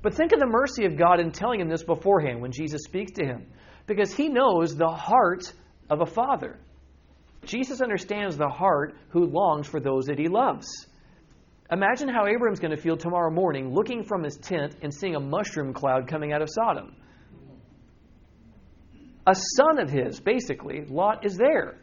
But 0.02 0.16
think 0.16 0.32
of 0.32 0.40
the 0.40 0.48
mercy 0.48 0.86
of 0.86 0.98
God 0.98 1.20
in 1.20 1.30
telling 1.30 1.60
him 1.60 1.70
this 1.70 1.84
beforehand 1.84 2.42
when 2.42 2.52
Jesus 2.52 2.82
speaks 2.84 3.12
to 3.12 3.26
him 3.28 3.46
because 3.86 4.12
he 4.12 4.28
knows 4.28 4.76
the 4.76 4.90
heart 4.90 5.54
of 5.88 6.02
a 6.02 6.08
father. 6.08 6.58
Jesus 7.46 7.80
understands 7.80 8.38
the 8.38 8.50
heart 8.50 8.96
who 9.10 9.28
longs 9.28 9.68
for 9.68 9.80
those 9.80 10.06
that 10.06 10.18
he 10.18 10.30
loves. 10.30 10.66
Imagine 11.72 12.10
how 12.10 12.28
Abraham's 12.28 12.60
going 12.60 12.76
to 12.76 12.82
feel 12.82 12.98
tomorrow 12.98 13.32
morning 13.32 13.74
looking 13.74 14.04
from 14.04 14.24
his 14.24 14.36
tent 14.36 14.76
and 14.82 14.94
seeing 14.94 15.16
a 15.16 15.20
mushroom 15.20 15.74
cloud 15.74 16.08
coming 16.08 16.34
out 16.34 16.42
of 16.42 16.50
Sodom. 16.52 16.96
A 19.26 19.36
son 19.56 19.80
of 19.80 19.90
his, 19.90 20.20
basically, 20.20 20.84
Lot, 20.90 21.26
is 21.26 21.38
there. 21.38 21.78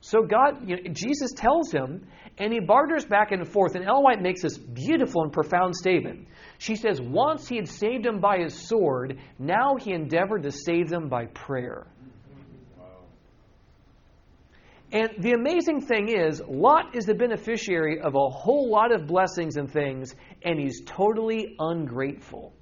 So 0.00 0.22
God, 0.22 0.68
you 0.68 0.76
know, 0.76 0.82
Jesus 0.92 1.30
tells 1.36 1.70
him, 1.70 2.06
and 2.38 2.52
he 2.52 2.58
barters 2.58 3.04
back 3.04 3.30
and 3.30 3.46
forth. 3.46 3.76
And 3.76 3.84
Ellen 3.84 4.02
White 4.02 4.20
makes 4.20 4.42
this 4.42 4.58
beautiful 4.58 5.22
and 5.22 5.32
profound 5.32 5.76
statement. 5.76 6.26
She 6.58 6.74
says, 6.74 7.00
Once 7.00 7.46
he 7.46 7.56
had 7.56 7.68
saved 7.68 8.04
them 8.04 8.20
by 8.20 8.38
his 8.38 8.68
sword, 8.68 9.18
now 9.38 9.76
he 9.76 9.92
endeavored 9.92 10.42
to 10.42 10.50
save 10.50 10.88
them 10.88 11.08
by 11.08 11.26
prayer. 11.26 11.86
And 14.94 15.10
the 15.18 15.32
amazing 15.32 15.80
thing 15.80 16.08
is, 16.08 16.40
Lot 16.48 16.94
is 16.94 17.04
the 17.04 17.14
beneficiary 17.14 18.00
of 18.00 18.14
a 18.14 18.30
whole 18.30 18.70
lot 18.70 18.92
of 18.92 19.08
blessings 19.08 19.56
and 19.56 19.70
things, 19.70 20.14
and 20.42 20.58
he's 20.58 20.82
totally 20.86 21.56
ungrateful. 21.58 22.54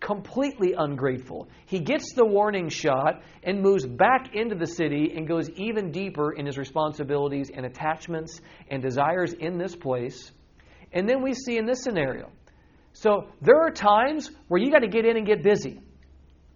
Completely 0.00 0.74
ungrateful. 0.76 1.48
He 1.66 1.80
gets 1.80 2.14
the 2.14 2.24
warning 2.24 2.70
shot 2.70 3.22
and 3.44 3.60
moves 3.60 3.86
back 3.86 4.34
into 4.34 4.54
the 4.54 4.66
city 4.66 5.12
and 5.14 5.28
goes 5.28 5.50
even 5.50 5.92
deeper 5.92 6.32
in 6.32 6.46
his 6.46 6.56
responsibilities 6.56 7.50
and 7.54 7.66
attachments 7.66 8.40
and 8.68 8.82
desires 8.82 9.34
in 9.34 9.58
this 9.58 9.76
place. 9.76 10.32
And 10.92 11.06
then 11.06 11.22
we 11.22 11.34
see 11.34 11.58
in 11.58 11.66
this 11.66 11.84
scenario 11.84 12.30
so 12.92 13.28
there 13.40 13.60
are 13.60 13.70
times 13.70 14.30
where 14.48 14.60
you 14.60 14.70
got 14.70 14.80
to 14.80 14.88
get 14.88 15.04
in 15.04 15.16
and 15.16 15.26
get 15.26 15.42
busy. 15.42 15.80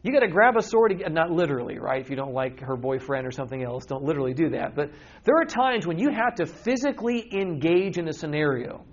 You 0.06 0.12
got 0.12 0.20
to 0.20 0.28
grab 0.28 0.56
a 0.56 0.62
sword, 0.62 1.02
not 1.10 1.32
literally, 1.32 1.80
right? 1.80 2.00
If 2.00 2.10
you 2.10 2.14
don't 2.14 2.32
like 2.32 2.60
her 2.60 2.76
boyfriend 2.76 3.26
or 3.26 3.32
something 3.32 3.60
else, 3.60 3.86
don't 3.86 4.04
literally 4.04 4.34
do 4.34 4.50
that. 4.50 4.76
But 4.76 4.92
there 5.24 5.34
are 5.34 5.44
times 5.44 5.84
when 5.84 5.98
you 5.98 6.10
have 6.10 6.36
to 6.36 6.46
physically 6.46 7.28
engage 7.32 7.98
in 7.98 8.06
a 8.06 8.12
scenario 8.12 8.84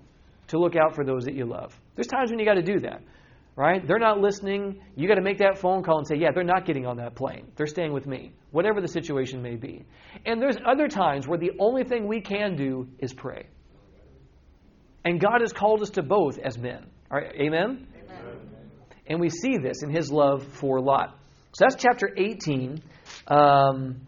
to 0.48 0.58
look 0.58 0.74
out 0.74 0.96
for 0.96 1.04
those 1.04 1.24
that 1.26 1.34
you 1.34 1.44
love. 1.44 1.72
There's 1.94 2.08
times 2.08 2.30
when 2.30 2.40
you 2.40 2.44
got 2.44 2.54
to 2.54 2.62
do 2.62 2.80
that, 2.80 3.00
right? 3.54 3.86
They're 3.86 4.00
not 4.00 4.18
listening. 4.18 4.82
You 4.96 5.06
got 5.06 5.14
to 5.14 5.22
make 5.22 5.38
that 5.38 5.56
phone 5.58 5.84
call 5.84 5.98
and 5.98 6.06
say, 6.08 6.16
yeah, 6.16 6.30
they're 6.34 6.42
not 6.42 6.66
getting 6.66 6.84
on 6.84 6.96
that 6.96 7.14
plane. 7.14 7.46
They're 7.54 7.68
staying 7.68 7.92
with 7.92 8.08
me, 8.08 8.32
whatever 8.50 8.80
the 8.80 8.88
situation 8.88 9.40
may 9.40 9.54
be. 9.54 9.84
And 10.26 10.42
there's 10.42 10.56
other 10.66 10.88
times 10.88 11.28
where 11.28 11.38
the 11.38 11.52
only 11.60 11.84
thing 11.84 12.08
we 12.08 12.22
can 12.22 12.56
do 12.56 12.88
is 12.98 13.14
pray. 13.14 13.46
And 15.04 15.20
God 15.20 15.42
has 15.42 15.52
called 15.52 15.80
us 15.80 15.90
to 15.90 16.02
both 16.02 16.40
as 16.40 16.58
men. 16.58 16.86
Right, 17.08 17.32
amen? 17.40 17.86
And 19.06 19.20
we 19.20 19.28
see 19.28 19.58
this 19.58 19.82
in 19.82 19.90
his 19.90 20.10
love 20.10 20.44
for 20.44 20.80
Lot. 20.80 21.18
So 21.54 21.64
that's 21.64 21.76
chapter 21.76 22.10
18. 22.16 22.82
Um, 23.28 24.00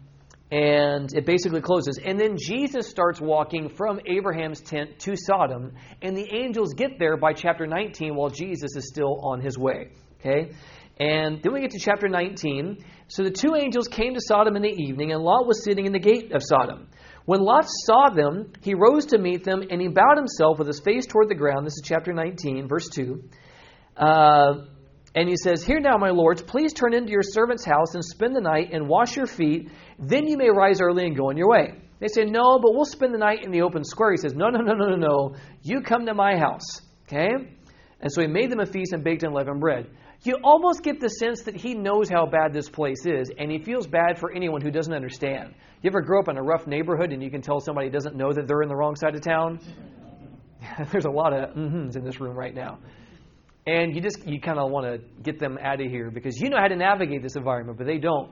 and 0.49 1.13
it 1.13 1.25
basically 1.25 1.61
closes. 1.61 1.99
And 2.03 2.19
then 2.19 2.37
Jesus 2.37 2.87
starts 2.87 3.19
walking 3.19 3.69
from 3.69 3.99
Abraham's 4.05 4.61
tent 4.61 4.99
to 4.99 5.15
Sodom, 5.17 5.73
and 6.01 6.15
the 6.15 6.33
angels 6.33 6.73
get 6.73 6.99
there 6.99 7.17
by 7.17 7.33
chapter 7.33 7.67
19 7.67 8.15
while 8.15 8.29
Jesus 8.29 8.75
is 8.75 8.87
still 8.87 9.19
on 9.23 9.41
his 9.41 9.57
way. 9.57 9.89
Okay? 10.19 10.51
And 10.99 11.41
then 11.43 11.53
we 11.53 11.61
get 11.61 11.71
to 11.71 11.79
chapter 11.79 12.07
19. 12.07 12.83
So 13.09 13.23
the 13.23 13.31
two 13.31 13.55
angels 13.55 13.87
came 13.87 14.13
to 14.13 14.21
Sodom 14.21 14.55
in 14.55 14.61
the 14.61 14.73
evening, 14.73 15.11
and 15.11 15.21
Lot 15.21 15.45
was 15.45 15.63
sitting 15.63 15.85
in 15.85 15.91
the 15.91 15.99
gate 15.99 16.31
of 16.31 16.41
Sodom. 16.43 16.87
When 17.25 17.41
Lot 17.41 17.65
saw 17.67 18.09
them, 18.09 18.53
he 18.61 18.73
rose 18.73 19.07
to 19.07 19.17
meet 19.17 19.43
them, 19.43 19.61
and 19.69 19.81
he 19.81 19.89
bowed 19.89 20.15
himself 20.15 20.59
with 20.59 20.67
his 20.67 20.79
face 20.79 21.05
toward 21.05 21.27
the 21.27 21.35
ground. 21.35 21.65
This 21.65 21.73
is 21.73 21.83
chapter 21.83 22.13
19, 22.13 22.69
verse 22.69 22.87
2. 22.89 23.21
Uh, 23.97 24.53
and 25.17 25.27
he 25.27 25.35
says, 25.35 25.63
Here 25.63 25.79
now, 25.79 25.97
my 25.97 26.11
lords, 26.11 26.43
please 26.43 26.73
turn 26.73 26.93
into 26.93 27.11
your 27.11 27.23
servant's 27.23 27.65
house 27.65 27.95
and 27.95 28.05
spend 28.05 28.35
the 28.35 28.41
night 28.41 28.71
and 28.71 28.87
wash 28.87 29.17
your 29.17 29.25
feet. 29.25 29.71
Then 29.97 30.27
you 30.27 30.37
may 30.37 30.51
rise 30.51 30.79
early 30.79 31.07
and 31.07 31.17
go 31.17 31.29
on 31.29 31.37
your 31.37 31.49
way. 31.49 31.73
They 31.99 32.07
say, 32.07 32.23
No, 32.23 32.59
but 32.61 32.75
we'll 32.75 32.85
spend 32.85 33.15
the 33.15 33.17
night 33.17 33.43
in 33.43 33.49
the 33.49 33.63
open 33.63 33.83
square. 33.83 34.11
He 34.11 34.17
says, 34.17 34.35
No, 34.35 34.49
no, 34.49 34.59
no, 34.59 34.73
no, 34.73 34.89
no, 34.89 34.95
no. 34.95 35.35
You 35.63 35.81
come 35.81 36.05
to 36.05 36.13
my 36.13 36.37
house. 36.37 36.81
Okay? 37.07 37.31
And 37.99 38.13
so 38.13 38.21
he 38.21 38.27
made 38.27 38.51
them 38.51 38.59
a 38.59 38.67
feast 38.67 38.93
and 38.93 39.03
baked 39.03 39.23
unleavened 39.23 39.59
bread. 39.59 39.89
You 40.21 40.37
almost 40.43 40.83
get 40.83 40.99
the 40.99 41.09
sense 41.09 41.41
that 41.45 41.55
he 41.55 41.73
knows 41.73 42.09
how 42.09 42.27
bad 42.27 42.53
this 42.53 42.69
place 42.69 43.03
is, 43.07 43.31
and 43.39 43.51
he 43.51 43.57
feels 43.57 43.87
bad 43.87 44.19
for 44.19 44.31
anyone 44.31 44.61
who 44.61 44.69
doesn't 44.69 44.93
understand. 44.93 45.55
You 45.81 45.89
ever 45.89 46.01
grow 46.01 46.19
up 46.19 46.27
in 46.27 46.37
a 46.37 46.43
rough 46.43 46.67
neighborhood 46.67 47.11
and 47.11 47.23
you 47.23 47.31
can 47.31 47.41
tell 47.41 47.59
somebody 47.59 47.89
doesn't 47.89 48.15
know 48.15 48.31
that 48.33 48.47
they're 48.47 48.61
in 48.61 48.69
the 48.69 48.75
wrong 48.75 48.95
side 48.95 49.15
of 49.15 49.21
town? 49.21 49.59
There's 50.91 51.05
a 51.05 51.11
lot 51.11 51.33
of 51.33 51.55
mm-hmms 51.55 51.95
in 51.95 52.03
this 52.03 52.21
room 52.21 52.35
right 52.35 52.53
now. 52.53 52.77
And 53.67 53.93
you 53.93 54.01
just 54.01 54.25
you 54.25 54.39
kind 54.39 54.57
of 54.57 54.71
want 54.71 54.85
to 54.85 55.21
get 55.21 55.39
them 55.39 55.57
out 55.61 55.81
of 55.81 55.91
here 55.91 56.09
because 56.09 56.39
you 56.39 56.49
know 56.49 56.57
how 56.57 56.69
to 56.69 56.75
navigate 56.77 57.21
this 57.21 57.35
environment, 57.35 57.77
but 57.77 57.85
they 57.85 57.97
don't. 57.97 58.31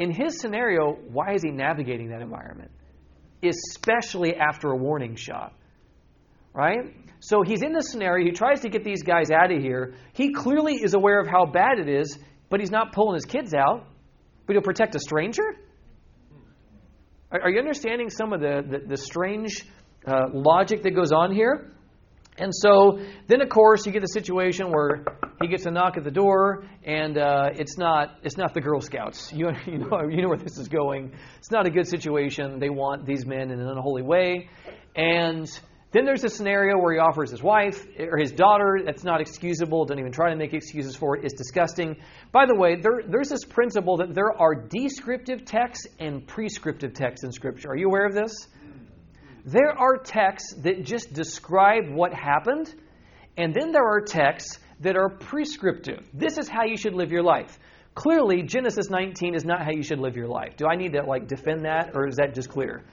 In 0.00 0.10
his 0.10 0.40
scenario, 0.40 0.94
why 1.12 1.34
is 1.34 1.42
he 1.42 1.50
navigating 1.52 2.08
that 2.08 2.20
environment? 2.20 2.72
Especially 3.40 4.34
after 4.34 4.72
a 4.72 4.76
warning 4.76 5.14
shot. 5.14 5.54
Right? 6.52 6.92
So 7.20 7.42
he's 7.42 7.62
in 7.62 7.72
this 7.72 7.90
scenario. 7.90 8.26
He 8.26 8.32
tries 8.32 8.60
to 8.60 8.68
get 8.68 8.82
these 8.82 9.04
guys 9.04 9.30
out 9.30 9.52
of 9.52 9.62
here. 9.62 9.94
He 10.12 10.32
clearly 10.32 10.74
is 10.74 10.94
aware 10.94 11.20
of 11.20 11.28
how 11.28 11.46
bad 11.46 11.78
it 11.78 11.88
is, 11.88 12.18
but 12.50 12.58
he's 12.58 12.72
not 12.72 12.92
pulling 12.92 13.14
his 13.14 13.26
kids 13.26 13.54
out. 13.54 13.86
But 14.46 14.54
he'll 14.54 14.62
protect 14.62 14.96
a 14.96 15.00
stranger? 15.00 15.44
Are, 17.30 17.42
are 17.42 17.50
you 17.50 17.60
understanding 17.60 18.10
some 18.10 18.32
of 18.32 18.40
the, 18.40 18.62
the, 18.68 18.88
the 18.88 18.96
strange 18.96 19.64
uh, 20.04 20.26
logic 20.32 20.82
that 20.82 20.96
goes 20.96 21.12
on 21.12 21.32
here? 21.32 21.72
And 22.38 22.54
so 22.54 23.00
then, 23.26 23.40
of 23.42 23.48
course, 23.48 23.84
you 23.86 23.92
get 23.92 24.02
the 24.02 24.08
situation 24.08 24.70
where 24.70 25.04
he 25.40 25.48
gets 25.48 25.66
a 25.66 25.70
knock 25.70 25.96
at 25.96 26.04
the 26.04 26.10
door, 26.10 26.64
and 26.84 27.18
uh, 27.18 27.50
it's 27.54 27.76
not 27.78 28.18
it's 28.22 28.36
not 28.36 28.54
the 28.54 28.60
Girl 28.60 28.80
Scouts. 28.80 29.32
You 29.32 29.50
you 29.66 29.78
know 29.78 30.02
you 30.08 30.22
know 30.22 30.28
where 30.28 30.38
this 30.38 30.58
is 30.58 30.68
going. 30.68 31.12
It's 31.38 31.50
not 31.50 31.66
a 31.66 31.70
good 31.70 31.88
situation. 31.88 32.58
They 32.58 32.70
want 32.70 33.06
these 33.06 33.26
men 33.26 33.50
in 33.50 33.60
an 33.60 33.68
unholy 33.68 34.02
way, 34.02 34.48
and 34.94 35.48
then 35.90 36.04
there's 36.04 36.22
a 36.22 36.28
scenario 36.28 36.76
where 36.78 36.92
he 36.92 36.98
offers 36.98 37.30
his 37.30 37.42
wife 37.42 37.86
or 37.98 38.18
his 38.18 38.30
daughter. 38.30 38.80
That's 38.84 39.04
not 39.04 39.22
excusable. 39.22 39.86
Don't 39.86 39.98
even 39.98 40.12
try 40.12 40.28
to 40.30 40.36
make 40.36 40.52
excuses 40.52 40.94
for 40.94 41.16
it. 41.16 41.24
It's 41.24 41.34
disgusting. 41.34 41.96
By 42.30 42.44
the 42.44 42.54
way, 42.54 42.76
there, 42.76 43.00
there's 43.08 43.30
this 43.30 43.44
principle 43.44 43.96
that 43.96 44.14
there 44.14 44.30
are 44.38 44.54
descriptive 44.54 45.46
texts 45.46 45.86
and 45.98 46.26
prescriptive 46.26 46.92
texts 46.92 47.24
in 47.24 47.32
Scripture. 47.32 47.70
Are 47.70 47.76
you 47.76 47.86
aware 47.86 48.04
of 48.04 48.14
this? 48.14 48.48
There 49.50 49.72
are 49.72 49.96
texts 49.96 50.52
that 50.64 50.84
just 50.84 51.14
describe 51.14 51.88
what 51.88 52.12
happened, 52.12 52.74
and 53.38 53.54
then 53.54 53.72
there 53.72 53.86
are 53.86 54.02
texts 54.02 54.58
that 54.80 54.94
are 54.94 55.08
prescriptive. 55.08 56.06
This 56.12 56.36
is 56.36 56.50
how 56.50 56.64
you 56.64 56.76
should 56.76 56.92
live 56.92 57.10
your 57.10 57.22
life. 57.22 57.58
Clearly, 57.94 58.42
Genesis 58.42 58.90
19 58.90 59.34
is 59.34 59.46
not 59.46 59.64
how 59.64 59.70
you 59.70 59.82
should 59.82 60.00
live 60.00 60.16
your 60.16 60.28
life. 60.28 60.58
Do 60.58 60.66
I 60.66 60.76
need 60.76 60.92
to 60.92 61.02
like 61.02 61.28
defend 61.28 61.64
that, 61.64 61.92
or 61.94 62.06
is 62.06 62.16
that 62.16 62.34
just 62.34 62.50
clear? 62.50 62.84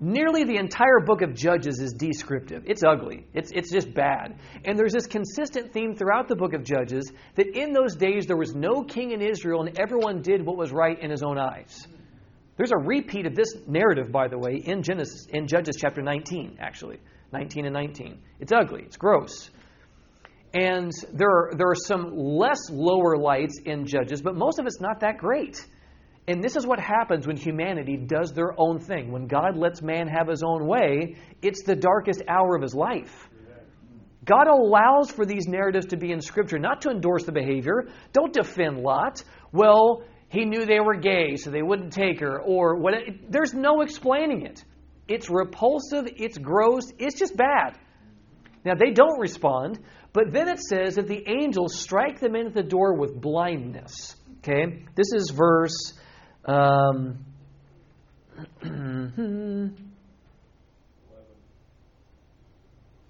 Nearly 0.00 0.42
the 0.42 0.56
entire 0.56 0.98
book 0.98 1.22
of 1.22 1.34
Judges 1.34 1.78
is 1.78 1.92
descriptive. 1.92 2.64
It's 2.66 2.82
ugly. 2.82 3.28
It's, 3.32 3.52
it's 3.52 3.70
just 3.70 3.94
bad. 3.94 4.36
And 4.64 4.76
there's 4.76 4.94
this 4.94 5.06
consistent 5.06 5.72
theme 5.72 5.94
throughout 5.94 6.26
the 6.26 6.34
book 6.34 6.54
of 6.54 6.64
Judges 6.64 7.12
that 7.36 7.56
in 7.56 7.72
those 7.72 7.94
days 7.94 8.26
there 8.26 8.36
was 8.36 8.52
no 8.52 8.82
king 8.82 9.12
in 9.12 9.22
Israel 9.22 9.62
and 9.62 9.78
everyone 9.78 10.22
did 10.22 10.44
what 10.44 10.56
was 10.56 10.72
right 10.72 10.98
in 11.00 11.12
his 11.12 11.22
own 11.22 11.38
eyes. 11.38 11.86
There's 12.58 12.72
a 12.72 12.76
repeat 12.76 13.24
of 13.24 13.36
this 13.36 13.54
narrative, 13.68 14.10
by 14.10 14.26
the 14.26 14.36
way, 14.36 14.60
in 14.62 14.82
Genesis, 14.82 15.26
in 15.30 15.46
Judges 15.46 15.76
chapter 15.80 16.02
19, 16.02 16.58
actually. 16.60 16.98
19 17.32 17.66
and 17.66 17.72
19. 17.72 18.18
It's 18.40 18.52
ugly. 18.52 18.82
It's 18.82 18.96
gross. 18.96 19.48
And 20.54 20.90
there 21.12 21.28
are, 21.28 21.52
there 21.56 21.68
are 21.68 21.76
some 21.76 22.16
less 22.16 22.58
lower 22.68 23.16
lights 23.16 23.60
in 23.64 23.86
Judges, 23.86 24.22
but 24.22 24.34
most 24.34 24.58
of 24.58 24.66
it's 24.66 24.80
not 24.80 25.00
that 25.00 25.18
great. 25.18 25.64
And 26.26 26.42
this 26.42 26.56
is 26.56 26.66
what 26.66 26.80
happens 26.80 27.28
when 27.28 27.36
humanity 27.36 27.96
does 27.96 28.32
their 28.32 28.58
own 28.58 28.80
thing. 28.80 29.12
When 29.12 29.28
God 29.28 29.56
lets 29.56 29.80
man 29.80 30.08
have 30.08 30.26
his 30.26 30.42
own 30.42 30.66
way, 30.66 31.16
it's 31.42 31.62
the 31.62 31.76
darkest 31.76 32.22
hour 32.28 32.56
of 32.56 32.62
his 32.62 32.74
life. 32.74 33.28
God 34.24 34.48
allows 34.48 35.10
for 35.10 35.24
these 35.24 35.46
narratives 35.46 35.86
to 35.86 35.96
be 35.96 36.10
in 36.10 36.20
Scripture, 36.20 36.58
not 36.58 36.82
to 36.82 36.90
endorse 36.90 37.24
the 37.24 37.32
behavior. 37.32 37.88
Don't 38.12 38.32
defend 38.32 38.78
Lot. 38.78 39.22
Well, 39.52 40.02
he 40.28 40.44
knew 40.44 40.66
they 40.66 40.80
were 40.80 40.96
gay, 40.96 41.36
so 41.36 41.50
they 41.50 41.62
wouldn't 41.62 41.92
take 41.92 42.20
her, 42.20 42.40
or 42.40 42.76
what. 42.76 42.94
There's 43.28 43.54
no 43.54 43.80
explaining 43.80 44.44
it. 44.44 44.62
It's 45.08 45.30
repulsive, 45.30 46.06
it's 46.16 46.36
gross, 46.36 46.84
it's 46.98 47.18
just 47.18 47.34
bad. 47.36 47.78
Now, 48.64 48.74
they 48.74 48.90
don't 48.90 49.18
respond, 49.18 49.78
but 50.12 50.32
then 50.32 50.48
it 50.48 50.58
says 50.60 50.96
that 50.96 51.08
the 51.08 51.26
angels 51.26 51.80
strike 51.80 52.20
them 52.20 52.36
in 52.36 52.48
at 52.48 52.54
the 52.54 52.62
door 52.62 52.94
with 52.94 53.18
blindness. 53.18 54.16
Okay? 54.38 54.84
This 54.94 55.12
is 55.14 55.30
verse. 55.30 55.94
Um, 56.44 57.24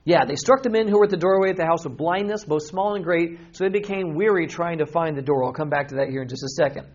yeah, 0.08 0.24
they 0.24 0.36
struck 0.36 0.62
the 0.62 0.70
men 0.70 0.88
who 0.88 0.96
were 0.96 1.04
at 1.04 1.10
the 1.10 1.18
doorway 1.18 1.50
at 1.50 1.58
the 1.58 1.66
house 1.66 1.84
with 1.84 1.98
blindness, 1.98 2.42
both 2.42 2.62
small 2.62 2.94
and 2.94 3.04
great, 3.04 3.38
so 3.52 3.64
they 3.64 3.68
became 3.68 4.14
weary 4.14 4.46
trying 4.46 4.78
to 4.78 4.86
find 4.86 5.14
the 5.14 5.20
door. 5.20 5.44
I'll 5.44 5.52
come 5.52 5.68
back 5.68 5.88
to 5.88 5.96
that 5.96 6.08
here 6.08 6.22
in 6.22 6.28
just 6.28 6.42
a 6.42 6.48
second. 6.48 6.86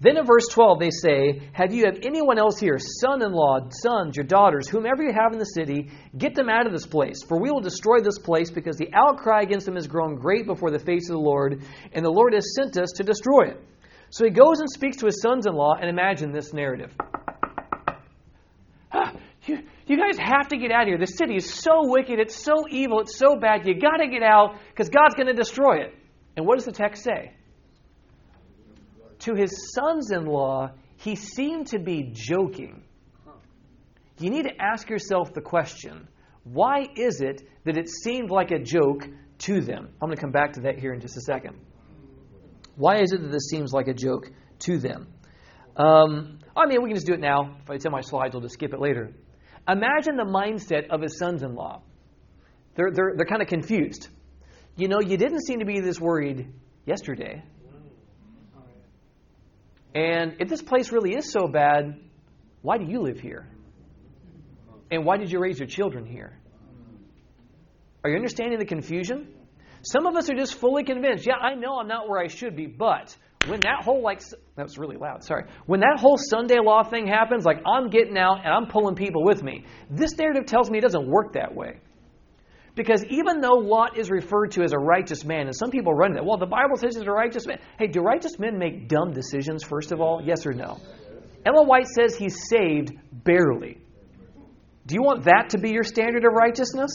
Then 0.00 0.16
in 0.16 0.24
verse 0.24 0.48
12, 0.48 0.80
they 0.80 0.88
say, 0.88 1.42
Have 1.52 1.74
you 1.74 1.84
have 1.84 1.98
anyone 2.02 2.38
else 2.38 2.58
here, 2.58 2.78
son 2.78 3.20
in 3.20 3.30
law, 3.32 3.58
sons, 3.68 4.16
your 4.16 4.24
daughters, 4.24 4.70
whomever 4.70 5.02
you 5.02 5.12
have 5.12 5.34
in 5.34 5.38
the 5.38 5.44
city, 5.44 5.90
get 6.16 6.34
them 6.34 6.48
out 6.48 6.66
of 6.66 6.72
this 6.72 6.86
place, 6.86 7.22
for 7.28 7.38
we 7.38 7.50
will 7.50 7.60
destroy 7.60 8.00
this 8.00 8.18
place, 8.18 8.50
because 8.50 8.78
the 8.78 8.88
outcry 8.94 9.42
against 9.42 9.66
them 9.66 9.74
has 9.74 9.86
grown 9.86 10.14
great 10.14 10.46
before 10.46 10.70
the 10.70 10.78
face 10.78 11.10
of 11.10 11.16
the 11.16 11.22
Lord, 11.22 11.62
and 11.92 12.02
the 12.02 12.10
Lord 12.10 12.32
has 12.32 12.54
sent 12.54 12.78
us 12.78 12.92
to 12.96 13.04
destroy 13.04 13.48
it. 13.48 13.60
So 14.08 14.24
he 14.24 14.30
goes 14.30 14.60
and 14.60 14.70
speaks 14.70 14.96
to 14.96 15.06
his 15.06 15.20
sons 15.20 15.44
in 15.44 15.52
law, 15.52 15.74
and 15.78 15.90
imagine 15.90 16.32
this 16.32 16.54
narrative. 16.54 16.96
You, 19.92 19.98
guys 19.98 20.18
have 20.18 20.48
to 20.48 20.56
get 20.56 20.70
out 20.70 20.82
of 20.82 20.88
here. 20.88 20.98
The 20.98 21.06
city 21.06 21.36
is 21.36 21.52
so 21.52 21.88
wicked, 21.88 22.18
it's 22.18 22.36
so 22.36 22.64
evil, 22.70 23.00
it's 23.00 23.18
so 23.18 23.36
bad. 23.36 23.66
You 23.66 23.78
got 23.78 23.98
to 23.98 24.08
get 24.08 24.22
out 24.22 24.56
because 24.70 24.88
God's 24.88 25.14
going 25.14 25.26
to 25.26 25.34
destroy 25.34 25.82
it. 25.82 25.94
And 26.36 26.46
what 26.46 26.56
does 26.56 26.64
the 26.64 26.72
text 26.72 27.04
say? 27.04 27.32
to 29.22 29.34
his 29.34 29.72
sons 29.72 30.10
in 30.10 30.26
law, 30.26 30.70
he 30.96 31.14
seemed 31.14 31.68
to 31.68 31.78
be 31.78 32.10
joking. 32.12 32.82
You 34.18 34.30
need 34.30 34.44
to 34.44 34.60
ask 34.60 34.88
yourself 34.90 35.32
the 35.32 35.40
question 35.40 36.08
why 36.44 36.88
is 36.96 37.20
it 37.20 37.42
that 37.64 37.76
it 37.76 37.88
seemed 37.88 38.30
like 38.30 38.50
a 38.50 38.58
joke 38.58 39.08
to 39.38 39.60
them? 39.60 39.88
I'm 40.02 40.08
going 40.08 40.16
to 40.16 40.20
come 40.20 40.32
back 40.32 40.54
to 40.54 40.62
that 40.62 40.78
here 40.78 40.92
in 40.92 41.00
just 41.00 41.16
a 41.16 41.20
second. 41.20 41.56
Why 42.74 43.00
is 43.00 43.12
it 43.12 43.22
that 43.22 43.30
this 43.30 43.48
seems 43.48 43.72
like 43.72 43.86
a 43.86 43.94
joke 43.94 44.28
to 44.60 44.78
them? 44.78 45.06
Um, 45.76 46.40
I 46.56 46.66
mean, 46.66 46.82
we 46.82 46.88
can 46.88 46.96
just 46.96 47.06
do 47.06 47.14
it 47.14 47.20
now. 47.20 47.58
If 47.62 47.70
it's 47.70 47.84
in 47.84 47.92
my 47.92 48.00
slides, 48.00 48.34
I'll 48.34 48.40
just 48.40 48.54
skip 48.54 48.74
it 48.74 48.80
later. 48.80 49.12
Imagine 49.68 50.16
the 50.16 50.24
mindset 50.24 50.88
of 50.90 51.00
his 51.00 51.18
sons 51.18 51.42
in 51.42 51.54
law. 51.54 51.82
They're, 52.74 52.90
they're, 52.92 53.14
they're 53.16 53.26
kind 53.26 53.42
of 53.42 53.48
confused. 53.48 54.08
You 54.76 54.88
know, 54.88 55.00
you 55.00 55.16
didn't 55.16 55.42
seem 55.42 55.60
to 55.60 55.64
be 55.64 55.80
this 55.80 56.00
worried 56.00 56.52
yesterday. 56.86 57.42
And 59.94 60.36
if 60.40 60.48
this 60.48 60.62
place 60.62 60.90
really 60.90 61.14
is 61.14 61.30
so 61.30 61.46
bad, 61.46 62.00
why 62.62 62.78
do 62.78 62.84
you 62.84 63.02
live 63.02 63.20
here? 63.20 63.46
And 64.90 65.04
why 65.04 65.18
did 65.18 65.30
you 65.30 65.38
raise 65.38 65.58
your 65.58 65.68
children 65.68 66.06
here? 66.06 66.38
Are 68.02 68.10
you 68.10 68.16
understanding 68.16 68.58
the 68.58 68.64
confusion? 68.64 69.28
Some 69.82 70.06
of 70.06 70.16
us 70.16 70.30
are 70.30 70.34
just 70.34 70.54
fully 70.54 70.84
convinced, 70.84 71.26
yeah, 71.26 71.34
I 71.34 71.54
know 71.54 71.78
I'm 71.78 71.88
not 71.88 72.08
where 72.08 72.20
I 72.20 72.28
should 72.28 72.56
be, 72.56 72.66
but 72.66 73.16
when 73.44 73.62
that 73.62 73.82
whole 73.84 74.02
like 74.02 74.20
that 74.56 74.62
was 74.62 74.78
really 74.78 74.96
loud, 74.96 75.24
sorry. 75.24 75.44
When 75.66 75.80
that 75.80 75.98
whole 75.98 76.16
Sunday 76.16 76.58
law 76.60 76.82
thing 76.84 77.06
happens, 77.06 77.44
like 77.44 77.58
I'm 77.66 77.90
getting 77.90 78.16
out 78.16 78.38
and 78.44 78.52
I'm 78.52 78.66
pulling 78.66 78.94
people 78.94 79.24
with 79.24 79.42
me. 79.42 79.64
This 79.90 80.16
narrative 80.16 80.46
tells 80.46 80.70
me 80.70 80.78
it 80.78 80.82
doesn't 80.82 81.08
work 81.08 81.34
that 81.34 81.54
way. 81.54 81.80
Because 82.74 83.04
even 83.10 83.40
though 83.40 83.58
Lot 83.58 83.98
is 83.98 84.10
referred 84.10 84.52
to 84.52 84.62
as 84.62 84.72
a 84.72 84.78
righteous 84.78 85.24
man, 85.24 85.46
and 85.46 85.54
some 85.54 85.70
people 85.70 85.92
run 85.92 86.14
that, 86.14 86.24
well, 86.24 86.38
the 86.38 86.46
Bible 86.46 86.76
says 86.76 86.96
he's 86.96 87.06
a 87.06 87.10
righteous 87.10 87.46
man. 87.46 87.58
Hey, 87.78 87.86
do 87.86 88.00
righteous 88.00 88.38
men 88.38 88.58
make 88.58 88.88
dumb 88.88 89.12
decisions, 89.12 89.62
first 89.62 89.92
of 89.92 90.00
all? 90.00 90.22
Yes 90.24 90.46
or 90.46 90.52
no? 90.52 90.78
Ellen 91.44 91.66
White 91.66 91.86
says 91.88 92.16
he's 92.16 92.48
saved 92.48 92.92
barely. 93.12 93.78
Do 94.86 94.94
you 94.94 95.02
want 95.02 95.24
that 95.24 95.50
to 95.50 95.58
be 95.58 95.70
your 95.70 95.82
standard 95.82 96.24
of 96.24 96.32
righteousness? 96.32 96.90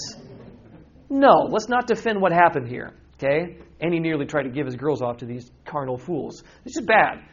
No, 1.10 1.48
let's 1.50 1.70
not 1.70 1.88
defend 1.88 2.22
what 2.22 2.32
happened 2.32 2.68
here, 2.68 2.94
okay? 3.16 3.58
And 3.80 3.94
he 3.94 4.00
nearly 4.00 4.26
tried 4.26 4.44
to 4.44 4.50
give 4.50 4.66
his 4.66 4.76
girls 4.76 5.02
off 5.02 5.18
to 5.18 5.26
these 5.26 5.52
carnal 5.66 5.98
fools. 5.98 6.44
This 6.64 6.78
is 6.78 6.86
bad. 6.86 7.24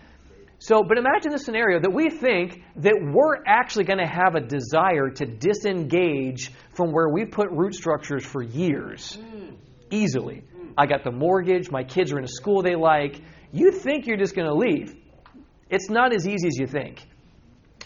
So, 0.58 0.82
but 0.82 0.98
imagine 0.98 1.32
the 1.32 1.38
scenario 1.38 1.80
that 1.80 1.92
we 1.92 2.08
think 2.08 2.62
that 2.76 2.94
we're 3.12 3.42
actually 3.46 3.84
going 3.84 3.98
to 3.98 4.06
have 4.06 4.34
a 4.34 4.40
desire 4.40 5.10
to 5.10 5.26
disengage 5.26 6.52
from 6.74 6.92
where 6.92 7.08
we've 7.08 7.30
put 7.30 7.50
root 7.50 7.74
structures 7.74 8.24
for 8.24 8.42
years 8.42 9.16
hmm. 9.16 9.56
easily. 9.90 10.44
Hmm. 10.56 10.72
I 10.78 10.86
got 10.86 11.04
the 11.04 11.10
mortgage, 11.10 11.70
my 11.70 11.84
kids 11.84 12.12
are 12.12 12.18
in 12.18 12.24
a 12.24 12.28
school 12.28 12.62
they 12.62 12.76
like. 12.76 13.20
You 13.52 13.72
think 13.72 14.06
you're 14.06 14.16
just 14.16 14.34
going 14.34 14.48
to 14.48 14.54
leave. 14.54 14.94
It's 15.68 15.90
not 15.90 16.14
as 16.14 16.26
easy 16.26 16.46
as 16.46 16.56
you 16.56 16.66
think, 16.66 17.06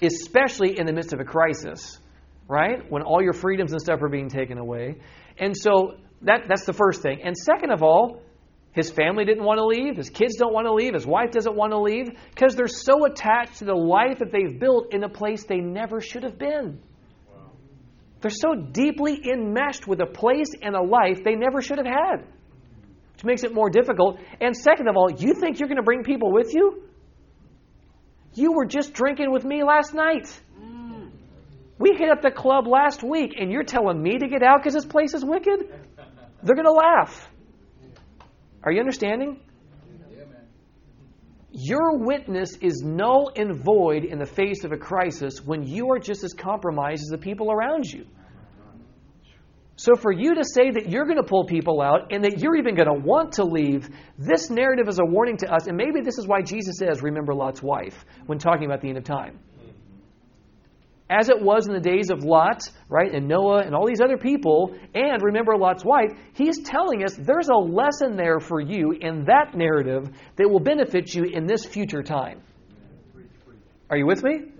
especially 0.03 0.79
in 0.79 0.87
the 0.87 0.93
midst 0.93 1.13
of 1.13 1.21
a 1.21 1.25
crisis, 1.25 1.99
right? 2.47 2.89
When 2.91 3.03
all 3.03 3.23
your 3.23 3.33
freedoms 3.33 3.73
and 3.73 3.81
stuff 3.81 4.03
are 4.03 4.09
being 4.09 4.29
taken 4.29 4.59
away. 4.59 5.01
And 5.39 5.57
so 5.57 5.97
that, 6.23 6.43
that's 6.49 6.65
the 6.65 6.73
first 6.73 7.03
thing. 7.03 7.23
And 7.25 7.37
second 7.37 7.71
of 7.73 7.83
all, 7.83 8.23
his 8.73 8.91
family 8.91 9.25
didn't 9.25 9.45
want 9.45 9.59
to 9.59 9.65
leave. 9.65 9.97
His 9.97 10.11
kids 10.11 10.37
don't 10.37 10.53
want 10.53 10.67
to 10.67 10.73
leave. 10.73 10.95
His 10.95 11.07
wife 11.07 11.31
doesn't 11.33 11.57
want 11.57 11.73
to 11.73 11.81
leave 11.81 12.09
because 12.35 12.55
they're 12.55 12.69
so 12.69 13.07
attached 13.07 13.59
to 13.59 13.65
the 13.65 13.75
life 13.75 14.19
that 14.21 14.31
they've 14.31 14.59
built 14.59 14.93
in 14.93 15.03
a 15.03 15.09
place 15.09 15.45
they 15.45 15.61
never 15.61 16.01
should 16.01 16.23
have 16.23 16.39
been. 16.39 16.81
They're 18.21 18.31
so 18.31 18.55
deeply 18.55 19.21
enmeshed 19.33 19.87
with 19.87 20.01
a 20.01 20.07
place 20.07 20.51
and 20.61 20.75
a 20.75 20.83
life 20.83 21.23
they 21.25 21.35
never 21.35 21.63
should 21.63 21.79
have 21.79 21.87
had, 21.87 22.27
which 23.13 23.25
makes 23.25 23.45
it 23.45 23.55
more 23.55 23.71
difficult. 23.71 24.19
And 24.41 24.57
second 24.57 24.89
of 24.89 24.97
all, 24.97 25.11
you 25.11 25.35
think 25.35 25.61
you're 25.61 25.69
going 25.69 25.77
to 25.77 25.85
bring 25.85 26.03
people 26.03 26.33
with 26.33 26.53
you? 26.53 26.83
You 28.35 28.53
were 28.53 28.67
just 28.67 28.93
drinking 28.93 29.33
with 29.33 29.45
me 29.45 29.63
last 29.63 29.95
night. 29.95 30.29
We 31.79 31.95
hit 31.97 32.11
up 32.11 32.23
the 32.23 32.33
club 32.33 32.67
last 32.67 33.05
week, 33.05 33.37
and 33.41 33.53
you're 33.53 33.63
telling 33.63 34.03
me 34.03 34.19
to 34.19 34.27
get 34.27 34.43
out 34.43 34.59
because 34.61 34.75
this 34.75 34.85
place 34.85 35.15
is 35.15 35.25
wicked? 35.25 35.61
They're 36.43 36.57
going 36.57 36.67
to 36.67 36.73
laugh. 36.73 37.29
Are 38.69 38.71
you 38.71 38.81
understanding? 38.81 39.41
Your 41.51 41.97
witness 41.97 42.55
is 42.57 42.83
null 42.85 43.33
and 43.35 43.59
void 43.59 44.05
in 44.05 44.19
the 44.19 44.27
face 44.27 44.63
of 44.63 44.73
a 44.73 44.77
crisis 44.77 45.43
when 45.43 45.67
you 45.67 45.91
are 45.91 45.99
just 45.99 46.23
as 46.23 46.35
compromised 46.35 47.01
as 47.01 47.09
the 47.09 47.17
people 47.17 47.51
around 47.51 47.87
you. 47.87 48.05
So, 49.77 49.95
for 49.97 50.13
you 50.13 50.35
to 50.35 50.45
say 50.45 50.71
that 50.71 50.91
you're 50.91 51.07
going 51.07 51.17
to 51.17 51.23
pull 51.23 51.47
people 51.47 51.81
out 51.81 52.13
and 52.13 52.23
that 52.25 52.41
you're 52.41 52.57
even 52.57 52.75
going 52.75 52.95
to 52.95 53.01
want 53.03 53.33
to 53.35 53.45
leave, 53.45 53.89
this 54.19 54.51
narrative 54.51 54.87
is 54.87 54.99
a 54.99 55.05
warning 55.05 55.39
to 55.39 55.51
us. 55.51 55.67
And 55.67 55.75
maybe 55.75 56.03
this 56.03 56.19
is 56.19 56.27
why 56.27 56.43
Jesus 56.43 56.77
says, 56.77 57.01
Remember 57.01 57.35
Lot's 57.35 57.63
wife, 57.63 58.05
when 58.27 58.39
talking 58.39 58.67
about 58.67 58.83
the 58.83 58.89
end 58.89 58.99
of 58.99 59.05
time 59.05 59.39
as 61.11 61.29
it 61.29 61.41
was 61.41 61.67
in 61.67 61.73
the 61.73 61.81
days 61.81 62.11
of 62.11 62.23
Lot, 62.23 62.69
right, 62.89 63.13
and 63.15 63.27
Noah 63.27 63.63
and 63.63 63.75
all 63.75 63.87
these 63.87 64.01
other 64.01 64.19
people, 64.19 64.75
and 64.95 65.23
remember 65.23 65.57
Lot's 65.57 65.85
wife, 65.85 66.11
he's 66.35 66.61
telling 66.61 67.03
us 67.03 67.15
there's 67.17 67.49
a 67.49 67.57
lesson 67.57 68.17
there 68.17 68.41
for 68.41 68.61
you 68.61 68.93
in 68.93 69.25
that 69.25 69.55
narrative 69.55 70.11
that 70.37 70.49
will 70.49 70.61
benefit 70.61 71.15
you 71.15 71.25
in 71.25 71.47
this 71.47 71.65
future 71.65 72.03
time. 72.03 72.43
Are 73.91 73.97
you 73.97 74.07
with 74.07 74.23
me? 74.23 74.53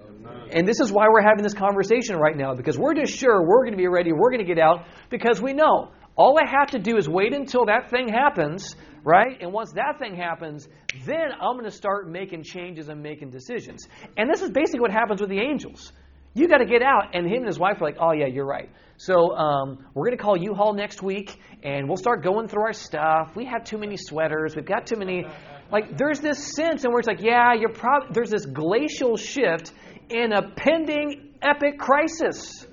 And 0.53 0.67
this 0.67 0.81
is 0.81 0.91
why 0.91 1.09
we're 1.11 1.23
having 1.23 1.43
this 1.43 1.55
conversation 1.55 2.17
right 2.17 2.37
now, 2.37 2.55
because 2.55 2.79
we're 2.79 2.95
just 2.95 3.13
sure 3.13 3.43
we're 3.43 3.65
going 3.65 3.73
to 3.73 3.79
be 3.79 3.89
ready, 3.89 4.13
we're 4.13 4.31
going 4.31 4.45
to 4.45 4.55
get 4.55 4.59
out, 4.59 4.87
because 5.11 5.43
we 5.43 5.53
know 5.53 5.91
all 6.17 6.39
I 6.39 6.49
have 6.51 6.71
to 6.71 6.79
do 6.79 6.97
is 6.97 7.09
wait 7.09 7.35
until 7.35 7.67
that 7.67 7.91
thing 7.91 8.09
happens, 8.09 8.75
right? 9.05 9.37
And 9.41 9.53
once 9.53 9.73
that 9.73 9.99
thing 9.99 10.17
happens, 10.17 10.67
then 11.05 11.31
I'm 11.41 11.53
going 11.53 11.65
to 11.65 11.71
start 11.71 12.09
making 12.09 12.43
changes 12.43 12.89
and 12.89 13.03
making 13.03 13.31
decisions. 13.31 13.87
And 14.17 14.29
this 14.31 14.43
is 14.43 14.51
basically 14.51 14.81
what 14.81 14.91
happens 14.91 15.21
with 15.21 15.31
the 15.31 15.41
angels. 15.41 15.93
You 16.35 16.49
got 16.49 16.59
to 16.59 16.67
get 16.67 16.83
out. 16.83 17.15
And 17.15 17.27
him 17.27 17.39
and 17.39 17.47
his 17.47 17.59
wife 17.59 17.81
are 17.81 17.85
like, 17.85 17.97
oh, 18.01 18.13
yeah, 18.13 18.27
you're 18.27 18.47
right. 18.47 18.71
So 18.97 19.37
um, 19.37 19.87
we're 19.95 20.07
going 20.07 20.17
to 20.17 20.23
call 20.23 20.37
U-Haul 20.37 20.75
next 20.75 21.03
week, 21.03 21.41
and 21.63 21.87
we'll 21.87 21.97
start 21.97 22.25
going 22.25 22.49
through 22.49 22.65
our 22.65 22.73
stuff. 22.73 23.37
We 23.37 23.45
have 23.45 23.65
too 23.65 23.79
many 23.79 23.97
sweaters. 23.97 24.57
We've 24.57 24.67
got 24.67 24.87
too 24.87 24.97
many. 24.97 25.25
Like, 25.71 25.97
there's 25.97 26.21
this 26.21 26.55
sense, 26.55 26.85
and 26.85 26.93
where 26.93 26.99
it's 26.99 27.07
like, 27.07 27.23
yeah, 27.23 27.55
you're 27.55 27.73
probably 27.73 28.09
there's 28.13 28.31
this 28.31 28.45
glacial 28.45 29.17
shift 29.17 29.73
in 30.11 30.33
a 30.33 30.51
pending 30.51 31.35
epic 31.41 31.79
crisis. 31.79 32.67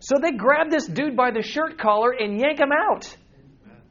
So 0.00 0.16
they 0.20 0.32
grab 0.32 0.70
this 0.70 0.86
dude 0.86 1.16
by 1.16 1.30
the 1.30 1.40
shirt 1.40 1.78
collar 1.78 2.10
and 2.10 2.38
yank 2.38 2.60
him 2.60 2.72
out. 2.72 3.16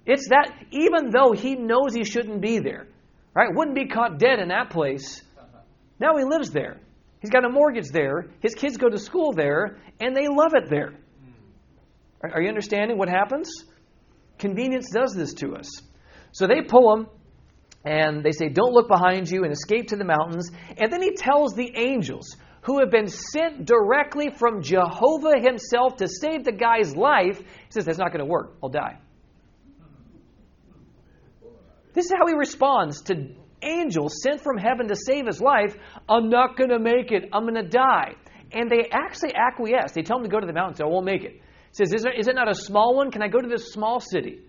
It's 0.05 0.29
that, 0.29 0.51
even 0.69 1.09
though 1.09 1.31
he 1.31 1.55
knows 1.55 1.95
he 1.95 2.03
shouldn't 2.03 2.39
be 2.39 2.59
there, 2.59 2.87
right? 3.33 3.49
Wouldn't 3.51 3.75
be 3.75 3.87
caught 3.87 4.19
dead 4.19 4.37
in 4.37 4.49
that 4.49 4.69
place. 4.69 5.23
Now 6.03 6.17
he 6.17 6.25
lives 6.25 6.49
there. 6.49 6.81
He's 7.21 7.29
got 7.29 7.45
a 7.45 7.49
mortgage 7.49 7.87
there. 7.87 8.25
His 8.41 8.55
kids 8.55 8.75
go 8.75 8.89
to 8.89 8.97
school 8.97 9.31
there, 9.31 9.77
and 10.01 10.13
they 10.13 10.27
love 10.27 10.51
it 10.53 10.69
there. 10.69 10.95
Are, 12.21 12.41
you 12.41 12.49
understanding 12.49 12.97
what 12.97 13.07
happens? 13.07 13.49
Convenience 14.37 14.89
does 14.91 15.13
this 15.13 15.33
to 15.35 15.55
us. 15.55 15.69
So 16.33 16.45
they 16.45 16.61
pull 16.61 16.93
him 16.93 17.07
and 17.85 18.21
they 18.21 18.33
say, 18.33 18.49
Don't 18.49 18.73
look 18.73 18.89
behind 18.89 19.31
you 19.31 19.45
and 19.45 19.53
escape 19.53 19.87
to 19.89 19.95
the 19.95 20.03
mountains. 20.03 20.51
And 20.77 20.91
then 20.91 21.01
he 21.01 21.13
tells 21.13 21.53
the 21.53 21.71
angels, 21.73 22.35
who 22.63 22.79
have 22.79 22.91
been 22.91 23.07
sent 23.07 23.65
directly 23.65 24.29
from 24.29 24.61
Jehovah 24.61 25.39
himself 25.39 25.97
to 25.97 26.07
save 26.09 26.43
the 26.43 26.51
guy's 26.51 26.95
life, 26.95 27.39
he 27.39 27.71
says, 27.71 27.85
That's 27.85 27.97
not 27.97 28.11
going 28.11 28.25
to 28.25 28.29
work. 28.29 28.57
I'll 28.61 28.69
die. 28.69 28.97
This 31.93 32.05
is 32.05 32.13
how 32.17 32.27
he 32.27 32.33
responds 32.33 33.03
to 33.03 33.35
angels 33.63 34.21
sent 34.21 34.41
from 34.41 34.57
heaven 34.57 34.87
to 34.87 34.95
save 34.95 35.25
his 35.25 35.41
life. 35.41 35.75
I'm 36.07 36.29
not 36.29 36.57
going 36.57 36.69
to 36.69 36.79
make 36.79 37.11
it. 37.11 37.29
I'm 37.33 37.43
going 37.43 37.55
to 37.55 37.67
die. 37.67 38.15
And 38.51 38.69
they 38.69 38.89
actually 38.91 39.33
acquiesce. 39.35 39.93
They 39.93 40.03
tell 40.03 40.17
him 40.17 40.23
to 40.23 40.29
go 40.29 40.39
to 40.39 40.45
the 40.45 40.53
mountain. 40.53 40.75
So 40.75 40.85
I 40.85 40.89
won't 40.89 41.05
make 41.05 41.23
it. 41.23 41.33
He 41.33 41.73
says, 41.73 41.93
is, 41.93 42.03
there, 42.03 42.13
is 42.13 42.27
it 42.27 42.35
not 42.35 42.49
a 42.49 42.55
small 42.55 42.95
one? 42.95 43.09
Can 43.09 43.23
I 43.23 43.27
go 43.27 43.41
to 43.41 43.47
this 43.47 43.71
small 43.71 43.99
city? 43.99 44.41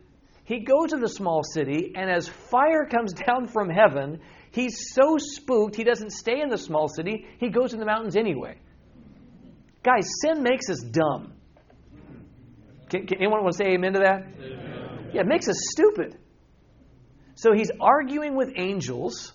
He 0.45 0.61
goes 0.61 0.91
to 0.91 0.99
the 0.99 1.09
small 1.09 1.43
city, 1.43 1.93
and 1.97 2.11
as 2.11 2.29
fire 2.29 2.87
comes 2.87 3.12
down 3.27 3.47
from 3.47 3.71
heaven, 3.71 4.21
he's 4.51 4.93
so 4.93 5.17
spooked 5.17 5.75
he 5.75 5.85
doesn't 5.85 6.11
stay 6.11 6.41
in 6.43 6.51
the 6.51 6.59
small 6.59 6.89
city. 6.89 7.27
He 7.39 7.49
goes 7.49 7.71
to 7.71 7.79
the 7.79 7.87
mountains 7.87 8.15
anyway. 8.15 8.59
Guys, 9.83 10.07
sin 10.23 10.43
makes 10.43 10.69
us 10.69 10.81
dumb. 10.81 11.33
Can, 12.91 13.07
can 13.07 13.19
anyone 13.19 13.43
want 13.43 13.57
to 13.57 13.65
say 13.65 13.71
amen 13.73 13.95
to 13.95 14.01
that? 14.01 14.27
Amen. 14.39 15.11
Yeah, 15.15 15.23
it 15.23 15.27
makes 15.27 15.49
us 15.49 15.57
stupid. 15.73 16.19
So 17.35 17.53
he's 17.53 17.70
arguing 17.80 18.37
with 18.37 18.53
angels. 18.57 19.32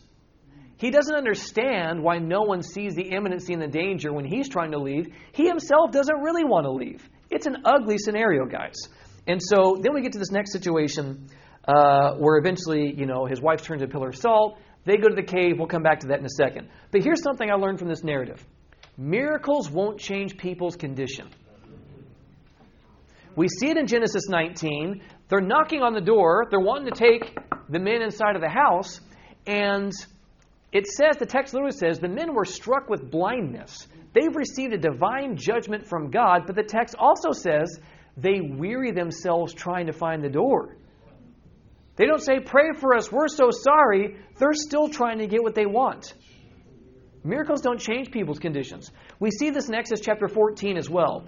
He 0.78 0.92
doesn't 0.92 1.14
understand 1.14 2.02
why 2.02 2.20
no 2.20 2.44
one 2.44 2.64
sees 2.64 2.96
the 2.96 3.10
imminency 3.10 3.54
and 3.54 3.62
the 3.62 3.68
danger 3.68 4.14
when 4.14 4.26
he's 4.26 4.48
trying 4.48 4.72
to 4.72 4.80
leave. 4.80 5.08
He 5.34 5.48
himself 5.48 5.92
doesn't 5.92 6.22
really 6.22 6.46
want 6.46 6.66
to 6.66 6.72
leave. 6.72 7.08
It's 7.30 7.46
an 7.46 7.58
ugly 7.66 7.98
scenario, 7.98 8.46
guys. 8.46 8.76
And 9.28 9.42
so 9.44 9.78
then 9.82 9.94
we 9.94 10.02
get 10.02 10.14
to 10.14 10.20
this 10.20 10.32
next 10.32 10.54
situation 10.54 11.28
uh, 11.68 12.14
where 12.16 12.38
eventually, 12.38 12.94
you 12.96 13.06
know, 13.06 13.26
his 13.26 13.42
wife 13.42 13.62
turns 13.62 13.82
a 13.82 13.88
pillar 13.88 14.10
of 14.10 14.16
salt. 14.16 14.58
They 14.86 14.98
go 14.98 15.10
to 15.10 15.16
the 15.16 15.24
cave. 15.24 15.56
We'll 15.58 15.68
come 15.68 15.84
back 15.84 16.00
to 16.00 16.08
that 16.08 16.20
in 16.20 16.26
a 16.26 16.30
second. 16.30 16.70
But 16.92 17.04
here's 17.04 17.22
something 17.22 17.50
I 17.52 17.56
learned 17.56 17.80
from 17.80 17.90
this 17.90 18.04
narrative 18.04 18.44
miracles 18.98 19.70
won't 19.70 20.00
change 20.00 20.36
people's 20.38 20.76
condition. 20.76 21.30
We 23.36 23.48
see 23.48 23.70
it 23.70 23.78
in 23.78 23.88
Genesis 23.88 24.28
19. 24.28 25.02
They're 25.30 25.40
knocking 25.40 25.82
on 25.82 25.94
the 25.94 26.02
door. 26.02 26.48
They're 26.50 26.60
wanting 26.60 26.92
to 26.92 27.00
take 27.00 27.38
the 27.70 27.80
men 27.80 28.02
inside 28.02 28.36
of 28.36 28.42
the 28.42 28.50
house. 28.50 29.00
And 29.46 29.92
it 30.72 30.88
says, 30.88 31.18
the 31.18 31.26
text 31.26 31.54
literally 31.54 31.78
says, 31.78 32.00
the 32.00 32.10
men 32.10 32.34
were 32.34 32.46
struck 32.46 32.90
with 32.90 33.10
blindness. 33.10 33.88
They've 34.14 34.36
received 34.36 34.74
a 34.74 34.78
divine 34.78 35.38
judgment 35.38 35.88
from 35.88 36.10
God, 36.10 36.44
but 36.48 36.56
the 36.56 36.64
text 36.64 36.96
also 36.98 37.32
says 37.32 37.80
they 38.18 38.42
weary 38.42 38.92
themselves 38.92 39.54
trying 39.54 39.88
to 39.88 39.94
find 39.94 40.24
the 40.24 40.30
door. 40.30 40.76
They 41.96 42.06
don't 42.06 42.22
say, 42.22 42.40
Pray 42.40 42.72
for 42.80 42.96
us, 42.96 43.12
we're 43.12 43.28
so 43.28 43.50
sorry. 43.52 44.18
They're 44.38 44.54
still 44.54 44.90
trying 44.90 45.20
to 45.20 45.28
get 45.28 45.44
what 45.44 45.54
they 45.54 45.66
want. 45.66 46.14
Miracles 47.24 47.62
don't 47.62 47.80
change 47.80 48.12
people's 48.12 48.40
conditions. 48.40 48.90
We 49.20 49.32
see 49.32 49.50
this 49.50 49.68
in 49.68 49.76
Exodus 49.76 50.02
chapter 50.04 50.28
14 50.30 50.78
as 50.78 50.90
well. 50.90 51.28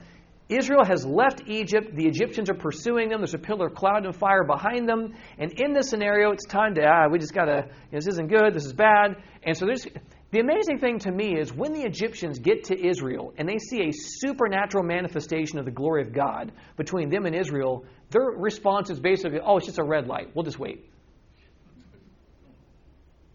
Israel 0.52 0.84
has 0.84 1.06
left 1.06 1.44
Egypt. 1.48 1.96
The 1.96 2.06
Egyptians 2.06 2.50
are 2.50 2.56
pursuing 2.56 3.08
them. 3.08 3.22
There's 3.22 3.34
a 3.34 3.40
pillar 3.40 3.68
of 3.68 3.76
cloud 3.76 4.06
and 4.06 4.14
fire 4.14 4.44
behind 4.44 4.88
them. 4.88 5.14
And 5.38 5.54
in 5.54 5.72
this 5.72 5.90
scenario, 5.90 6.32
it's 6.32 6.46
time 6.46 6.76
to, 6.76 6.86
ah, 6.86 7.08
we 7.10 7.20
just 7.20 7.34
got 7.34 7.46
to, 7.46 7.66
you 7.66 7.92
know, 7.92 8.00
this 8.00 8.08
isn't 8.08 8.28
good, 8.28 8.54
this 8.54 8.66
is 8.66 8.74
bad. 8.74 9.16
And 9.44 9.56
so 9.56 9.66
there's, 9.66 9.88
the 10.32 10.40
amazing 10.40 10.80
thing 10.80 11.00
to 11.00 11.12
me 11.12 11.40
is 11.40 11.54
when 11.54 11.72
the 11.72 11.84
Egyptians 11.84 12.40
get 12.40 12.66
to 12.66 12.78
Israel 12.78 13.34
and 13.38 13.48
they 13.48 13.60
see 13.60 13.84
a 13.84 13.92
supernatural 13.94 14.84
manifestation 14.84 15.58
of 15.58 15.64
the 15.64 15.72
glory 15.72 16.02
of 16.02 16.12
God 16.12 16.52
between 16.76 17.10
them 17.10 17.26
and 17.26 17.34
Israel, 17.34 17.86
their 18.10 18.24
response 18.36 18.90
is 18.90 19.00
basically, 19.00 19.40
oh, 19.40 19.58
it's 19.58 19.68
just 19.68 19.80
a 19.80 19.84
red 19.84 20.08
light. 20.08 20.36
We'll 20.36 20.44
just 20.44 20.60
wait. 20.60 20.86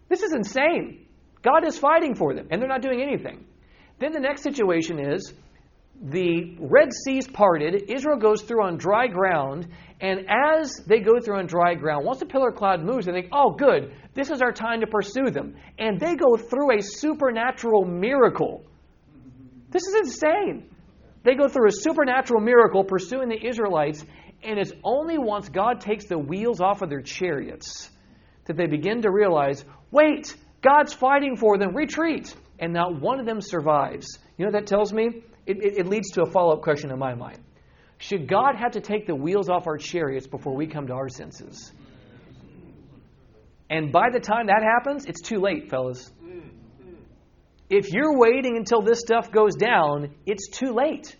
This 0.07 0.21
is 0.21 0.33
insane. 0.33 1.07
God 1.41 1.65
is 1.65 1.77
fighting 1.77 2.15
for 2.15 2.33
them, 2.33 2.47
and 2.51 2.61
they're 2.61 2.69
not 2.69 2.81
doing 2.81 3.01
anything. 3.01 3.45
Then 3.99 4.11
the 4.11 4.19
next 4.19 4.43
situation 4.43 4.99
is 4.99 5.33
the 6.01 6.55
Red 6.59 6.89
Sea's 6.93 7.27
parted, 7.27 7.89
Israel 7.89 8.17
goes 8.17 8.43
through 8.43 8.63
on 8.63 8.77
dry 8.77 9.07
ground, 9.07 9.67
and 9.99 10.27
as 10.29 10.75
they 10.85 10.99
go 10.99 11.19
through 11.19 11.39
on 11.39 11.47
dry 11.47 11.73
ground, 11.73 12.05
once 12.05 12.19
the 12.19 12.25
pillar 12.25 12.51
cloud 12.51 12.83
moves, 12.83 13.07
they 13.07 13.11
think, 13.11 13.29
oh, 13.31 13.51
good, 13.51 13.93
this 14.13 14.29
is 14.29 14.41
our 14.41 14.51
time 14.51 14.81
to 14.81 14.87
pursue 14.87 15.31
them. 15.31 15.55
And 15.79 15.99
they 15.99 16.15
go 16.15 16.37
through 16.37 16.77
a 16.77 16.81
supernatural 16.81 17.85
miracle. 17.85 18.63
This 19.69 19.83
is 19.83 19.95
insane. 19.95 20.69
They 21.23 21.35
go 21.35 21.47
through 21.47 21.69
a 21.69 21.71
supernatural 21.71 22.41
miracle 22.41 22.83
pursuing 22.83 23.29
the 23.29 23.45
Israelites, 23.45 24.05
and 24.43 24.59
it's 24.59 24.71
only 24.83 25.17
once 25.17 25.49
God 25.49 25.81
takes 25.81 26.05
the 26.05 26.17
wheels 26.17 26.61
off 26.61 26.81
of 26.81 26.89
their 26.89 27.01
chariots 27.01 27.89
that 28.45 28.55
they 28.55 28.67
begin 28.67 29.01
to 29.01 29.11
realize 29.11 29.65
wait, 29.91 30.35
God's 30.61 30.93
fighting 30.93 31.37
for 31.37 31.57
them, 31.57 31.75
retreat. 31.75 32.33
And 32.59 32.73
not 32.73 32.99
one 32.99 33.19
of 33.19 33.25
them 33.25 33.39
survives. 33.41 34.17
You 34.37 34.45
know 34.45 34.51
what 34.51 34.59
that 34.59 34.67
tells 34.67 34.91
me? 34.91 35.23
It, 35.47 35.57
it, 35.63 35.77
it 35.79 35.87
leads 35.87 36.11
to 36.11 36.21
a 36.21 36.25
follow 36.25 36.53
up 36.53 36.61
question 36.61 36.91
in 36.91 36.99
my 36.99 37.15
mind. 37.15 37.39
Should 37.99 38.27
God 38.27 38.55
have 38.55 38.73
to 38.73 38.81
take 38.81 39.07
the 39.07 39.15
wheels 39.15 39.49
off 39.49 39.65
our 39.65 39.77
chariots 39.77 40.27
before 40.27 40.55
we 40.55 40.67
come 40.67 40.87
to 40.87 40.93
our 40.93 41.09
senses? 41.09 41.71
And 43.69 43.91
by 43.91 44.09
the 44.13 44.19
time 44.19 44.47
that 44.47 44.63
happens, 44.63 45.05
it's 45.05 45.21
too 45.21 45.39
late, 45.39 45.69
fellas. 45.69 46.11
If 47.69 47.91
you're 47.91 48.17
waiting 48.17 48.55
until 48.55 48.81
this 48.81 48.99
stuff 48.99 49.31
goes 49.31 49.55
down, 49.55 50.15
it's 50.25 50.47
too 50.47 50.73
late. 50.73 51.15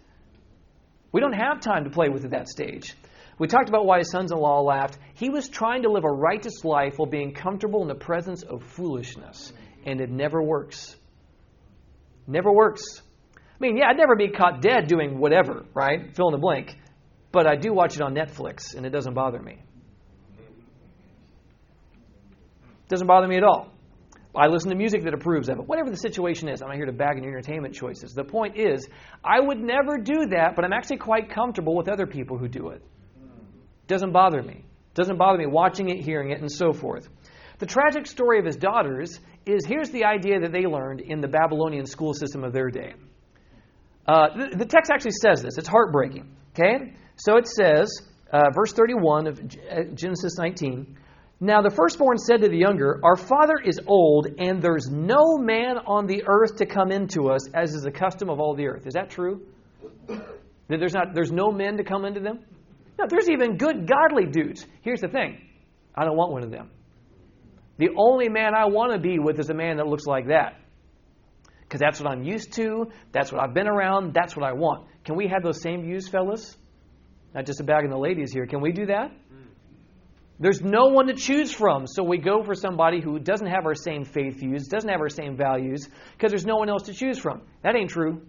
We 1.12 1.20
don't 1.20 1.34
have 1.34 1.60
time 1.60 1.84
to 1.86 1.90
play 1.90 2.10
with 2.10 2.24
at 2.26 2.32
that 2.32 2.48
stage. 2.48 2.96
We 3.40 3.48
talked 3.48 3.70
about 3.70 3.86
why 3.86 4.00
his 4.00 4.10
sons 4.12 4.32
in 4.32 4.38
law 4.38 4.62
laughed. 4.62 4.98
He 5.16 5.30
was 5.30 5.50
trying 5.50 5.84
to 5.84 5.90
live 5.92 6.06
a 6.06 6.12
righteous 6.12 6.64
life 6.64 6.94
while 6.98 7.10
being 7.10 7.34
comfortable 7.34 7.82
in 7.82 7.88
the 7.88 7.96
presence 7.96 8.44
of 8.44 8.64
foolishness, 8.64 9.52
and 9.86 10.00
it 10.00 10.10
never 10.10 10.42
works. 10.42 10.96
Never 12.28 12.52
works. 12.52 12.82
I 13.60 13.66
mean, 13.66 13.78
yeah, 13.78 13.88
I'd 13.90 13.98
never 13.98 14.16
be 14.16 14.30
caught 14.30 14.62
dead 14.62 14.88
doing 14.88 15.18
whatever, 15.18 15.66
right? 15.74 16.16
Fill 16.16 16.28
in 16.28 16.34
the 16.34 16.38
blank. 16.38 16.78
But 17.32 17.48
I 17.48 17.56
do 17.56 17.74
watch 17.74 17.96
it 17.96 18.02
on 18.02 18.14
Netflix, 18.14 18.76
and 18.76 18.86
it 18.86 18.92
doesn't 18.92 19.16
bother 19.16 19.42
me. 19.42 19.64
It 22.84 22.90
Doesn't 22.90 23.08
bother 23.08 23.28
me 23.28 23.38
at 23.38 23.44
all. 23.44 23.72
I 24.36 24.48
listen 24.48 24.70
to 24.70 24.76
music 24.76 25.04
that 25.04 25.16
approves 25.16 25.50
of 25.50 25.58
it. 25.58 25.68
Whatever 25.68 25.90
the 25.90 25.98
situation 25.98 26.48
is, 26.48 26.62
I'm 26.62 26.68
not 26.68 26.78
here 26.78 26.86
to 26.86 26.92
bag 26.92 27.18
on 27.18 27.24
your 27.24 27.34
entertainment 27.34 27.74
choices. 27.74 28.14
The 28.14 28.24
point 28.24 28.56
is, 28.56 28.88
I 29.24 29.40
would 29.40 29.60
never 29.60 29.98
do 29.98 30.28
that, 30.30 30.56
but 30.56 30.64
I'm 30.64 30.74
actually 30.74 30.98
quite 30.98 31.32
comfortable 31.32 31.76
with 31.76 31.90
other 31.90 32.06
people 32.06 32.38
who 32.38 32.48
do 32.48 32.70
it. 32.70 32.84
it 33.16 33.88
Doesn't 33.88 34.12
bother 34.12 34.44
me. 34.44 34.54
It 34.54 34.94
Doesn't 34.94 35.18
bother 35.18 35.40
me 35.40 35.48
watching 35.48 35.90
it, 35.90 36.04
hearing 36.04 36.30
it, 36.30 36.40
and 36.40 36.52
so 36.52 36.72
forth. 36.72 37.10
The 37.58 37.66
tragic 37.66 38.06
story 38.06 38.38
of 38.38 38.46
his 38.46 38.56
daughters 38.56 39.20
is 39.48 39.66
here's 39.66 39.90
the 39.90 40.06
idea 40.06 40.40
that 40.42 40.52
they 40.52 40.68
learned 40.68 41.02
in 41.02 41.22
the 41.22 41.28
Babylonian 41.28 41.88
school 41.88 42.14
system 42.14 42.44
of 42.44 42.54
their 42.54 42.70
day. 42.70 42.94
Uh, 44.08 44.28
the, 44.56 44.66
text 44.66 44.90
actually 44.90 45.12
says 45.12 45.42
this. 45.42 45.58
It's 45.58 45.68
heartbreaking. 45.68 46.32
Okay? 46.54 46.94
So 47.18 47.36
it 47.38 47.48
says, 47.48 48.02
uh, 48.32 48.52
verse 48.56 48.72
31 48.72 49.28
of 49.28 49.40
uh, 49.40 49.84
Genesis 49.94 50.38
19 50.38 50.98
Now 51.42 51.62
the 51.62 51.70
firstborn 51.70 52.18
said 52.18 52.42
to 52.42 52.48
the 52.48 52.58
younger, 52.58 53.02
Our 53.04 53.18
father 53.18 53.58
is 53.64 53.80
old, 53.86 54.28
and 54.38 54.62
there's 54.62 54.88
no 54.90 55.38
man 55.38 55.78
on 55.86 56.08
the 56.08 56.24
earth 56.26 56.56
to 56.58 56.66
come 56.66 56.92
into 56.92 57.30
us, 57.30 57.50
as 57.54 57.74
is 57.74 57.84
the 57.84 57.92
custom 57.92 58.30
of 58.30 58.40
all 58.40 58.56
the 58.56 58.68
earth. 58.68 58.88
Is 58.88 58.94
that 58.94 59.10
true? 59.10 59.42
That 60.08 60.80
there's, 60.80 60.94
not, 60.94 61.14
there's 61.14 61.32
no 61.32 61.52
men 61.52 61.78
to 61.78 61.84
come 61.84 62.06
into 62.06 62.22
them? 62.22 62.40
No, 62.98 63.06
there's 63.10 63.30
even 63.30 63.58
good, 63.58 63.88
godly 63.88 64.26
dudes. 64.32 64.66
Here's 64.82 65.02
the 65.02 65.10
thing 65.10 65.42
I 65.94 66.06
don't 66.06 66.16
want 66.16 66.32
one 66.32 66.44
of 66.44 66.52
them. 66.52 66.72
The 67.78 67.90
only 67.98 68.30
man 68.30 68.56
I 68.56 68.66
want 68.66 68.94
to 68.94 69.00
be 69.00 69.20
with 69.20 69.40
is 69.40 69.50
a 69.50 69.54
man 69.54 69.78
that 69.78 69.88
looks 69.88 70.06
like 70.06 70.28
that 70.28 70.56
because 71.68 71.82
that's 71.82 72.00
what 72.00 72.10
I'm 72.10 72.24
used 72.24 72.54
to, 72.54 72.90
that's 73.12 73.32
what 73.32 73.42
I've 73.42 73.54
been 73.54 73.68
around, 73.68 74.14
that's 74.14 74.36
what 74.38 74.46
I 74.46 74.54
want. 74.54 74.88
Can 75.04 75.16
we 75.16 75.28
have 75.28 75.44
those 75.44 75.62
same 75.62 75.82
views, 75.82 76.08
fellas? 76.08 76.56
Not 77.36 77.46
just 77.46 77.60
a 77.60 77.64
bag 77.64 77.84
of 77.84 77.92
the 77.92 77.98
ladies 77.98 78.32
here. 78.32 78.46
Can 78.46 78.62
we 78.62 78.72
do 78.72 78.86
that? 78.86 79.12
There's 80.40 80.62
no 80.62 80.86
one 80.86 81.08
to 81.08 81.14
choose 81.14 81.52
from, 81.52 81.88
so 81.88 82.04
we 82.04 82.20
go 82.20 82.44
for 82.44 82.54
somebody 82.54 83.02
who 83.02 83.20
doesn't 83.20 83.48
have 83.48 83.66
our 83.66 83.74
same 83.74 84.06
faith 84.06 84.40
views, 84.40 84.68
doesn't 84.68 84.90
have 84.90 85.02
our 85.02 85.10
same 85.10 85.36
values, 85.36 85.90
because 86.14 86.32
there's 86.32 86.46
no 86.46 86.58
one 86.58 86.70
else 86.70 86.84
to 86.84 86.94
choose 86.94 87.18
from. 87.18 87.42
That 87.64 87.76
ain't 87.76 87.90
true. 87.90 88.22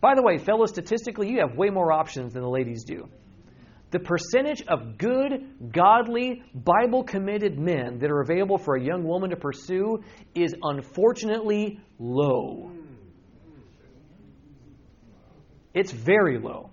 By 0.00 0.14
the 0.14 0.22
way, 0.22 0.36
fellas, 0.36 0.70
statistically, 0.70 1.30
you 1.30 1.40
have 1.40 1.56
way 1.56 1.70
more 1.70 1.90
options 1.90 2.34
than 2.34 2.42
the 2.42 2.50
ladies 2.50 2.84
do 2.84 3.08
the 3.96 4.04
percentage 4.04 4.62
of 4.68 4.98
good, 4.98 5.72
godly, 5.72 6.42
Bible 6.54 7.02
committed 7.02 7.58
men 7.58 7.98
that 8.00 8.10
are 8.10 8.20
available 8.20 8.58
for 8.58 8.76
a 8.76 8.82
young 8.82 9.04
woman 9.04 9.30
to 9.30 9.36
pursue 9.36 10.04
is 10.34 10.54
unfortunately 10.62 11.80
low. 11.98 12.72
It's 15.72 15.92
very 15.92 16.38
low. 16.38 16.68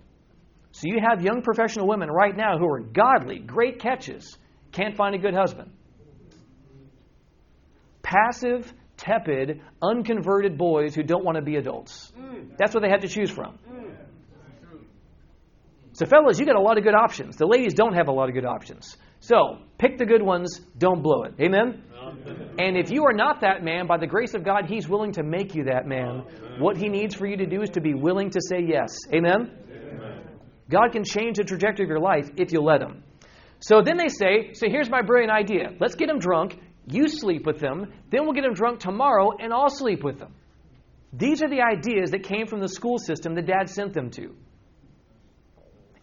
So 0.72 0.82
you 0.84 0.98
have 1.00 1.22
young 1.22 1.40
professional 1.40 1.88
women 1.88 2.10
right 2.10 2.36
now 2.36 2.58
who 2.58 2.66
are 2.66 2.80
godly, 2.80 3.38
great 3.38 3.78
catches, 3.80 4.36
can't 4.72 4.94
find 4.94 5.14
a 5.14 5.18
good 5.18 5.34
husband. 5.34 5.70
Passive, 8.02 8.70
tepid, 8.98 9.62
unconverted 9.80 10.58
boys 10.58 10.94
who 10.94 11.02
don't 11.02 11.24
want 11.24 11.36
to 11.36 11.42
be 11.42 11.56
adults. 11.56 12.12
That's 12.58 12.74
what 12.74 12.82
they 12.82 12.90
have 12.90 13.00
to 13.00 13.08
choose 13.08 13.30
from. 13.30 13.58
So, 15.94 16.06
fellas, 16.06 16.40
you 16.40 16.44
got 16.44 16.56
a 16.56 16.60
lot 16.60 16.76
of 16.76 16.82
good 16.82 16.94
options. 16.94 17.36
The 17.36 17.46
ladies 17.46 17.72
don't 17.72 17.94
have 17.94 18.08
a 18.08 18.12
lot 18.12 18.28
of 18.28 18.34
good 18.34 18.44
options. 18.44 18.96
So, 19.20 19.58
pick 19.78 19.96
the 19.96 20.04
good 20.04 20.22
ones, 20.22 20.60
don't 20.76 21.02
blow 21.02 21.22
it. 21.22 21.34
Amen? 21.40 21.84
And 22.58 22.76
if 22.76 22.90
you 22.90 23.04
are 23.04 23.12
not 23.12 23.42
that 23.42 23.62
man, 23.62 23.86
by 23.86 23.98
the 23.98 24.06
grace 24.06 24.34
of 24.34 24.44
God, 24.44 24.66
He's 24.66 24.88
willing 24.88 25.12
to 25.12 25.22
make 25.22 25.54
you 25.54 25.64
that 25.64 25.86
man. 25.86 26.24
What 26.58 26.76
He 26.76 26.88
needs 26.88 27.14
for 27.14 27.26
you 27.26 27.36
to 27.36 27.46
do 27.46 27.62
is 27.62 27.70
to 27.70 27.80
be 27.80 27.94
willing 27.94 28.30
to 28.30 28.40
say 28.40 28.64
yes. 28.66 28.98
Amen? 29.14 29.52
God 30.68 30.90
can 30.90 31.04
change 31.04 31.36
the 31.36 31.44
trajectory 31.44 31.84
of 31.84 31.88
your 31.88 32.00
life 32.00 32.28
if 32.36 32.52
you 32.52 32.60
let 32.60 32.82
Him. 32.82 33.04
So 33.60 33.80
then 33.80 33.96
they 33.96 34.08
say, 34.08 34.52
so 34.52 34.66
here's 34.68 34.90
my 34.90 35.00
brilliant 35.00 35.32
idea. 35.32 35.70
Let's 35.78 35.94
get 35.94 36.08
them 36.08 36.18
drunk. 36.18 36.58
You 36.86 37.06
sleep 37.06 37.46
with 37.46 37.60
them. 37.60 37.92
Then 38.10 38.24
we'll 38.24 38.34
get 38.34 38.42
them 38.42 38.54
drunk 38.54 38.80
tomorrow 38.80 39.30
and 39.38 39.52
I'll 39.52 39.70
sleep 39.70 40.02
with 40.02 40.18
them. 40.18 40.34
These 41.12 41.40
are 41.42 41.48
the 41.48 41.62
ideas 41.62 42.10
that 42.10 42.24
came 42.24 42.46
from 42.48 42.60
the 42.60 42.68
school 42.68 42.98
system 42.98 43.34
that 43.36 43.46
dad 43.46 43.70
sent 43.70 43.94
them 43.94 44.10
to. 44.10 44.34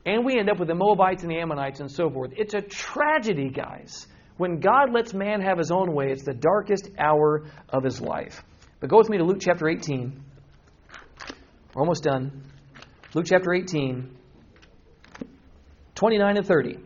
And 0.06 0.26
we 0.26 0.40
end 0.40 0.50
up 0.50 0.58
with 0.60 0.68
the 0.68 0.76
Moabites 0.76 1.22
and 1.22 1.32
the 1.32 1.40
Ammonites 1.40 1.80
and 1.80 1.92
so 1.92 2.10
forth. 2.10 2.32
It's 2.36 2.54
a 2.54 2.62
tragedy, 2.62 3.50
guys. 3.50 4.08
When 4.38 4.60
God 4.60 4.92
lets 4.92 5.14
man 5.14 5.42
have 5.42 5.58
his 5.58 5.70
own 5.70 5.94
way, 5.94 6.12
it's 6.12 6.24
the 6.24 6.34
darkest 6.34 6.90
hour 6.98 7.46
of 7.70 7.84
his 7.84 8.02
life. 8.02 8.44
But 8.80 8.90
go 8.90 8.98
with 8.98 9.10
me 9.10 9.18
to 9.18 9.24
Luke 9.24 9.38
chapter 9.40 9.70
18. 9.70 10.24
We're 11.76 11.82
almost 11.82 12.04
done. 12.04 12.44
Luke 13.14 13.26
chapter 13.28 13.54
18, 13.54 14.18
29 15.94 16.38
and 16.38 16.48
30. 16.48 16.78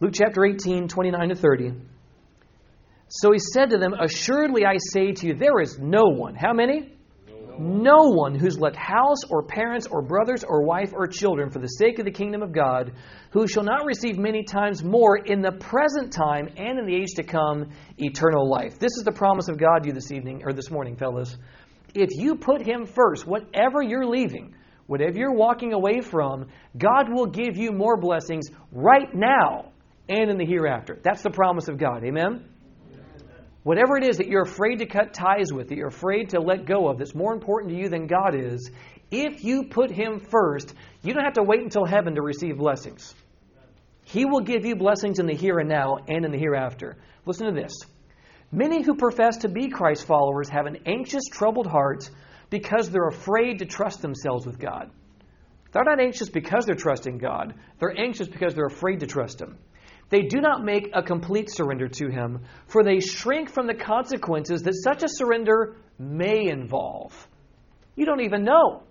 Luke 0.00 0.12
chapter 0.14 0.44
18, 0.44 0.88
29 0.88 1.28
to 1.28 1.34
30. 1.34 1.72
So 3.08 3.30
he 3.30 3.38
said 3.38 3.70
to 3.70 3.78
them, 3.78 3.92
Assuredly 3.92 4.64
I 4.64 4.78
say 4.78 5.12
to 5.12 5.26
you, 5.26 5.34
there 5.34 5.60
is 5.60 5.78
no 5.78 6.04
one. 6.04 6.34
How 6.34 6.54
many? 6.54 6.96
No 7.58 8.10
one 8.10 8.34
who's 8.34 8.58
left 8.58 8.76
house 8.76 9.24
or 9.28 9.42
parents 9.42 9.86
or 9.86 10.02
brothers 10.02 10.44
or 10.44 10.64
wife 10.64 10.92
or 10.92 11.06
children 11.06 11.50
for 11.50 11.58
the 11.58 11.66
sake 11.66 11.98
of 11.98 12.04
the 12.04 12.10
kingdom 12.10 12.42
of 12.42 12.52
God, 12.52 12.92
who 13.30 13.46
shall 13.46 13.62
not 13.62 13.84
receive 13.84 14.18
many 14.18 14.44
times 14.44 14.82
more 14.82 15.16
in 15.16 15.40
the 15.40 15.52
present 15.52 16.12
time 16.12 16.48
and 16.56 16.78
in 16.78 16.86
the 16.86 16.94
age 16.94 17.14
to 17.16 17.22
come 17.22 17.70
eternal 17.98 18.48
life. 18.48 18.78
This 18.78 18.92
is 18.96 19.04
the 19.04 19.12
promise 19.12 19.48
of 19.48 19.58
God 19.58 19.82
to 19.82 19.88
you 19.88 19.94
this 19.94 20.12
evening 20.12 20.42
or 20.44 20.52
this 20.52 20.70
morning, 20.70 20.96
fellas. 20.96 21.36
If 21.94 22.08
you 22.12 22.36
put 22.36 22.66
him 22.66 22.86
first, 22.86 23.26
whatever 23.26 23.82
you're 23.82 24.06
leaving, 24.06 24.54
whatever 24.86 25.18
you're 25.18 25.34
walking 25.34 25.72
away 25.72 26.00
from, 26.00 26.48
God 26.76 27.12
will 27.12 27.26
give 27.26 27.56
you 27.56 27.72
more 27.72 27.96
blessings 27.96 28.48
right 28.70 29.12
now 29.14 29.72
and 30.08 30.30
in 30.30 30.38
the 30.38 30.46
hereafter. 30.46 30.98
That's 31.02 31.22
the 31.22 31.30
promise 31.30 31.68
of 31.68 31.78
God. 31.78 32.04
Amen? 32.04 32.48
Whatever 33.62 33.96
it 33.96 34.04
is 34.04 34.16
that 34.16 34.26
you're 34.26 34.42
afraid 34.42 34.80
to 34.80 34.86
cut 34.86 35.14
ties 35.14 35.52
with, 35.52 35.68
that 35.68 35.76
you're 35.76 35.88
afraid 35.88 36.30
to 36.30 36.40
let 36.40 36.66
go 36.66 36.88
of, 36.88 36.98
that's 36.98 37.14
more 37.14 37.32
important 37.32 37.72
to 37.72 37.78
you 37.78 37.88
than 37.88 38.06
God 38.06 38.34
is, 38.34 38.70
if 39.10 39.44
you 39.44 39.64
put 39.64 39.90
Him 39.90 40.20
first, 40.20 40.74
you 41.02 41.14
don't 41.14 41.24
have 41.24 41.34
to 41.34 41.42
wait 41.42 41.62
until 41.62 41.84
heaven 41.84 42.16
to 42.16 42.22
receive 42.22 42.56
blessings. 42.56 43.14
He 44.04 44.24
will 44.24 44.40
give 44.40 44.64
you 44.64 44.74
blessings 44.74 45.20
in 45.20 45.26
the 45.26 45.34
here 45.34 45.58
and 45.58 45.68
now 45.68 45.98
and 46.08 46.24
in 46.24 46.32
the 46.32 46.38
hereafter. 46.38 46.96
Listen 47.24 47.46
to 47.46 47.52
this. 47.52 47.72
Many 48.50 48.82
who 48.82 48.96
profess 48.96 49.38
to 49.38 49.48
be 49.48 49.68
Christ 49.68 50.06
followers 50.06 50.48
have 50.48 50.66
an 50.66 50.78
anxious, 50.86 51.24
troubled 51.30 51.66
heart 51.66 52.10
because 52.50 52.90
they're 52.90 53.08
afraid 53.08 53.60
to 53.60 53.64
trust 53.64 54.02
themselves 54.02 54.44
with 54.44 54.58
God. 54.58 54.90
They're 55.72 55.84
not 55.84 56.00
anxious 56.00 56.28
because 56.28 56.66
they're 56.66 56.74
trusting 56.74 57.18
God, 57.18 57.54
they're 57.78 57.98
anxious 57.98 58.28
because 58.28 58.54
they're 58.54 58.66
afraid 58.66 59.00
to 59.00 59.06
trust 59.06 59.40
Him. 59.40 59.56
They 60.10 60.22
do 60.22 60.40
not 60.40 60.64
make 60.64 60.90
a 60.92 61.02
complete 61.02 61.50
surrender 61.50 61.88
to 61.88 62.10
Him, 62.10 62.44
for 62.66 62.84
they 62.84 63.00
shrink 63.00 63.50
from 63.50 63.66
the 63.66 63.74
consequences 63.74 64.62
that 64.62 64.74
such 64.74 65.02
a 65.02 65.08
surrender 65.08 65.76
may 65.98 66.48
involve. 66.48 67.28
You 67.96 68.06
don't 68.06 68.20
even 68.20 68.44
know. 68.44 68.82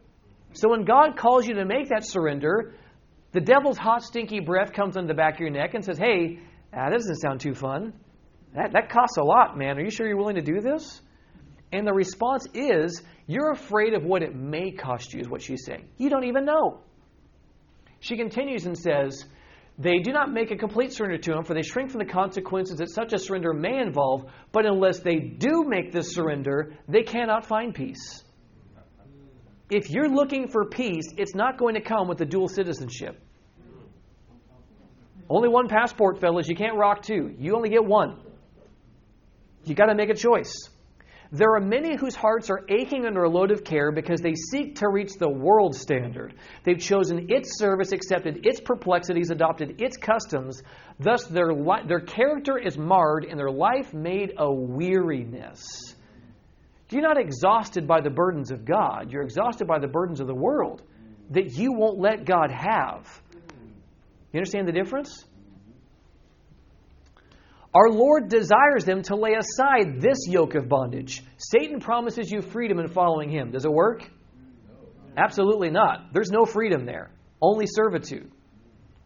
So 0.53 0.69
when 0.69 0.83
God 0.83 1.17
calls 1.17 1.47
you 1.47 1.55
to 1.55 1.65
make 1.65 1.89
that 1.89 2.05
surrender, 2.05 2.73
the 3.31 3.39
devil's 3.39 3.77
hot, 3.77 4.03
stinky 4.03 4.39
breath 4.39 4.73
comes 4.73 4.97
on 4.97 5.07
the 5.07 5.13
back 5.13 5.35
of 5.35 5.39
your 5.39 5.49
neck 5.49 5.73
and 5.73 5.83
says, 5.83 5.97
Hey, 5.97 6.39
ah, 6.73 6.89
that 6.89 6.97
doesn't 6.97 7.15
sound 7.15 7.39
too 7.39 7.53
fun. 7.53 7.93
That, 8.53 8.73
that 8.73 8.89
costs 8.89 9.17
a 9.17 9.23
lot, 9.23 9.57
man. 9.57 9.77
Are 9.77 9.81
you 9.81 9.89
sure 9.89 10.07
you're 10.07 10.17
willing 10.17 10.35
to 10.35 10.41
do 10.41 10.59
this? 10.59 11.01
And 11.71 11.87
the 11.87 11.93
response 11.93 12.45
is, 12.53 13.01
You're 13.27 13.51
afraid 13.51 13.93
of 13.93 14.03
what 14.03 14.23
it 14.23 14.35
may 14.35 14.71
cost 14.71 15.13
you, 15.13 15.21
is 15.21 15.29
what 15.29 15.41
she's 15.41 15.63
saying. 15.65 15.87
You 15.97 16.09
don't 16.09 16.25
even 16.25 16.45
know. 16.45 16.81
She 18.01 18.17
continues 18.17 18.65
and 18.65 18.77
says, 18.77 19.25
they 19.81 19.99
do 19.99 20.11
not 20.11 20.31
make 20.31 20.51
a 20.51 20.55
complete 20.55 20.93
surrender 20.93 21.17
to 21.17 21.33
Him, 21.33 21.43
for 21.43 21.55
they 21.55 21.63
shrink 21.63 21.89
from 21.89 21.99
the 21.99 22.05
consequences 22.05 22.77
that 22.77 22.91
such 22.91 23.13
a 23.13 23.17
surrender 23.17 23.51
may 23.51 23.79
involve. 23.79 24.25
But 24.51 24.65
unless 24.65 24.99
they 24.99 25.15
do 25.15 25.65
make 25.67 25.91
this 25.91 26.13
surrender, 26.13 26.73
they 26.87 27.01
cannot 27.01 27.47
find 27.47 27.73
peace. 27.73 28.23
If 29.71 29.89
you're 29.89 30.09
looking 30.09 30.49
for 30.49 30.65
peace, 30.65 31.05
it's 31.17 31.33
not 31.33 31.57
going 31.57 31.75
to 31.75 31.81
come 31.81 32.07
with 32.07 32.19
the 32.19 32.25
dual 32.25 32.47
citizenship. 32.47 33.19
Only 35.29 35.49
one 35.49 35.67
passport, 35.67 36.19
fellas. 36.19 36.47
You 36.47 36.55
can't 36.55 36.75
rock 36.77 37.01
two. 37.01 37.33
You 37.39 37.55
only 37.55 37.69
get 37.69 37.83
one. 37.83 38.19
You 39.63 39.73
got 39.73 39.85
to 39.85 39.95
make 39.95 40.09
a 40.09 40.15
choice. 40.15 40.69
There 41.33 41.55
are 41.55 41.61
many 41.61 41.95
whose 41.95 42.15
hearts 42.15 42.49
are 42.49 42.65
aching 42.67 43.05
under 43.05 43.23
a 43.23 43.29
load 43.29 43.51
of 43.51 43.63
care 43.63 43.93
because 43.93 44.19
they 44.19 44.33
seek 44.35 44.75
to 44.77 44.89
reach 44.89 45.13
the 45.13 45.29
world 45.29 45.75
standard. 45.75 46.33
They've 46.65 46.77
chosen 46.77 47.27
its 47.29 47.57
service, 47.57 47.93
accepted 47.93 48.45
its 48.45 48.59
perplexities, 48.59 49.31
adopted 49.31 49.81
its 49.81 49.95
customs. 49.95 50.61
Thus, 50.99 51.25
their, 51.27 51.53
li- 51.53 51.87
their 51.87 52.01
character 52.01 52.57
is 52.57 52.77
marred 52.77 53.23
and 53.23 53.39
their 53.39 53.49
life 53.49 53.93
made 53.93 54.33
a 54.37 54.51
weariness. 54.51 55.95
You're 56.89 57.01
not 57.01 57.17
exhausted 57.17 57.87
by 57.87 58.01
the 58.01 58.09
burdens 58.09 58.51
of 58.51 58.65
God, 58.65 59.11
you're 59.11 59.23
exhausted 59.23 59.65
by 59.65 59.79
the 59.79 59.87
burdens 59.87 60.19
of 60.19 60.27
the 60.27 60.35
world 60.35 60.81
that 61.29 61.53
you 61.53 61.71
won't 61.71 61.97
let 61.97 62.25
God 62.25 62.51
have. 62.51 63.07
You 64.33 64.39
understand 64.39 64.67
the 64.67 64.73
difference? 64.73 65.25
Our 67.73 67.89
Lord 67.89 68.27
desires 68.27 68.83
them 68.83 69.01
to 69.03 69.15
lay 69.15 69.33
aside 69.33 70.01
this 70.01 70.27
yoke 70.27 70.55
of 70.55 70.67
bondage. 70.67 71.23
Satan 71.37 71.79
promises 71.79 72.29
you 72.29 72.41
freedom 72.41 72.79
in 72.79 72.89
following 72.89 73.29
him. 73.29 73.51
Does 73.51 73.63
it 73.63 73.71
work? 73.71 74.03
Absolutely 75.15 75.69
not. 75.69 76.13
There's 76.13 76.31
no 76.31 76.45
freedom 76.45 76.85
there, 76.85 77.11
only 77.41 77.65
servitude. 77.67 78.31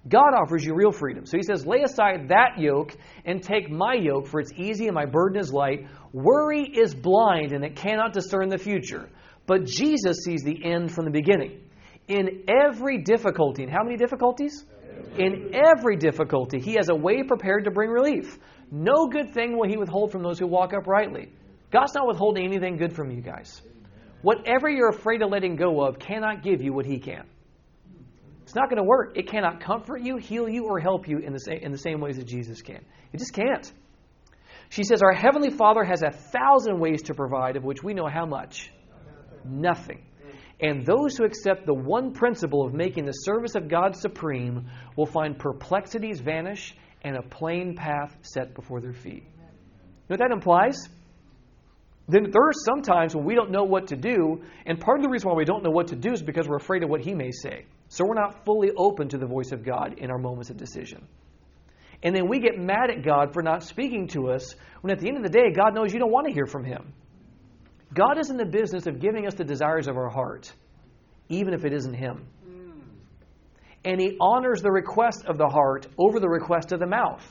God 0.07 0.33
offers 0.39 0.63
you 0.63 0.75
real 0.75 0.91
freedom. 0.91 1.25
So 1.25 1.37
he 1.37 1.43
says, 1.43 1.65
Lay 1.65 1.81
aside 1.81 2.29
that 2.29 2.59
yoke 2.59 2.95
and 3.25 3.41
take 3.41 3.71
my 3.71 3.95
yoke, 3.95 4.27
for 4.27 4.39
it's 4.39 4.51
easy 4.55 4.85
and 4.85 4.93
my 4.93 5.05
burden 5.05 5.39
is 5.39 5.51
light. 5.51 5.87
Worry 6.13 6.63
is 6.63 6.93
blind 6.93 7.53
and 7.53 7.63
it 7.63 7.75
cannot 7.75 8.13
discern 8.13 8.49
the 8.49 8.57
future. 8.57 9.09
But 9.47 9.65
Jesus 9.65 10.17
sees 10.23 10.43
the 10.43 10.63
end 10.63 10.91
from 10.91 11.05
the 11.05 11.11
beginning. 11.11 11.61
In 12.07 12.45
every 12.47 12.99
difficulty, 12.99 13.63
and 13.63 13.71
how 13.71 13.83
many 13.83 13.97
difficulties? 13.97 14.63
In 15.17 15.51
every 15.53 15.97
difficulty, 15.97 16.59
he 16.59 16.73
has 16.73 16.89
a 16.89 16.95
way 16.95 17.23
prepared 17.23 17.63
to 17.65 17.71
bring 17.71 17.89
relief. 17.89 18.37
No 18.71 19.07
good 19.07 19.33
thing 19.33 19.57
will 19.57 19.67
he 19.67 19.77
withhold 19.77 20.11
from 20.11 20.23
those 20.23 20.39
who 20.39 20.47
walk 20.47 20.73
uprightly. 20.73 21.31
God's 21.71 21.93
not 21.93 22.07
withholding 22.07 22.45
anything 22.45 22.77
good 22.77 22.93
from 22.93 23.11
you 23.11 23.21
guys. 23.21 23.61
Whatever 24.21 24.69
you're 24.69 24.89
afraid 24.89 25.21
of 25.21 25.29
letting 25.29 25.55
go 25.55 25.83
of 25.83 25.99
cannot 25.99 26.43
give 26.43 26.61
you 26.61 26.73
what 26.73 26.85
he 26.85 26.99
can. 26.99 27.25
It's 28.43 28.55
not 28.55 28.69
going 28.69 28.77
to 28.77 28.83
work. 28.83 29.17
It 29.17 29.27
cannot 29.27 29.59
comfort 29.59 30.01
you, 30.01 30.17
heal 30.17 30.47
you, 30.47 30.65
or 30.65 30.79
help 30.79 31.07
you 31.07 31.17
in 31.17 31.33
the, 31.33 31.39
same, 31.39 31.59
in 31.59 31.71
the 31.71 31.77
same 31.77 31.99
ways 31.99 32.17
that 32.17 32.27
Jesus 32.27 32.61
can. 32.61 32.83
It 33.11 33.17
just 33.17 33.33
can't. 33.33 33.71
She 34.69 34.83
says, 34.83 35.01
Our 35.01 35.13
Heavenly 35.13 35.49
Father 35.49 35.83
has 35.83 36.03
a 36.03 36.11
thousand 36.11 36.79
ways 36.79 37.03
to 37.03 37.13
provide, 37.13 37.55
of 37.55 37.63
which 37.63 37.83
we 37.83 37.93
know 37.93 38.07
how 38.07 38.25
much? 38.25 38.71
Nothing. 39.43 40.03
And 40.59 40.85
those 40.85 41.17
who 41.17 41.25
accept 41.25 41.65
the 41.65 41.73
one 41.73 42.13
principle 42.13 42.65
of 42.65 42.73
making 42.73 43.05
the 43.05 43.11
service 43.11 43.55
of 43.55 43.67
God 43.67 43.95
supreme 43.95 44.69
will 44.95 45.05
find 45.05 45.37
perplexities 45.37 46.19
vanish 46.19 46.75
and 47.05 47.15
a 47.15 47.21
plain 47.21 47.75
path 47.75 48.17
set 48.23 48.55
before 48.55 48.81
their 48.81 48.91
feet. 48.91 49.23
You 49.23 49.41
know 50.09 50.17
what 50.17 50.19
that 50.19 50.31
implies? 50.31 50.89
Then 52.07 52.31
there 52.31 52.41
are 52.41 52.53
some 52.53 52.81
times 52.81 53.15
when 53.15 53.25
we 53.25 53.35
don't 53.35 53.51
know 53.51 53.63
what 53.63 53.87
to 53.87 53.95
do, 53.95 54.43
and 54.65 54.79
part 54.79 54.97
of 54.97 55.03
the 55.03 55.09
reason 55.09 55.29
why 55.29 55.35
we 55.35 55.45
don't 55.45 55.63
know 55.63 55.69
what 55.69 55.87
to 55.89 55.95
do 55.95 56.13
is 56.13 56.21
because 56.23 56.47
we're 56.47 56.57
afraid 56.57 56.83
of 56.83 56.89
what 56.89 57.01
He 57.01 57.13
may 57.13 57.31
say. 57.31 57.65
So 57.89 58.05
we're 58.05 58.15
not 58.15 58.43
fully 58.43 58.71
open 58.75 59.09
to 59.09 59.19
the 59.19 59.27
voice 59.27 59.51
of 59.51 59.63
God 59.63 59.99
in 59.99 60.09
our 60.09 60.17
moments 60.17 60.49
of 60.49 60.57
decision. 60.57 61.07
And 62.01 62.15
then 62.15 62.27
we 62.27 62.39
get 62.39 62.57
mad 62.57 62.89
at 62.89 63.03
God 63.03 63.33
for 63.33 63.43
not 63.43 63.63
speaking 63.63 64.07
to 64.09 64.31
us 64.31 64.55
when 64.81 64.91
at 64.91 64.99
the 64.99 65.07
end 65.07 65.17
of 65.17 65.23
the 65.23 65.29
day, 65.29 65.51
God 65.55 65.75
knows 65.75 65.93
you 65.93 65.99
don't 65.99 66.11
want 66.11 66.27
to 66.27 66.33
hear 66.33 66.47
from 66.47 66.63
Him. 66.63 66.91
God 67.93 68.17
is 68.19 68.31
in 68.31 68.37
the 68.37 68.45
business 68.45 68.87
of 68.87 68.99
giving 68.99 69.27
us 69.27 69.35
the 69.35 69.43
desires 69.43 69.87
of 69.87 69.95
our 69.95 70.09
heart, 70.09 70.51
even 71.29 71.53
if 71.53 71.65
it 71.65 71.73
isn't 71.73 71.93
Him. 71.93 72.27
And 73.85 74.01
He 74.01 74.17
honors 74.19 74.61
the 74.61 74.71
request 74.71 75.25
of 75.25 75.37
the 75.37 75.47
heart 75.47 75.87
over 75.97 76.19
the 76.19 76.27
request 76.27 76.71
of 76.71 76.79
the 76.79 76.87
mouth. 76.87 77.23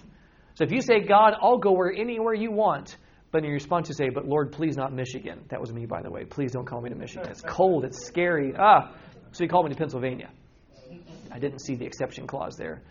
So 0.54 0.64
if 0.64 0.70
you 0.70 0.80
say, 0.80 1.00
God, 1.00 1.34
I'll 1.42 1.58
go 1.58 1.72
where 1.72 1.92
anywhere 1.92 2.34
you 2.34 2.52
want, 2.52 2.96
but 3.32 3.38
in 3.38 3.44
your 3.46 3.54
response 3.54 3.88
you 3.88 3.94
say, 3.94 4.10
but 4.10 4.26
Lord, 4.26 4.52
please 4.52 4.76
not 4.76 4.92
Michigan. 4.92 5.40
That 5.50 5.60
was 5.60 5.72
me, 5.72 5.86
by 5.86 6.00
the 6.00 6.10
way. 6.10 6.24
Please 6.24 6.52
don't 6.52 6.64
call 6.64 6.80
me 6.80 6.90
to 6.90 6.94
Michigan. 6.94 7.28
It's 7.28 7.42
cold, 7.42 7.84
it's 7.84 8.06
scary. 8.06 8.52
Ah, 8.56 8.94
so 9.32 9.42
you 9.42 9.50
called 9.50 9.66
me 9.66 9.72
to 9.72 9.76
Pennsylvania. 9.76 10.30
I 11.32 11.40
didn't 11.40 11.58
see 11.58 11.74
the 11.74 11.84
exception 11.84 12.28
clause 12.28 12.54
there. 12.56 12.82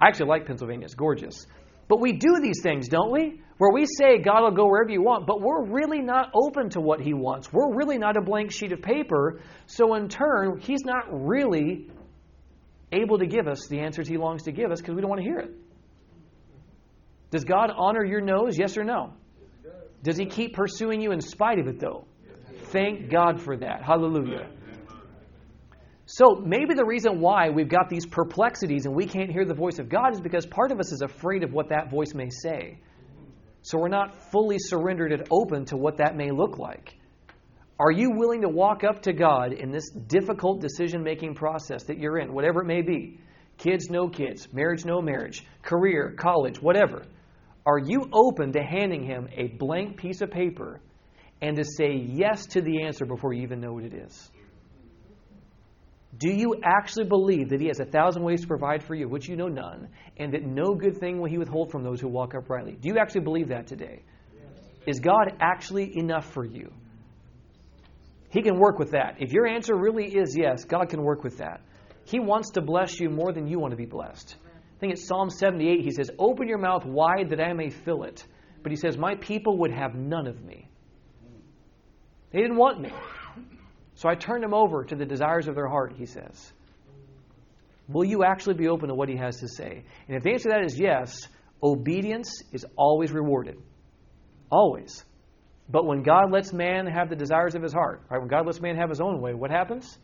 I 0.00 0.06
actually 0.06 0.28
like 0.28 0.46
Pennsylvania, 0.46 0.84
it's 0.84 0.94
gorgeous. 0.94 1.44
But 1.88 2.00
we 2.00 2.12
do 2.12 2.38
these 2.40 2.62
things, 2.62 2.86
don't 2.86 3.10
we? 3.10 3.42
Where 3.58 3.72
we 3.72 3.84
say 3.84 4.18
God 4.18 4.42
will 4.42 4.52
go 4.52 4.66
wherever 4.66 4.90
you 4.90 5.02
want, 5.02 5.26
but 5.26 5.42
we're 5.42 5.64
really 5.64 6.00
not 6.00 6.30
open 6.32 6.70
to 6.70 6.80
what 6.80 7.00
He 7.00 7.12
wants. 7.12 7.52
We're 7.52 7.74
really 7.74 7.98
not 7.98 8.16
a 8.16 8.20
blank 8.20 8.52
sheet 8.52 8.70
of 8.70 8.80
paper. 8.80 9.40
So 9.66 9.96
in 9.96 10.08
turn, 10.08 10.60
He's 10.60 10.84
not 10.84 11.06
really 11.10 11.90
able 12.92 13.18
to 13.18 13.26
give 13.26 13.46
us 13.46 13.66
the 13.68 13.80
answers 13.80 14.08
He 14.08 14.16
longs 14.16 14.44
to 14.44 14.52
give 14.52 14.70
us 14.70 14.80
because 14.80 14.94
we 14.94 15.00
don't 15.00 15.10
want 15.10 15.22
to 15.22 15.28
hear 15.28 15.38
it. 15.38 15.50
Does 17.30 17.44
God 17.44 17.70
honor 17.76 18.04
your 18.04 18.20
nose? 18.20 18.58
Yes 18.58 18.76
or 18.76 18.84
no? 18.84 19.12
Does 20.02 20.16
He 20.16 20.26
keep 20.26 20.54
pursuing 20.54 21.00
you 21.00 21.12
in 21.12 21.20
spite 21.20 21.58
of 21.58 21.68
it, 21.68 21.78
though? 21.78 22.06
Thank 22.64 23.10
God 23.10 23.40
for 23.40 23.56
that. 23.56 23.82
Hallelujah. 23.82 24.48
So 26.06 26.42
maybe 26.44 26.74
the 26.74 26.84
reason 26.84 27.20
why 27.20 27.50
we've 27.50 27.68
got 27.68 27.88
these 27.88 28.04
perplexities 28.04 28.84
and 28.84 28.96
we 28.96 29.06
can't 29.06 29.30
hear 29.30 29.44
the 29.44 29.54
voice 29.54 29.78
of 29.78 29.88
God 29.88 30.12
is 30.12 30.20
because 30.20 30.44
part 30.44 30.72
of 30.72 30.80
us 30.80 30.90
is 30.92 31.02
afraid 31.02 31.44
of 31.44 31.52
what 31.52 31.68
that 31.68 31.88
voice 31.88 32.14
may 32.14 32.30
say. 32.30 32.80
So 33.62 33.78
we're 33.78 33.88
not 33.88 34.30
fully 34.32 34.56
surrendered 34.58 35.12
and 35.12 35.28
open 35.30 35.66
to 35.66 35.76
what 35.76 35.98
that 35.98 36.16
may 36.16 36.30
look 36.32 36.58
like. 36.58 36.96
Are 37.80 37.90
you 37.90 38.10
willing 38.10 38.42
to 38.42 38.48
walk 38.50 38.84
up 38.84 39.00
to 39.04 39.14
God 39.14 39.54
in 39.54 39.70
this 39.70 39.88
difficult 39.88 40.60
decision 40.60 41.02
making 41.02 41.34
process 41.34 41.84
that 41.84 41.96
you're 41.96 42.18
in, 42.18 42.34
whatever 42.34 42.60
it 42.60 42.66
may 42.66 42.82
be? 42.82 43.18
Kids, 43.56 43.88
no 43.88 44.06
kids, 44.06 44.52
marriage, 44.52 44.84
no 44.84 45.00
marriage, 45.00 45.46
career, 45.62 46.14
college, 46.18 46.60
whatever. 46.60 47.06
Are 47.64 47.78
you 47.78 48.04
open 48.12 48.52
to 48.52 48.62
handing 48.62 49.02
Him 49.02 49.30
a 49.34 49.56
blank 49.56 49.96
piece 49.96 50.20
of 50.20 50.30
paper 50.30 50.82
and 51.40 51.56
to 51.56 51.64
say 51.64 51.94
yes 51.94 52.44
to 52.48 52.60
the 52.60 52.82
answer 52.84 53.06
before 53.06 53.32
you 53.32 53.42
even 53.44 53.62
know 53.62 53.72
what 53.72 53.84
it 53.84 53.94
is? 53.94 54.30
Do 56.18 56.28
you 56.28 56.56
actually 56.62 57.06
believe 57.06 57.48
that 57.48 57.62
He 57.62 57.68
has 57.68 57.80
a 57.80 57.86
thousand 57.86 58.22
ways 58.22 58.42
to 58.42 58.46
provide 58.46 58.82
for 58.82 58.94
you, 58.94 59.08
which 59.08 59.26
you 59.26 59.36
know 59.36 59.48
none, 59.48 59.88
and 60.18 60.34
that 60.34 60.44
no 60.44 60.74
good 60.74 60.98
thing 60.98 61.18
will 61.18 61.30
He 61.30 61.38
withhold 61.38 61.70
from 61.70 61.82
those 61.82 61.98
who 61.98 62.08
walk 62.08 62.34
uprightly? 62.34 62.72
Do 62.72 62.88
you 62.88 62.98
actually 62.98 63.22
believe 63.22 63.48
that 63.48 63.66
today? 63.66 64.02
Is 64.86 65.00
God 65.00 65.32
actually 65.40 65.96
enough 65.96 66.30
for 66.30 66.44
you? 66.44 66.70
He 68.30 68.42
can 68.42 68.58
work 68.58 68.78
with 68.78 68.92
that. 68.92 69.16
If 69.18 69.32
your 69.32 69.46
answer 69.46 69.76
really 69.76 70.06
is 70.06 70.36
yes, 70.38 70.64
God 70.64 70.88
can 70.88 71.02
work 71.02 71.24
with 71.24 71.38
that. 71.38 71.60
He 72.04 72.20
wants 72.20 72.50
to 72.52 72.60
bless 72.60 72.98
you 72.98 73.10
more 73.10 73.32
than 73.32 73.46
you 73.46 73.58
want 73.58 73.72
to 73.72 73.76
be 73.76 73.86
blessed. 73.86 74.36
I 74.46 74.78
think 74.80 74.92
it's 74.92 75.06
Psalm 75.06 75.30
78. 75.30 75.80
He 75.82 75.90
says, 75.90 76.10
Open 76.18 76.48
your 76.48 76.58
mouth 76.58 76.84
wide 76.84 77.30
that 77.30 77.40
I 77.40 77.52
may 77.52 77.70
fill 77.70 78.04
it. 78.04 78.24
But 78.62 78.72
he 78.72 78.76
says, 78.76 78.96
My 78.96 79.16
people 79.16 79.58
would 79.58 79.72
have 79.72 79.94
none 79.94 80.26
of 80.26 80.42
me. 80.42 80.68
They 82.32 82.40
didn't 82.40 82.56
want 82.56 82.80
me. 82.80 82.90
So 83.96 84.08
I 84.08 84.14
turned 84.14 84.42
them 84.42 84.54
over 84.54 84.84
to 84.84 84.96
the 84.96 85.04
desires 85.04 85.48
of 85.48 85.54
their 85.54 85.68
heart, 85.68 85.94
he 85.96 86.06
says. 86.06 86.52
Will 87.88 88.04
you 88.04 88.24
actually 88.24 88.54
be 88.54 88.68
open 88.68 88.88
to 88.88 88.94
what 88.94 89.08
he 89.08 89.16
has 89.16 89.38
to 89.40 89.48
say? 89.48 89.84
And 90.06 90.16
if 90.16 90.22
the 90.22 90.30
answer 90.30 90.48
to 90.48 90.54
that 90.54 90.64
is 90.64 90.78
yes, 90.78 91.28
obedience 91.62 92.42
is 92.52 92.64
always 92.76 93.10
rewarded. 93.10 93.58
Always. 94.50 95.04
But 95.70 95.86
when 95.86 96.02
God 96.02 96.32
lets 96.32 96.52
man 96.52 96.86
have 96.86 97.08
the 97.08 97.16
desires 97.16 97.54
of 97.54 97.62
his 97.62 97.72
heart, 97.72 98.02
right, 98.10 98.18
when 98.18 98.28
God 98.28 98.46
lets 98.46 98.60
man 98.60 98.76
have 98.76 98.88
his 98.88 99.00
own 99.00 99.20
way, 99.20 99.34
what 99.34 99.50
happens? 99.50 99.98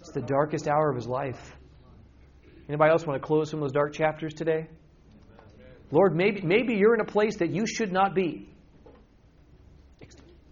It's 0.00 0.10
the 0.10 0.22
darkest 0.22 0.66
hour 0.66 0.90
of 0.90 0.96
his 0.96 1.06
life. 1.06 1.56
Anybody 2.68 2.90
else 2.90 3.06
want 3.06 3.20
to 3.20 3.26
close 3.26 3.50
some 3.50 3.60
of 3.60 3.64
those 3.64 3.72
dark 3.72 3.92
chapters 3.92 4.34
today? 4.34 4.68
Lord, 5.92 6.16
maybe, 6.16 6.40
maybe 6.40 6.74
you're 6.74 6.94
in 6.94 7.00
a 7.00 7.10
place 7.10 7.36
that 7.36 7.50
you 7.50 7.66
should 7.66 7.92
not 7.92 8.14
be 8.14 8.48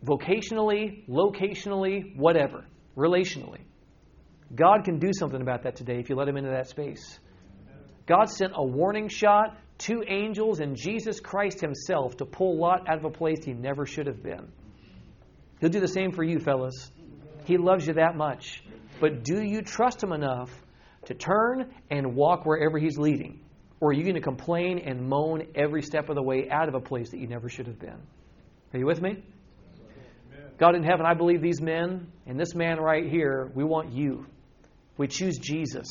vocationally, 0.05 1.09
locationally, 1.09 2.17
whatever, 2.17 2.67
relationally. 2.97 3.61
God 4.55 4.85
can 4.85 4.99
do 4.99 5.13
something 5.13 5.41
about 5.41 5.63
that 5.65 5.77
today 5.77 5.99
if 5.99 6.09
you 6.09 6.17
let 6.17 6.29
Him 6.29 6.37
into 6.37 6.51
that 6.51 6.69
space. 6.69 7.19
God 8.07 8.29
sent 8.29 8.53
a 8.55 8.65
warning 8.65 9.09
shot, 9.09 9.57
two 9.81 10.05
angels, 10.07 10.61
and 10.61 10.77
Jesus 10.77 11.19
Christ 11.21 11.61
Himself 11.61 12.17
to 12.19 12.25
pull 12.25 12.59
Lot 12.59 12.89
out 12.89 12.99
of 12.99 13.05
a 13.05 13.11
place 13.11 13.45
he 13.45 13.53
never 13.53 13.87
should 13.87 14.07
have 14.07 14.23
been. 14.23 14.53
He'll 15.61 15.71
do 15.71 15.81
the 15.81 15.89
same 15.89 16.13
for 16.13 16.23
you, 16.23 16.39
fellas. 16.39 16.91
He 17.45 17.57
loves 17.57 17.87
you 17.87 17.95
that 17.95 18.17
much. 18.17 18.63
But 19.01 19.25
do 19.25 19.43
you 19.43 19.63
trust 19.63 20.03
Him 20.03 20.13
enough 20.13 20.51
to 21.07 21.15
turn 21.15 21.75
and 21.91 22.15
walk 22.15 22.47
wherever 22.47 22.79
He's 22.79 22.99
leading? 22.99 23.41
Or 23.81 23.91
are 23.91 23.93
you 23.93 24.03
going 24.03 24.15
to 24.15 24.21
complain 24.21 24.79
and 24.79 25.09
moan 25.09 25.49
every 25.55 25.83
step 25.83 26.11
of 26.11 26.15
the 26.15 26.23
way 26.23 26.49
out 26.51 26.69
of 26.69 26.75
a 26.75 26.81
place 26.81 27.11
that 27.11 27.19
you 27.19 27.27
never 27.27 27.49
should 27.49 27.67
have 27.67 27.79
been? 27.79 27.99
Are 28.73 28.79
you 28.79 28.87
with 28.87 29.01
me? 29.01 29.25
God 30.59 30.75
in 30.75 30.83
heaven, 30.83 31.07
I 31.07 31.15
believe 31.15 31.41
these 31.41 31.63
men 31.63 32.13
and 32.27 32.39
this 32.39 32.55
man 32.55 32.79
right 32.79 33.11
here, 33.11 33.51
we 33.55 33.65
want 33.65 33.93
you. 33.93 34.27
We 34.99 35.09
choose 35.09 35.39
Jesus. 35.39 35.89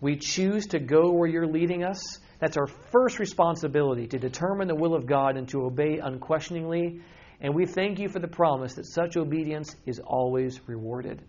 We 0.00 0.16
choose 0.16 0.68
to 0.68 0.78
go 0.78 1.12
where 1.12 1.28
you're 1.28 1.46
leading 1.46 1.84
us. 1.84 2.18
That's 2.42 2.56
our 2.56 2.66
first 2.66 3.20
responsibility 3.20 4.08
to 4.08 4.18
determine 4.18 4.66
the 4.66 4.74
will 4.74 4.96
of 4.96 5.06
God 5.06 5.36
and 5.36 5.48
to 5.50 5.62
obey 5.62 6.00
unquestioningly. 6.02 7.00
And 7.40 7.54
we 7.54 7.66
thank 7.66 8.00
you 8.00 8.08
for 8.08 8.18
the 8.18 8.26
promise 8.26 8.74
that 8.74 8.86
such 8.86 9.16
obedience 9.16 9.76
is 9.86 10.00
always 10.00 10.58
rewarded. 10.66 11.22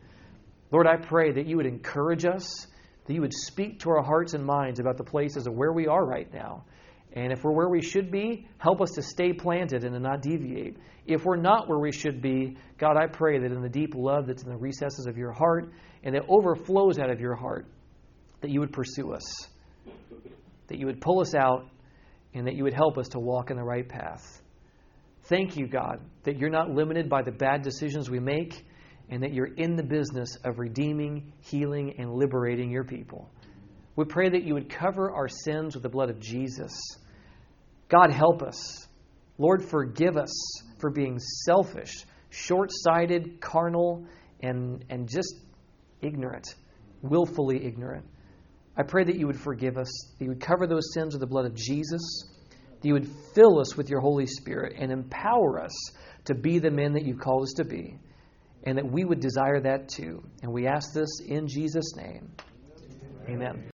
Lord, 0.72 0.88
I 0.88 0.96
pray 0.96 1.32
that 1.34 1.46
you 1.46 1.58
would 1.58 1.68
encourage 1.68 2.26
us, 2.26 2.66
that 3.06 3.14
you 3.14 3.22
would 3.22 3.32
speak 3.32 3.82
to 3.82 3.92
our 3.92 4.02
hearts 4.02 4.34
and 4.34 4.44
minds 4.44 4.80
about 4.80 4.98
the 4.98 5.04
places 5.04 5.46
of 5.46 5.54
where 5.54 5.72
we 5.72 5.86
are 5.86 6.04
right 6.04 6.34
now. 6.34 6.66
And 7.16 7.32
if 7.32 7.44
we're 7.44 7.52
where 7.52 7.70
we 7.70 7.84
should 7.84 8.10
be, 8.10 8.48
help 8.58 8.82
us 8.82 8.90
to 8.96 9.04
stay 9.04 9.34
planted 9.34 9.84
and 9.84 9.94
to 9.94 10.00
not 10.00 10.24
deviate. 10.24 10.78
If 11.06 11.26
we're 11.26 11.36
not 11.36 11.70
where 11.70 11.78
we 11.78 11.92
should 11.92 12.24
be, 12.24 12.58
God, 12.80 12.98
I 12.98 13.06
pray 13.06 13.38
that 13.38 13.52
in 13.52 13.62
the 13.62 13.70
deep 13.70 13.94
love 13.94 14.26
that's 14.26 14.42
in 14.42 14.50
the 14.50 14.58
recesses 14.58 15.06
of 15.06 15.16
your 15.16 15.32
heart 15.32 15.72
and 16.04 16.16
that 16.16 16.24
overflows 16.28 16.98
out 16.98 17.12
of 17.12 17.22
your 17.22 17.36
heart, 17.36 17.68
that 18.42 18.50
you 18.50 18.62
would 18.62 18.74
pursue 18.74 19.14
us, 19.14 19.48
that 20.68 20.78
you 20.80 20.86
would 20.86 21.02
pull 21.02 21.22
us 21.22 21.36
out, 21.36 21.70
and 22.34 22.48
that 22.48 22.56
you 22.56 22.64
would 22.64 22.74
help 22.74 22.98
us 22.98 23.10
to 23.10 23.20
walk 23.20 23.52
in 23.52 23.58
the 23.58 23.64
right 23.64 23.88
path. 23.88 24.42
Thank 25.24 25.56
you, 25.56 25.68
God, 25.68 26.02
that 26.24 26.38
you're 26.38 26.50
not 26.50 26.70
limited 26.70 27.10
by 27.10 27.22
the 27.22 27.32
bad 27.32 27.62
decisions 27.62 28.10
we 28.10 28.20
make 28.20 28.66
and 29.10 29.24
that 29.24 29.34
you're 29.34 29.54
in 29.54 29.76
the 29.76 29.84
business 29.84 30.38
of 30.44 30.60
redeeming, 30.60 31.32
healing, 31.42 31.96
and 31.98 32.14
liberating 32.14 32.72
your 32.72 32.84
people. 32.84 33.30
We 33.96 34.06
pray 34.06 34.30
that 34.30 34.44
you 34.44 34.56
would 34.56 34.70
cover 34.70 35.12
our 35.12 35.28
sins 35.28 35.76
with 35.76 35.84
the 35.84 35.90
blood 35.90 36.10
of 36.10 36.20
Jesus. 36.20 36.72
God, 37.90 38.12
help 38.12 38.42
us. 38.42 38.88
Lord, 39.38 39.64
forgive 39.70 40.18
us 40.18 40.34
for 40.80 40.90
being 40.90 41.20
selfish, 41.20 41.94
short 42.30 42.72
sighted, 42.72 43.40
carnal, 43.40 44.06
and, 44.42 44.84
and 44.90 45.08
just 45.08 45.36
ignorant, 46.02 46.48
willfully 47.02 47.64
ignorant. 47.66 48.06
I 48.76 48.82
pray 48.82 49.04
that 49.04 49.18
you 49.18 49.28
would 49.28 49.40
forgive 49.40 49.78
us, 49.78 49.90
that 50.18 50.26
you 50.26 50.30
would 50.30 50.42
cover 50.42 50.66
those 50.66 50.94
sins 50.94 51.14
with 51.14 51.22
the 51.22 51.28
blood 51.28 51.46
of 51.46 51.54
Jesus, 51.54 52.02
that 52.82 52.88
you 52.88 52.94
would 52.94 53.08
fill 53.36 53.60
us 53.60 53.78
with 53.78 53.90
your 53.90 54.00
Holy 54.00 54.26
Spirit 54.26 54.74
and 54.78 54.92
empower 54.92 55.62
us 55.62 55.74
to 56.26 56.34
be 56.34 56.58
the 56.58 56.72
men 56.72 56.94
that 56.94 57.06
you've 57.06 57.20
called 57.20 57.44
us 57.44 57.54
to 57.58 57.66
be, 57.66 58.00
and 58.64 58.78
that 58.78 58.92
we 58.92 59.06
would 59.06 59.20
desire 59.20 59.60
that 59.60 59.90
too. 59.90 60.24
And 60.42 60.52
we 60.52 60.66
ask 60.66 60.92
this 60.94 61.20
in 61.28 61.48
Jesus' 61.48 61.96
name. 61.96 62.32
Amen. 63.30 63.70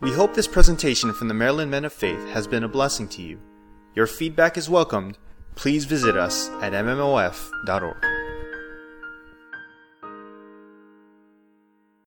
We 0.00 0.14
hope 0.14 0.32
this 0.32 0.48
presentation 0.48 1.12
from 1.12 1.28
the 1.28 1.34
Maryland 1.34 1.70
Men 1.70 1.84
of 1.84 1.92
Faith 1.92 2.28
has 2.28 2.46
been 2.46 2.64
a 2.64 2.68
blessing 2.68 3.08
to 3.08 3.22
you. 3.22 3.38
Your 3.94 4.06
feedback 4.06 4.56
is 4.56 4.68
welcomed. 4.68 5.18
Please 5.54 5.84
visit 5.84 6.16
us 6.16 6.48
at 6.62 6.72
mmof.org. 6.72 8.17